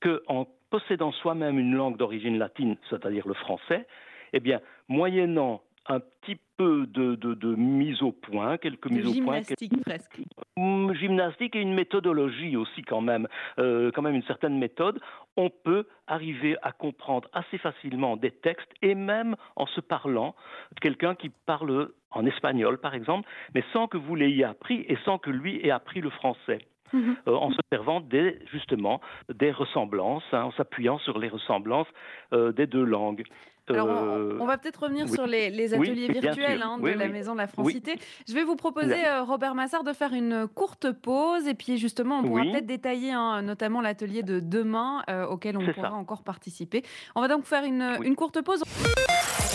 qu'en 0.00 0.46
possédant 0.70 1.12
soi-même 1.12 1.58
une 1.58 1.74
langue 1.74 1.96
d'origine 1.96 2.38
latine, 2.38 2.76
c'est-à-dire 2.88 3.28
le 3.28 3.34
français, 3.34 3.86
eh 4.32 4.40
bien, 4.40 4.60
moyennant 4.88 5.62
un 5.86 6.00
petit 6.00 6.36
peu 6.56 6.86
de, 6.86 7.16
de, 7.16 7.34
de, 7.34 7.54
mise 7.54 8.02
au 8.02 8.12
point, 8.12 8.56
quelques 8.56 8.88
de 8.88 8.94
mises 8.94 9.06
au 9.06 9.24
point. 9.24 9.40
Gymnastique 9.40 9.84
presque. 9.84 10.20
Gymnastique 10.56 11.56
et 11.56 11.60
une 11.60 11.74
méthodologie 11.74 12.56
aussi 12.56 12.82
quand 12.82 13.00
même, 13.00 13.26
euh, 13.58 13.90
quand 13.92 14.02
même 14.02 14.14
une 14.14 14.22
certaine 14.24 14.58
méthode. 14.58 15.00
On 15.36 15.50
peut 15.50 15.86
arriver 16.06 16.56
à 16.62 16.72
comprendre 16.72 17.28
assez 17.32 17.58
facilement 17.58 18.16
des 18.16 18.30
textes 18.30 18.70
et 18.80 18.94
même 18.94 19.34
en 19.56 19.66
se 19.66 19.80
parlant, 19.80 20.34
quelqu'un 20.80 21.14
qui 21.14 21.30
parle 21.30 21.90
en 22.10 22.26
espagnol 22.26 22.78
par 22.78 22.94
exemple, 22.94 23.28
mais 23.54 23.64
sans 23.72 23.88
que 23.88 23.96
vous 23.96 24.14
l'ayez 24.14 24.44
appris 24.44 24.84
et 24.88 24.98
sans 25.04 25.18
que 25.18 25.30
lui 25.30 25.64
ait 25.66 25.70
appris 25.70 26.00
le 26.00 26.10
français. 26.10 26.58
Mmh. 26.92 27.12
Euh, 27.26 27.34
en 27.34 27.50
se 27.50 27.56
servant 27.72 28.02
des, 28.02 28.38
justement 28.52 29.00
des 29.32 29.50
ressemblances, 29.50 30.24
hein, 30.32 30.42
en 30.42 30.52
s'appuyant 30.52 30.98
sur 30.98 31.18
les 31.18 31.28
ressemblances 31.28 31.88
euh, 32.34 32.52
des 32.52 32.66
deux 32.66 32.84
langues. 32.84 33.24
Alors, 33.68 33.88
on, 33.88 34.40
on 34.40 34.46
va 34.46 34.58
peut-être 34.58 34.82
revenir 34.82 35.06
oui. 35.06 35.12
sur 35.12 35.26
les, 35.26 35.50
les, 35.50 35.72
ateliers 35.72 36.06
oui, 36.08 36.20
virtuels 36.20 36.62
hein, 36.62 36.78
de 36.78 36.82
oui, 36.82 36.94
la 36.96 37.08
Maison 37.08 37.32
de 37.32 37.38
la 37.38 37.46
Francité. 37.46 37.94
Je 38.28 38.34
vais 38.34 38.42
vous 38.42 38.56
proposer, 38.56 39.06
euh, 39.06 39.22
Robert 39.22 39.54
Massard, 39.54 39.84
de 39.84 39.92
faire 39.92 40.12
une 40.12 40.48
courte 40.48 40.90
pause 40.90 41.46
et 41.46 41.54
puis 41.54 41.78
justement, 41.78 42.18
on 42.18 42.24
pourra 42.24 42.42
peut-être 42.42 42.66
détailler 42.66 43.12
hein, 43.12 43.42
notamment 43.42 43.80
l'atelier 43.80 44.22
de 44.22 44.40
demain 44.40 45.02
euh, 45.08 45.26
auquel 45.26 45.56
on 45.56 45.72
pourra 45.72 45.90
ça. 45.90 45.94
encore 45.94 46.22
participer. 46.22 46.82
On 47.14 47.20
va 47.20 47.28
donc 47.28 47.44
faire 47.44 47.64
une, 47.64 47.98
une 48.02 48.16
courte 48.16 48.42
pause. 48.42 48.62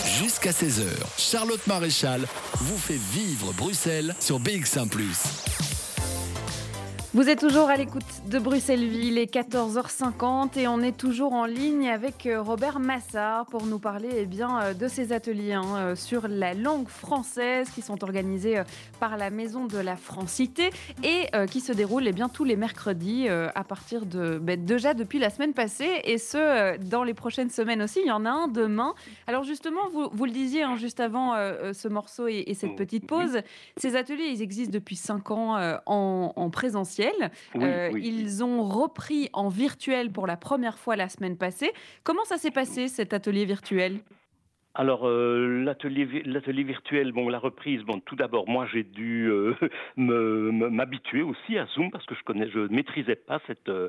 Jusqu'à 0.06 0.50
16h, 0.50 0.86
Charlotte 1.18 1.66
Maréchal 1.66 2.22
vous 2.54 2.78
fait 2.78 2.94
vivre 2.94 3.52
Bruxelles 3.52 4.14
sur 4.20 4.40
BX1⁇ 4.40 4.88
vous 7.18 7.28
êtes 7.28 7.40
toujours 7.40 7.68
à 7.68 7.76
l'écoute 7.76 8.04
de 8.28 8.38
Bruxelles-Ville, 8.38 9.04
il 9.08 9.18
est 9.18 9.34
14h50 9.34 10.56
et 10.56 10.68
on 10.68 10.80
est 10.80 10.96
toujours 10.96 11.32
en 11.32 11.46
ligne 11.46 11.88
avec 11.88 12.26
euh, 12.26 12.40
Robert 12.40 12.78
Massard 12.78 13.46
pour 13.46 13.66
nous 13.66 13.80
parler 13.80 14.08
eh 14.18 14.24
bien, 14.24 14.62
euh, 14.62 14.72
de 14.72 14.86
ces 14.86 15.12
ateliers 15.12 15.54
hein, 15.54 15.64
euh, 15.78 15.96
sur 15.96 16.28
la 16.28 16.54
langue 16.54 16.86
française 16.86 17.70
qui 17.70 17.82
sont 17.82 18.04
organisés 18.04 18.62
par 19.00 19.16
la 19.16 19.30
Maison 19.30 19.66
de 19.66 19.78
la 19.78 19.96
Francité 19.96 20.70
et 21.02 21.26
qui 21.50 21.60
se 21.60 21.72
déroulent 21.72 22.06
eh 22.06 22.12
bien, 22.12 22.28
tous 22.28 22.44
les 22.44 22.54
mercredis 22.54 23.28
à 23.28 23.64
partir 23.64 24.06
de 24.06 24.38
ben, 24.38 24.64
déjà 24.64 24.94
depuis 24.94 25.18
la 25.18 25.30
semaine 25.30 25.54
passée 25.54 26.00
et 26.04 26.18
ce 26.18 26.76
dans 26.78 27.02
les 27.02 27.14
prochaines 27.14 27.50
semaines 27.50 27.82
aussi. 27.82 28.00
Il 28.04 28.08
y 28.08 28.12
en 28.12 28.24
a 28.26 28.30
un 28.30 28.48
demain. 28.48 28.94
Alors 29.26 29.42
justement, 29.42 29.88
vous, 29.92 30.08
vous 30.12 30.24
le 30.24 30.30
disiez 30.30 30.62
hein, 30.62 30.76
juste 30.76 31.00
avant 31.00 31.34
ce 31.72 31.88
morceau 31.88 32.28
et, 32.28 32.44
et, 32.46 32.54
cette 32.54 32.76
petite 32.76 33.06
pause, 33.06 33.40
ces 33.76 33.96
ateliers 33.96 34.28
ils 34.32 34.42
existent 34.42 34.72
depuis 34.72 34.96
5 34.96 35.30
ans 35.30 35.78
en, 35.86 36.32
en 36.34 36.50
présentiel 36.50 37.07
présentiel. 37.08 37.30
Oui, 37.54 37.64
euh, 37.64 37.90
oui, 37.92 38.02
ils 38.04 38.44
ont 38.44 38.62
repris 38.62 39.28
en 39.32 39.48
virtuel 39.48 40.10
pour 40.10 40.26
la 40.26 40.36
première 40.36 40.78
fois 40.78 40.96
la 40.96 41.08
semaine 41.08 41.36
passée. 41.36 41.72
Comment 42.04 42.24
ça 42.24 42.36
s'est 42.36 42.50
passé 42.50 42.88
cet 42.88 43.12
atelier 43.12 43.44
virtuel? 43.44 44.00
Alors 44.74 45.08
euh, 45.08 45.64
l'atelier 45.64 46.22
l'atelier 46.24 46.62
virtuel, 46.62 47.10
bon 47.10 47.28
la 47.28 47.40
reprise, 47.40 47.82
bon 47.82 47.98
tout 47.98 48.14
d'abord 48.14 48.48
moi 48.48 48.64
j'ai 48.72 48.84
dû 48.84 49.28
euh, 49.28 49.54
m'habituer 49.96 51.22
aussi 51.22 51.58
à 51.58 51.66
Zoom 51.74 51.90
parce 51.90 52.06
que 52.06 52.14
je 52.14 52.22
connais, 52.22 52.48
je 52.48 52.60
maîtrisais 52.72 53.16
pas 53.16 53.40
cette 53.48 53.68
euh, 53.68 53.88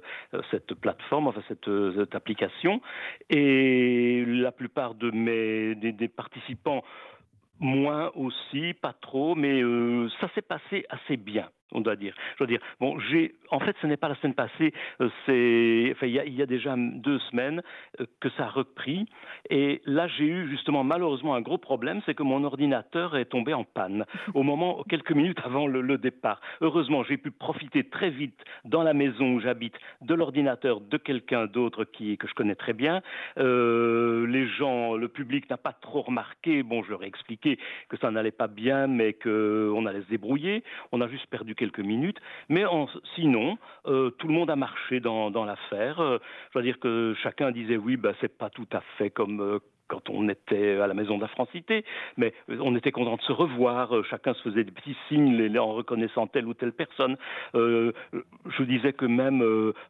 cette 0.50 0.74
plateforme, 0.74 1.28
enfin 1.28 1.44
cette, 1.48 1.70
cette, 1.96 2.16
application 2.16 2.82
et 3.30 4.24
la 4.26 4.52
plupart 4.52 4.96
de 4.96 5.12
mes 5.12 5.76
des, 5.76 5.92
des 5.92 6.08
participants 6.08 6.84
moins 7.60 8.12
aussi, 8.16 8.74
pas 8.74 8.94
trop, 8.94 9.36
mais 9.36 9.62
euh, 9.62 10.10
ça 10.22 10.30
s'est 10.36 10.42
passé 10.42 10.86
assez 10.90 11.18
bien 11.18 11.50
on 11.72 11.82
doit 11.82 11.96
dire. 11.96 12.14
Je 12.34 12.38
dois 12.40 12.48
dire, 12.48 12.60
bon, 12.80 13.00
j'ai, 13.00 13.36
en 13.52 13.60
fait, 13.60 13.76
ce 13.82 13.88
n'est 13.88 13.98
pas 13.98 14.10
la 14.10 14.16
semaine 14.16 14.34
passée, 14.34 14.74
euh, 15.02 15.10
c'est, 15.26 15.92
enfin, 15.96 16.08
il 16.08 16.14
y, 16.14 16.20
a, 16.20 16.26
il 16.26 16.34
y 16.34 16.42
a 16.42 16.46
déjà 16.46 16.76
deux 16.78 17.20
semaines 17.32 17.62
euh, 18.00 18.06
que 18.20 18.30
ça 18.32 18.46
a 18.46 18.50
repris, 18.50 19.06
et 19.50 19.82
là, 19.86 20.08
j'ai 20.08 20.26
eu 20.26 20.50
justement 20.50 20.84
malheureusement 20.84 21.36
un 21.36 21.42
gros 21.42 21.58
problème, 21.58 22.02
c'est 22.06 22.16
que 22.16 22.24
mon 22.24 22.44
ordinateur 22.44 23.16
est 23.18 23.26
tombé 23.26 23.54
en 23.54 23.64
panne 23.64 24.06
au 24.34 24.44
moment, 24.44 24.84
quelques 24.90 25.12
minutes 25.12 25.40
avant 25.44 25.68
le, 25.68 25.82
le 25.82 25.98
départ. 25.98 26.42
Heureusement, 26.62 27.04
j'ai 27.04 27.18
pu 27.18 27.32
profiter 27.32 27.84
très 27.84 28.10
vite 28.10 28.40
dans 28.66 28.84
la 28.84 28.94
maison 28.94 29.34
où 29.34 29.40
j'habite 29.40 29.76
de 30.02 30.14
l'ordinateur 30.14 30.82
de 30.82 30.98
quelqu'un 30.98 31.46
d'autre 31.46 31.84
qui 31.84 32.18
que 32.18 32.28
je 32.28 32.34
connais 32.34 32.56
très 32.56 32.74
bien. 32.74 33.02
Les 33.38 34.48
gens, 34.58 34.96
le 34.96 35.08
public 35.08 35.50
n'a 35.50 35.58
pas 35.58 35.74
trop 35.74 36.02
remarqué. 36.02 36.64
Bon, 36.64 36.84
je 36.84 36.90
leur 36.90 37.04
ai 37.04 37.08
expliqué 37.08 37.49
que 37.88 37.98
ça 37.98 38.12
n'allait 38.12 38.32
pas 38.32 38.48
bien, 38.48 38.88
mais 38.88 39.14
que 39.14 39.72
on 39.74 39.86
allait 39.86 40.02
se 40.02 40.10
débrouiller. 40.10 40.64
On 40.92 41.02
a 41.02 41.08
juste 41.08 41.28
perdu 41.28 41.56
quelques 41.56 41.80
minutes. 41.80 42.20
Mais 42.50 42.64
sinon, 43.16 43.58
euh, 43.86 44.10
tout 44.12 44.28
le 44.28 44.34
monde 44.34 44.50
a 44.50 44.56
marché 44.56 45.00
dans, 45.00 45.46
l'affaire. 45.46 46.00
Euh, 46.00 46.18
je 46.50 46.54
dois 46.54 46.62
dire 46.62 46.80
que 46.80 47.16
chacun 47.24 47.52
disait 47.52 47.78
oui, 47.78 47.98
bah, 47.98 48.14
c'est 48.22 48.38
pas 48.38 48.50
tout 48.50 48.68
à 48.72 48.82
fait 48.98 49.10
comme, 49.10 49.42
euh, 49.42 49.60
quand 49.90 50.10
on 50.10 50.30
était 50.30 50.80
à 50.80 50.88
la 50.88 50.94
maison 50.94 51.18
de 51.18 51.22
la 51.22 51.28
Francité, 51.28 51.84
mais 52.18 52.34
on 52.48 52.76
était 52.76 52.92
content 52.92 53.18
de 53.18 53.22
se 53.22 53.34
revoir, 53.34 53.92
chacun 54.10 54.34
se 54.34 54.42
faisait 54.42 54.64
des 54.64 54.72
petits 54.72 54.96
signes 55.08 55.58
en 55.58 55.74
reconnaissant 55.74 56.28
telle 56.28 56.48
ou 56.48 56.54
telle 56.54 56.72
personne. 56.74 57.18
je 57.54 58.64
disais 58.64 58.94
que 58.94 59.06
même 59.06 59.44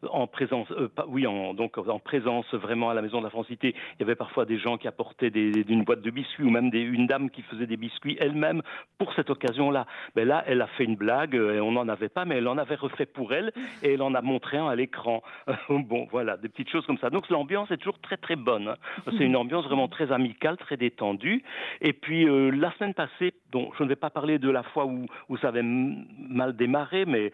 en 0.09 0.27
présence, 0.27 0.67
oui, 1.07 1.27
en, 1.27 1.53
donc 1.53 1.77
en 1.77 1.99
présence 1.99 2.51
vraiment 2.53 2.89
à 2.89 2.93
la 2.93 3.01
maison 3.01 3.19
de 3.19 3.25
la 3.25 3.29
Francité, 3.29 3.75
il 3.95 4.01
y 4.01 4.03
avait 4.03 4.15
parfois 4.15 4.45
des 4.45 4.57
gens 4.57 4.77
qui 4.77 4.88
apportaient 4.88 5.29
d'une 5.29 5.83
boîte 5.83 6.01
de 6.01 6.09
biscuits 6.09 6.43
ou 6.43 6.49
même 6.49 6.69
des, 6.69 6.81
une 6.81 7.07
dame 7.07 7.29
qui 7.29 7.41
faisait 7.43 7.67
des 7.67 7.77
biscuits 7.77 8.17
elle-même 8.19 8.62
pour 8.97 9.13
cette 9.13 9.29
occasion-là. 9.29 9.85
Mais 10.15 10.25
là, 10.25 10.43
elle 10.47 10.62
a 10.62 10.67
fait 10.67 10.85
une 10.85 10.95
blague, 10.95 11.35
et 11.35 11.59
on 11.59 11.71
n'en 11.71 11.88
avait 11.88 12.09
pas, 12.09 12.25
mais 12.25 12.35
elle 12.38 12.47
en 12.47 12.57
avait 12.57 12.75
refait 12.75 13.05
pour 13.05 13.33
elle 13.33 13.51
et 13.83 13.93
elle 13.93 14.01
en 14.01 14.13
a 14.13 14.21
montré 14.21 14.57
un 14.57 14.67
à 14.67 14.75
l'écran. 14.75 15.21
bon, 15.69 16.07
voilà, 16.12 16.38
des 16.38 16.49
petites 16.49 16.69
choses 16.69 16.85
comme 16.85 16.97
ça. 16.97 17.09
Donc 17.09 17.29
l'ambiance 17.29 17.69
est 17.71 17.77
toujours 17.77 17.99
très 17.99 18.17
très 18.17 18.35
bonne. 18.35 18.75
C'est 19.05 19.25
une 19.25 19.35
ambiance 19.35 19.65
vraiment 19.65 19.88
très 19.89 20.12
amicale, 20.12 20.58
très 20.58 20.78
détendue. 20.78 21.43
Et 21.82 21.93
puis 21.93 22.28
euh, 22.28 22.49
la 22.52 22.71
semaine 22.73 22.93
passée, 22.93 23.34
donc 23.52 23.73
je 23.78 23.84
ne 23.84 23.89
vais 23.89 23.95
pas 23.95 24.10
parler 24.10 24.39
de 24.39 24.49
la 24.49 24.63
fois 24.63 24.86
où, 24.86 25.38
ça 25.38 25.49
avait 25.49 25.63
mal 25.63 26.56
démarré, 26.56 27.06
mais 27.06 27.32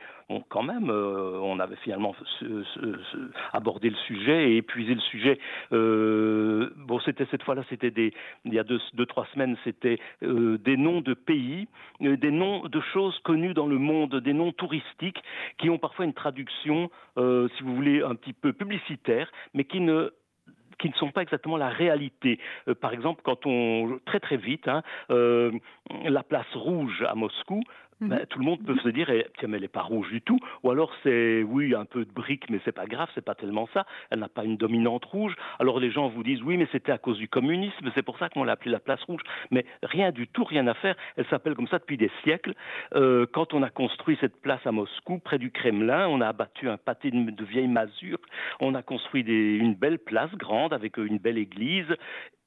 quand 0.50 0.64
même, 0.64 0.90
euh, 0.90 1.40
on 1.42 1.60
avait 1.60 1.76
finalement 1.78 2.16
abordé 3.54 3.90
le 3.90 3.96
sujet 4.08 4.52
et 4.52 4.58
épuisé 4.58 4.94
le 4.94 5.02
sujet. 5.02 5.40
Euh, 5.72 6.70
bon, 6.78 7.00
c'était 7.00 7.26
cette 7.32 7.44
fois-là, 7.44 7.64
c'était 7.70 7.92
des, 7.92 8.14
il 8.46 8.54
y 8.54 8.60
a 8.60 8.64
deux, 8.64 8.80
deux 8.94 9.06
trois 9.06 9.26
semaines, 9.34 9.58
c'était 9.64 10.00
des 10.22 10.78
noms 10.78 11.02
de 11.02 11.14
pays, 11.14 11.68
des 12.00 12.32
noms 12.32 12.68
de 12.68 12.82
choses 12.94 13.18
connues 13.24 13.54
dans 13.54 13.68
le 13.68 13.78
monde, 13.78 14.16
des 14.16 14.34
noms 14.34 14.52
touristiques 14.52 15.22
qui 15.58 15.70
ont 15.70 15.78
parfois 15.78 16.06
une 16.06 16.14
traduction, 16.14 16.90
si 17.18 17.64
vous 17.64 17.76
voulez, 17.76 18.02
un 18.02 18.16
petit 18.16 18.34
peu 18.34 18.54
publicitaire, 18.54 19.32
mais 19.54 19.64
qui 19.64 19.80
ne 19.80 20.12
qui 20.80 20.90
ne 20.90 20.94
sont 20.94 21.12
pas 21.12 21.22
exactement 21.22 21.58
la 21.58 21.70
réalité. 21.70 22.40
Euh, 22.68 22.76
par 22.76 22.94
exemple, 22.94 23.22
quand 23.24 23.46
on 23.46 24.00
très 24.06 24.20
très 24.20 24.38
vite, 24.38 24.68
hein, 24.68 24.84
euh, 25.10 25.52
la 26.04 26.24
place 26.24 26.52
rouge 26.54 27.04
à 27.08 27.16
Moscou, 27.16 27.62
Ben, 28.02 28.26
tout 28.30 28.40
le 28.40 28.46
monde 28.46 28.62
peut 28.66 28.78
se 28.84 28.90
dire, 28.90 29.10
eh, 29.10 29.26
tiens, 29.40 29.48
mais 29.48 29.56
elle 29.56 29.64
n'est 29.64 29.70
pas 29.70 29.82
rouge 29.82 30.10
du 30.10 30.22
tout. 30.22 30.38
Ou 30.64 30.72
alors 30.72 30.92
c'est, 31.04 31.44
oui, 31.44 31.74
un 31.74 31.86
peu 31.86 32.04
de 32.04 32.12
brique, 32.12 32.50
mais 32.50 32.60
c'est 32.66 32.74
pas 32.74 32.88
grave, 32.88 33.10
c'est 33.16 33.24
pas 33.24 33.36
tellement 33.36 33.70
ça. 33.74 33.86
Elle 34.10 34.20
n'a 34.20 34.28
pas 34.28 34.44
une 34.44 34.58
dominante 34.58 35.06
rouge. 35.06 35.34
Alors 35.60 35.80
les 35.80 35.92
gens 35.92 36.10
vous 36.10 36.24
disent, 36.24 36.42
oui, 36.44 36.58
mais 36.58 36.68
c'était 36.74 36.92
à 36.92 36.98
cause 36.98 37.18
du 37.18 37.30
communisme, 37.30 37.90
c'est 37.96 38.04
pour 38.04 38.18
ça 38.18 38.28
qu'on 38.28 38.44
l'a 38.44 38.54
appelée 38.54 38.72
la 38.72 38.80
place 38.80 39.02
rouge. 39.04 39.22
Mais 39.50 39.66
rien 39.82 40.12
du 40.12 40.28
tout, 40.28 40.44
rien 40.44 40.68
à 40.68 40.74
faire. 40.74 40.96
Elle 41.16 41.26
s'appelle 41.28 41.56
comme 41.56 41.70
ça 41.70 41.80
depuis 41.80 41.98
des 41.98 42.12
siècles. 42.24 42.54
Euh, 42.96 43.26
quand 43.32 43.54
on 43.54 43.64
a 43.64 43.70
construit 43.70 44.18
cette 44.20 44.42
place 44.42 44.66
à 44.68 44.74
Moscou, 44.74 45.20
près 45.20 45.38
du 45.38 45.52
Kremlin, 45.52 46.08
on 46.10 46.20
a 46.20 46.28
abattu 46.28 46.70
un 46.70 46.78
pâté 46.78 47.12
de, 47.12 47.32
de 47.32 47.46
vieilles 47.46 47.68
masures. 47.70 48.20
On 48.60 48.76
a 48.76 48.82
construit 48.82 49.24
des, 49.24 49.56
une 49.56 49.74
belle 49.74 50.00
place 50.00 50.32
grande 50.36 50.74
avec 50.74 50.98
une 50.98 51.18
belle 51.18 51.38
église. 51.38 51.96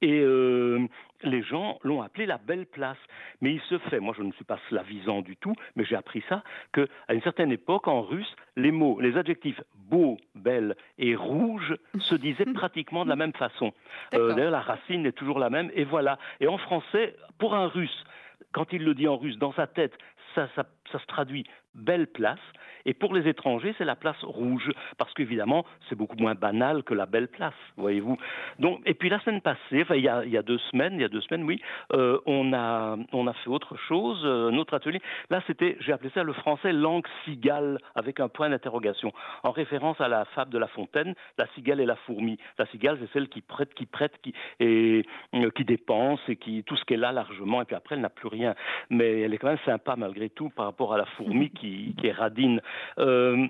Et 0.01 0.21
euh, 0.21 0.87
les 1.23 1.41
gens 1.41 1.79
l'ont 1.83 2.01
appelé 2.01 2.25
la 2.25 2.37
belle 2.37 2.65
place. 2.65 2.97
Mais 3.41 3.53
il 3.53 3.61
se 3.61 3.77
fait, 3.77 3.99
moi 3.99 4.13
je 4.17 4.23
ne 4.23 4.31
suis 4.33 4.45
pas 4.45 4.59
slavisant 4.69 5.21
du 5.21 5.35
tout, 5.37 5.53
mais 5.75 5.85
j'ai 5.85 5.95
appris 5.95 6.23
ça, 6.29 6.43
qu'à 6.73 7.13
une 7.13 7.21
certaine 7.21 7.51
époque, 7.51 7.87
en 7.87 8.01
russe, 8.01 8.35
les 8.55 8.71
mots, 8.71 8.99
les 8.99 9.17
adjectifs 9.17 9.61
beau, 9.75 10.17
belle 10.35 10.75
et 10.97 11.15
rouge 11.15 11.75
se 11.99 12.15
disaient 12.15 12.45
pratiquement 12.53 13.03
de 13.03 13.09
la 13.09 13.15
même 13.15 13.33
façon. 13.33 13.73
Euh, 14.13 14.33
d'ailleurs, 14.33 14.51
la 14.51 14.61
racine 14.61 15.05
est 15.05 15.13
toujours 15.13 15.39
la 15.39 15.49
même, 15.49 15.71
et 15.73 15.83
voilà. 15.83 16.17
Et 16.39 16.47
en 16.47 16.57
français, 16.57 17.15
pour 17.37 17.55
un 17.55 17.67
russe, 17.67 18.03
quand 18.51 18.71
il 18.73 18.83
le 18.83 18.93
dit 18.93 19.07
en 19.07 19.17
russe, 19.17 19.37
dans 19.37 19.53
sa 19.53 19.67
tête, 19.67 19.97
ça, 20.35 20.47
ça, 20.55 20.65
ça 20.91 20.99
se 20.99 21.05
traduit 21.05 21.45
belle 21.75 22.07
place. 22.07 22.39
Et 22.85 22.93
pour 22.93 23.13
les 23.13 23.27
étrangers, 23.27 23.75
c'est 23.77 23.85
la 23.85 23.95
place 23.95 24.21
rouge, 24.23 24.71
parce 24.97 25.13
qu'évidemment, 25.13 25.65
c'est 25.87 25.95
beaucoup 25.95 26.15
moins 26.17 26.35
banal 26.35 26.83
que 26.83 26.93
la 26.93 27.05
belle 27.05 27.27
place, 27.27 27.53
voyez-vous. 27.77 28.17
Donc, 28.57 28.81
et 28.85 28.93
puis 28.93 29.09
la 29.09 29.19
semaine 29.19 29.41
passée, 29.41 29.81
enfin, 29.81 29.95
il, 29.95 30.03
y 30.03 30.07
a, 30.07 30.23
il 30.23 30.31
y 30.31 30.37
a 30.37 30.41
deux 30.41 30.57
semaines, 30.71 30.93
il 30.93 31.01
y 31.01 31.05
a 31.05 31.09
deux 31.09 31.21
semaines, 31.21 31.43
oui, 31.43 31.61
euh, 31.93 32.19
on, 32.25 32.53
a, 32.53 32.97
on 33.11 33.27
a 33.27 33.33
fait 33.33 33.49
autre 33.49 33.75
chose, 33.75 34.21
euh, 34.23 34.49
notre 34.51 34.73
atelier. 34.73 35.01
Là, 35.29 35.41
c'était, 35.45 35.77
j'ai 35.81 35.91
appelé 35.91 36.09
ça 36.13 36.23
le 36.23 36.33
français 36.33 36.71
langue 36.71 37.05
cigale, 37.25 37.79
avec 37.95 38.19
un 38.19 38.29
point 38.29 38.49
d'interrogation, 38.49 39.11
en 39.43 39.51
référence 39.51 39.99
à 40.01 40.07
la 40.07 40.25
fable 40.25 40.51
de 40.51 40.57
La 40.57 40.67
Fontaine, 40.67 41.13
la 41.37 41.47
cigale 41.53 41.81
et 41.81 41.85
la 41.85 41.95
fourmi. 41.95 42.37
La 42.57 42.65
cigale, 42.67 42.97
c'est 43.01 43.11
celle 43.11 43.29
qui 43.29 43.41
prête, 43.41 43.73
qui 43.73 43.85
prête, 43.85 44.13
qui, 44.21 44.33
et, 44.59 45.05
euh, 45.35 45.51
qui 45.51 45.65
dépense, 45.65 46.21
et 46.27 46.37
qui, 46.37 46.63
tout 46.63 46.77
ce 46.77 46.85
qu'elle 46.85 47.03
a 47.03 47.11
largement, 47.11 47.61
et 47.61 47.65
puis 47.65 47.75
après, 47.75 47.95
elle 47.95 48.01
n'a 48.01 48.09
plus 48.09 48.29
rien. 48.29 48.55
Mais 48.89 49.21
elle 49.21 49.33
est 49.33 49.37
quand 49.37 49.47
même 49.47 49.57
sympa, 49.65 49.95
malgré 49.95 50.29
tout, 50.29 50.49
par 50.49 50.65
rapport 50.65 50.93
à 50.93 50.97
la 50.97 51.05
fourmi 51.05 51.49
qui, 51.51 51.68
qui 51.97 52.07
est 52.07 52.11
radine. 52.11 52.61
Euh, 52.97 53.47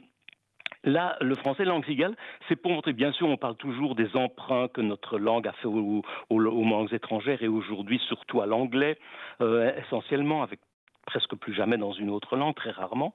là, 0.83 1.17
le 1.21 1.35
français 1.35 1.65
langue 1.65 1.85
cigale, 1.85 2.15
c'est 2.47 2.55
pour 2.55 2.71
montrer, 2.71 2.93
bien 2.93 3.11
sûr, 3.11 3.27
on 3.27 3.37
parle 3.37 3.55
toujours 3.55 3.95
des 3.95 4.15
emprunts 4.15 4.67
que 4.67 4.81
notre 4.81 5.17
langue 5.17 5.47
a 5.47 5.53
fait 5.53 5.67
aux, 5.67 6.03
langues 6.39 6.93
étrangères 6.93 7.43
et 7.43 7.47
aujourd'hui 7.47 7.99
surtout 8.07 8.41
à 8.41 8.45
l'anglais, 8.45 8.97
euh, 9.41 9.71
essentiellement, 9.77 10.43
avec 10.43 10.59
presque 11.05 11.35
plus 11.35 11.53
jamais 11.53 11.77
dans 11.77 11.91
une 11.91 12.09
autre 12.09 12.35
langue, 12.35 12.55
très 12.55 12.71
rarement. 12.71 13.13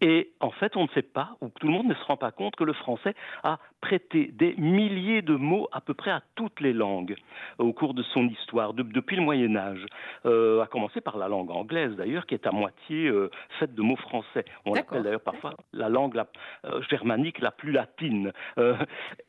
Et 0.00 0.32
en 0.40 0.50
fait, 0.50 0.76
on 0.76 0.82
ne 0.82 0.88
sait 0.88 1.02
pas, 1.02 1.36
ou 1.40 1.48
tout 1.48 1.66
le 1.66 1.72
monde 1.72 1.86
ne 1.86 1.94
se 1.94 2.04
rend 2.04 2.18
pas 2.18 2.30
compte 2.30 2.54
que 2.54 2.64
le 2.64 2.74
français 2.74 3.14
a 3.42 3.58
prêté 3.80 4.30
des 4.32 4.54
milliers 4.56 5.22
de 5.22 5.34
mots 5.34 5.68
à 5.72 5.80
peu 5.80 5.94
près 5.94 6.10
à 6.10 6.22
toutes 6.34 6.60
les 6.60 6.72
langues 6.72 7.16
au 7.58 7.72
cours 7.72 7.94
de 7.94 8.02
son 8.02 8.28
histoire, 8.28 8.74
depuis 8.74 9.16
le 9.16 9.22
Moyen 9.22 9.56
Âge, 9.56 9.86
euh, 10.26 10.60
à 10.60 10.66
commencer 10.66 11.00
par 11.00 11.16
la 11.16 11.28
langue 11.28 11.50
anglaise 11.50 11.94
d'ailleurs, 11.96 12.26
qui 12.26 12.34
est 12.34 12.46
à 12.46 12.50
moitié 12.50 13.06
euh, 13.06 13.30
faite 13.58 13.74
de 13.74 13.82
mots 13.82 13.96
français. 13.96 14.44
On 14.66 14.74
l'appelle 14.74 15.02
d'ailleurs 15.02 15.20
parfois 15.20 15.54
la 15.72 15.88
langue 15.88 16.20
euh, 16.64 16.82
germanique 16.90 17.38
la 17.38 17.50
plus 17.50 17.72
latine. 17.72 18.32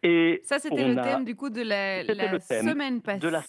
et 0.04 0.42
ça, 0.44 0.60
c'était 0.60 0.88
le 0.88 1.02
thème 1.02 1.24
du 1.24 1.36
coup 1.36 1.50
de 1.50 1.62
la, 1.62 2.04
semaine 2.40 3.02
passée. 3.02 3.20
De 3.20 3.30
la 3.30 3.42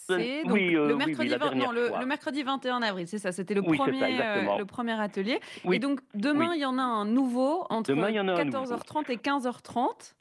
oui, 0.46 0.70
le, 0.70 0.94
mercredi 0.96 1.28
le, 1.30 2.06
mercredi 2.06 2.42
21 2.42 2.82
avril, 2.82 3.06
c'est 3.08 3.18
ça, 3.18 3.32
c'était 3.32 3.54
le, 3.54 3.62
premier, 3.62 4.18
le 4.58 4.64
premier 4.64 5.00
atelier. 5.00 5.40
Et 5.70 5.78
donc 5.78 6.00
demain, 6.14 6.52
il 6.54 6.60
y 6.60 6.66
en 6.66 6.78
a 6.78 6.82
un 6.82 7.07
nouveau 7.08 7.66
entre 7.70 7.92
14h30 7.92 9.10
et 9.10 9.16
15h30. 9.16 10.14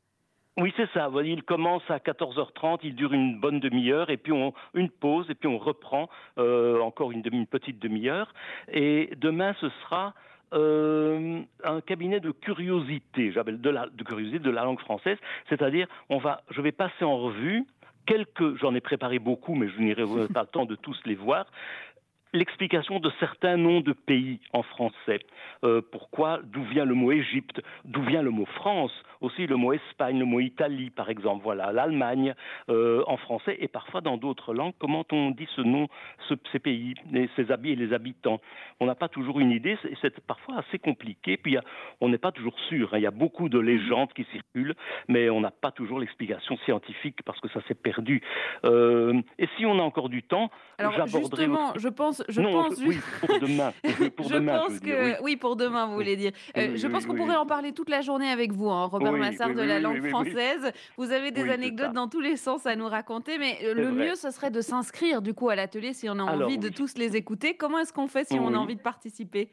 Oui, 0.60 0.73
c'est 0.76 0.89
ça. 0.91 1.10
Il 1.23 1.43
commence 1.43 1.84
à 1.88 2.00
14h30, 2.00 2.80
il 2.82 2.95
dure 2.95 3.13
une 3.13 3.39
bonne 3.39 3.60
demi-heure, 3.60 4.10
et 4.10 4.17
puis 4.17 4.32
on 4.32 4.54
une 4.73 4.89
pause, 4.89 5.30
et 5.30 5.36
puis 5.36 5.47
on 5.47 5.60
reprend 5.60 6.10
euh, 6.39 6.82
encore 6.82 7.12
une, 7.12 7.21
demi, 7.21 7.38
une 7.38 7.47
petite 7.47 7.78
demi-heure. 7.78 8.34
Et 8.71 9.12
demain, 9.17 9.54
ce 9.62 9.69
sera 9.84 10.15
euh, 10.54 11.41
un 11.63 11.82
cabinet 11.82 12.19
de 12.19 12.32
curiosité, 12.32 13.32
j'appelle 13.34 13.62
de 13.62 13.69
la 13.69 13.88
de 13.88 14.04
curiosité 14.04 14.39
de 14.39 14.50
la 14.50 14.63
langue 14.63 14.80
française, 14.80 15.17
c'est-à-dire 15.50 15.88
on 16.10 16.19
va, 16.19 16.41
je 16.50 16.62
vais 16.62 16.71
passer 16.71 17.04
en 17.04 17.17
revue 17.17 17.65
quelques, 18.06 18.56
j'en 18.56 18.73
ai 18.73 18.80
préparé 18.80 19.19
beaucoup, 19.19 19.54
mais 19.56 19.67
je 19.67 19.80
n'irai 19.80 20.06
pas 20.34 20.41
le 20.41 20.47
temps 20.47 20.65
de 20.65 20.76
tous 20.76 20.97
les 21.06 21.15
voir, 21.15 21.45
l'explication 22.34 23.00
de 23.00 23.12
certains 23.20 23.58
noms 23.58 23.82
de 23.82 23.94
pays 23.94 24.40
en 24.54 24.63
français. 24.63 25.20
Euh, 25.63 25.82
pourquoi 25.92 26.40
D'où 26.44 26.63
vient 26.63 26.86
le 26.86 26.94
mot 26.94 27.12
Égypte 27.12 27.62
D'où 27.86 28.02
vient 28.04 28.22
le 28.22 28.30
mot 28.30 28.46
France 28.46 28.92
Aussi 29.22 29.48
le 29.48 29.56
mot 29.56 29.74
Espagne, 29.74 30.20
le 30.20 30.26
mot 30.26 30.40
Italie, 30.40 30.90
par 30.90 31.10
exemple. 31.10 31.44
Voilà, 31.44 31.72
l'Allemagne 31.72 32.34
euh, 32.70 33.04
en 33.08 33.18
français 33.18 33.58
et 33.60 33.68
parfois 33.68 34.02
dans 34.02 34.18
d'autres 34.18 34.54
langues. 34.54 34.74
Comment 34.80 35.06
on 35.12 35.32
dit 35.32 35.48
ce 35.56 35.62
nom, 35.62 35.88
ces 36.52 36.60
pays, 36.60 36.96
ces 37.36 37.52
habits 37.52 37.72
et 37.72 37.76
les 37.76 37.94
habitants? 37.94 38.40
On 38.80 38.86
n'a 38.86 38.96
pas 38.96 39.10
toujours 39.10 39.40
une 39.40 39.52
idée. 39.52 39.78
C'est 40.02 40.20
parfois 40.22 40.58
assez 40.58 40.80
compliqué. 40.80 41.38
Puis 41.38 41.58
on 42.02 42.10
n'est 42.10 42.18
pas 42.18 42.32
toujours 42.32 42.58
sûr. 42.70 42.94
Hein. 42.94 42.98
Il 42.98 43.04
y 43.04 43.08
a 43.08 43.12
beaucoup 43.12 43.50
de 43.50 43.60
légendes 43.60 44.13
qui 44.13 44.26
circulent, 44.32 44.76
mais 45.08 45.30
on 45.30 45.42
n'a 45.42 45.52
pas 45.52 45.72
toujours 45.72 46.00
l'explication 46.00 46.58
scientifique 46.66 47.22
parce 47.24 47.40
que 47.40 47.50
ça 47.50 47.62
s'est 47.68 47.76
perdu. 47.76 48.22
Euh, 48.66 49.22
et 49.40 49.48
si 49.58 49.66
on 49.66 49.80
a 49.80 49.82
encore 49.82 50.10
du 50.10 50.24
temps, 50.24 50.50
j'aborderai. 50.80 51.48
je 51.78 51.88
pense 51.88 52.16
je 52.27 52.41
pense. 52.41 52.77
Oui, 52.80 52.99
pour 53.21 53.39
demain. 53.39 53.73
Pour 54.15 54.30
demain 54.30 54.60
pense 54.60 54.80
que 54.80 55.21
oui. 55.23 55.36
pour 55.36 55.56
demain, 55.56 55.88
vous 55.88 55.93
voulez 55.93 56.15
dire. 56.15 56.32
Euh, 56.58 56.75
je 56.75 56.88
pense 56.88 57.06
qu'on 57.06 57.15
pourrait 57.15 57.36
en 57.36 57.45
parler 57.45 57.71
toute 57.71 57.89
la 57.89 58.01
journée 58.01 58.30
avec 58.30 58.51
vous, 58.51 58.69
hein, 58.69 58.86
Robert 58.86 59.13
Massard 59.13 59.53
de 59.53 59.62
la 59.62 59.80
langue 59.80 60.08
française. 60.10 60.71
Vous 60.97 61.12
avez 61.12 61.32
des 61.32 61.49
anecdotes 61.49 61.93
dans 61.93 62.08
tous 62.08 62.21
les 62.21 62.38
sens 62.38 62.65
à 62.65 62.75
nous 62.75 62.88
raconter, 62.88 63.38
mais 63.38 63.58
euh, 63.63 63.73
le 63.73 63.91
mieux, 63.91 64.15
ce 64.15 64.32
serait 64.32 64.51
de 64.51 64.62
s'inscrire 64.62 65.21
du 65.21 65.34
coup 65.34 65.49
à 65.49 65.56
l'atelier 65.56 65.93
si 65.93 66.10
on 66.10 66.19
a 66.19 66.23
envie 66.23 66.58
de 66.58 66.69
tous 66.69 66.97
les 66.97 67.15
écouter. 67.15 67.56
Comment 67.56 67.80
est-ce 67.80 67.93
qu'on 67.93 68.08
fait 68.08 68.27
si 68.27 68.39
on 68.39 68.53
a 68.53 68.58
envie 68.58 68.75
de 68.75 68.82
participer? 68.82 69.51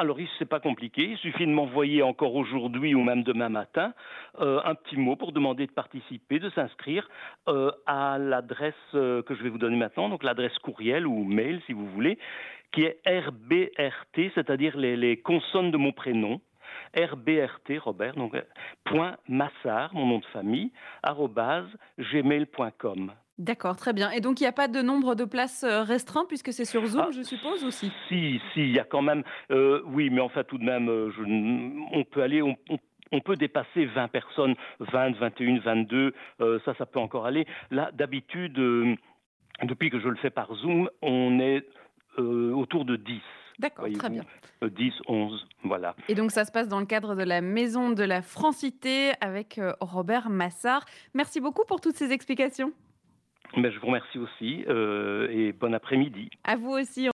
Alors, 0.00 0.16
c'est 0.38 0.48
pas 0.48 0.60
compliqué. 0.60 1.02
Il 1.10 1.18
suffit 1.18 1.44
de 1.44 1.50
m'envoyer 1.50 2.02
encore 2.02 2.36
aujourd'hui 2.36 2.94
ou 2.94 3.02
même 3.02 3.24
demain 3.24 3.48
matin 3.48 3.92
euh, 4.40 4.60
un 4.64 4.76
petit 4.76 4.96
mot 4.96 5.16
pour 5.16 5.32
demander 5.32 5.66
de 5.66 5.72
participer, 5.72 6.38
de 6.38 6.50
s'inscrire 6.50 7.08
euh, 7.48 7.72
à 7.84 8.16
l'adresse 8.16 8.74
euh, 8.94 9.22
que 9.22 9.34
je 9.34 9.42
vais 9.42 9.48
vous 9.48 9.58
donner 9.58 9.76
maintenant, 9.76 10.08
donc 10.08 10.22
l'adresse 10.22 10.56
courriel 10.58 11.04
ou 11.04 11.24
mail 11.24 11.60
si 11.66 11.72
vous 11.72 11.88
voulez, 11.88 12.16
qui 12.70 12.84
est 12.84 13.00
RBRT, 13.06 14.30
c'est-à-dire 14.36 14.76
les, 14.76 14.96
les 14.96 15.16
consonnes 15.20 15.72
de 15.72 15.76
mon 15.76 15.90
prénom. 15.90 16.40
RBRT, 16.96 17.78
Robert, 17.80 18.14
donc 18.14 18.36
point 18.84 19.16
massard, 19.28 19.92
mon 19.94 20.06
nom 20.06 20.18
de 20.18 20.26
famille, 20.26 20.70
arrobase 21.02 21.68
gmail.com. 21.98 23.12
D'accord, 23.38 23.76
très 23.76 23.92
bien. 23.92 24.10
Et 24.10 24.20
donc, 24.20 24.40
il 24.40 24.42
n'y 24.42 24.48
a 24.48 24.52
pas 24.52 24.66
de 24.66 24.82
nombre 24.82 25.14
de 25.14 25.24
places 25.24 25.62
euh, 25.62 25.84
restreint 25.84 26.24
puisque 26.26 26.52
c'est 26.52 26.64
sur 26.64 26.84
Zoom, 26.86 27.04
ah. 27.06 27.10
je 27.12 27.22
suppose, 27.22 27.64
aussi? 27.64 27.92
Si, 28.08 28.40
si, 28.52 28.60
il 28.62 28.74
y 28.74 28.80
a 28.80 28.84
quand 28.84 29.02
même. 29.02 29.22
Euh, 29.52 29.80
oui, 29.86 30.10
mais 30.10 30.20
enfin, 30.20 30.42
tout 30.42 30.58
de 30.58 30.64
même, 30.64 30.88
euh, 30.88 31.12
on 31.92 32.02
peut 32.02 32.22
aller. 32.22 32.42
On, 32.42 33.20
peut 33.20 33.36
dépasser 33.36 33.86
20 33.86 34.08
personnes, 34.08 34.54
20, 34.80 35.18
21, 35.18 35.60
22, 35.60 36.12
ça, 36.64 36.74
ça 36.76 36.84
peut 36.84 36.98
encore 36.98 37.24
aller. 37.24 37.46
Là, 37.70 37.90
d'habitude, 37.94 38.52
depuis 39.62 39.88
que 39.90 39.98
je 39.98 40.08
le 40.08 40.16
fais 40.16 40.28
par 40.28 40.52
Zoom, 40.54 40.90
on 41.00 41.40
est 41.40 41.64
autour 42.18 42.84
de 42.84 42.96
10. 42.96 43.20
D'accord, 43.58 43.86
très 43.94 44.10
bien. 44.10 44.24
10, 44.62 44.92
11, 45.06 45.46
voilà. 45.64 45.94
Et 46.08 46.14
donc 46.14 46.32
ça 46.32 46.44
se 46.44 46.52
passe 46.52 46.68
dans 46.68 46.80
le 46.80 46.86
cadre 46.86 47.14
de 47.14 47.22
la 47.22 47.40
Maison 47.40 47.90
de 47.90 48.04
la 48.04 48.20
Francité 48.20 49.12
avec 49.22 49.58
Robert 49.80 50.28
Massard. 50.28 50.84
Merci 51.14 51.40
beaucoup 51.40 51.64
pour 51.66 51.80
toutes 51.80 51.96
ces 51.96 52.12
explications. 52.12 52.72
Mais 53.58 53.70
je 53.70 53.78
vous 53.80 53.86
remercie 53.86 54.18
aussi 54.18 54.64
euh, 54.68 55.28
et 55.30 55.52
bon 55.52 55.74
après-midi. 55.74 56.30
À 56.44 56.56
vous 56.56 56.70
aussi. 56.70 57.06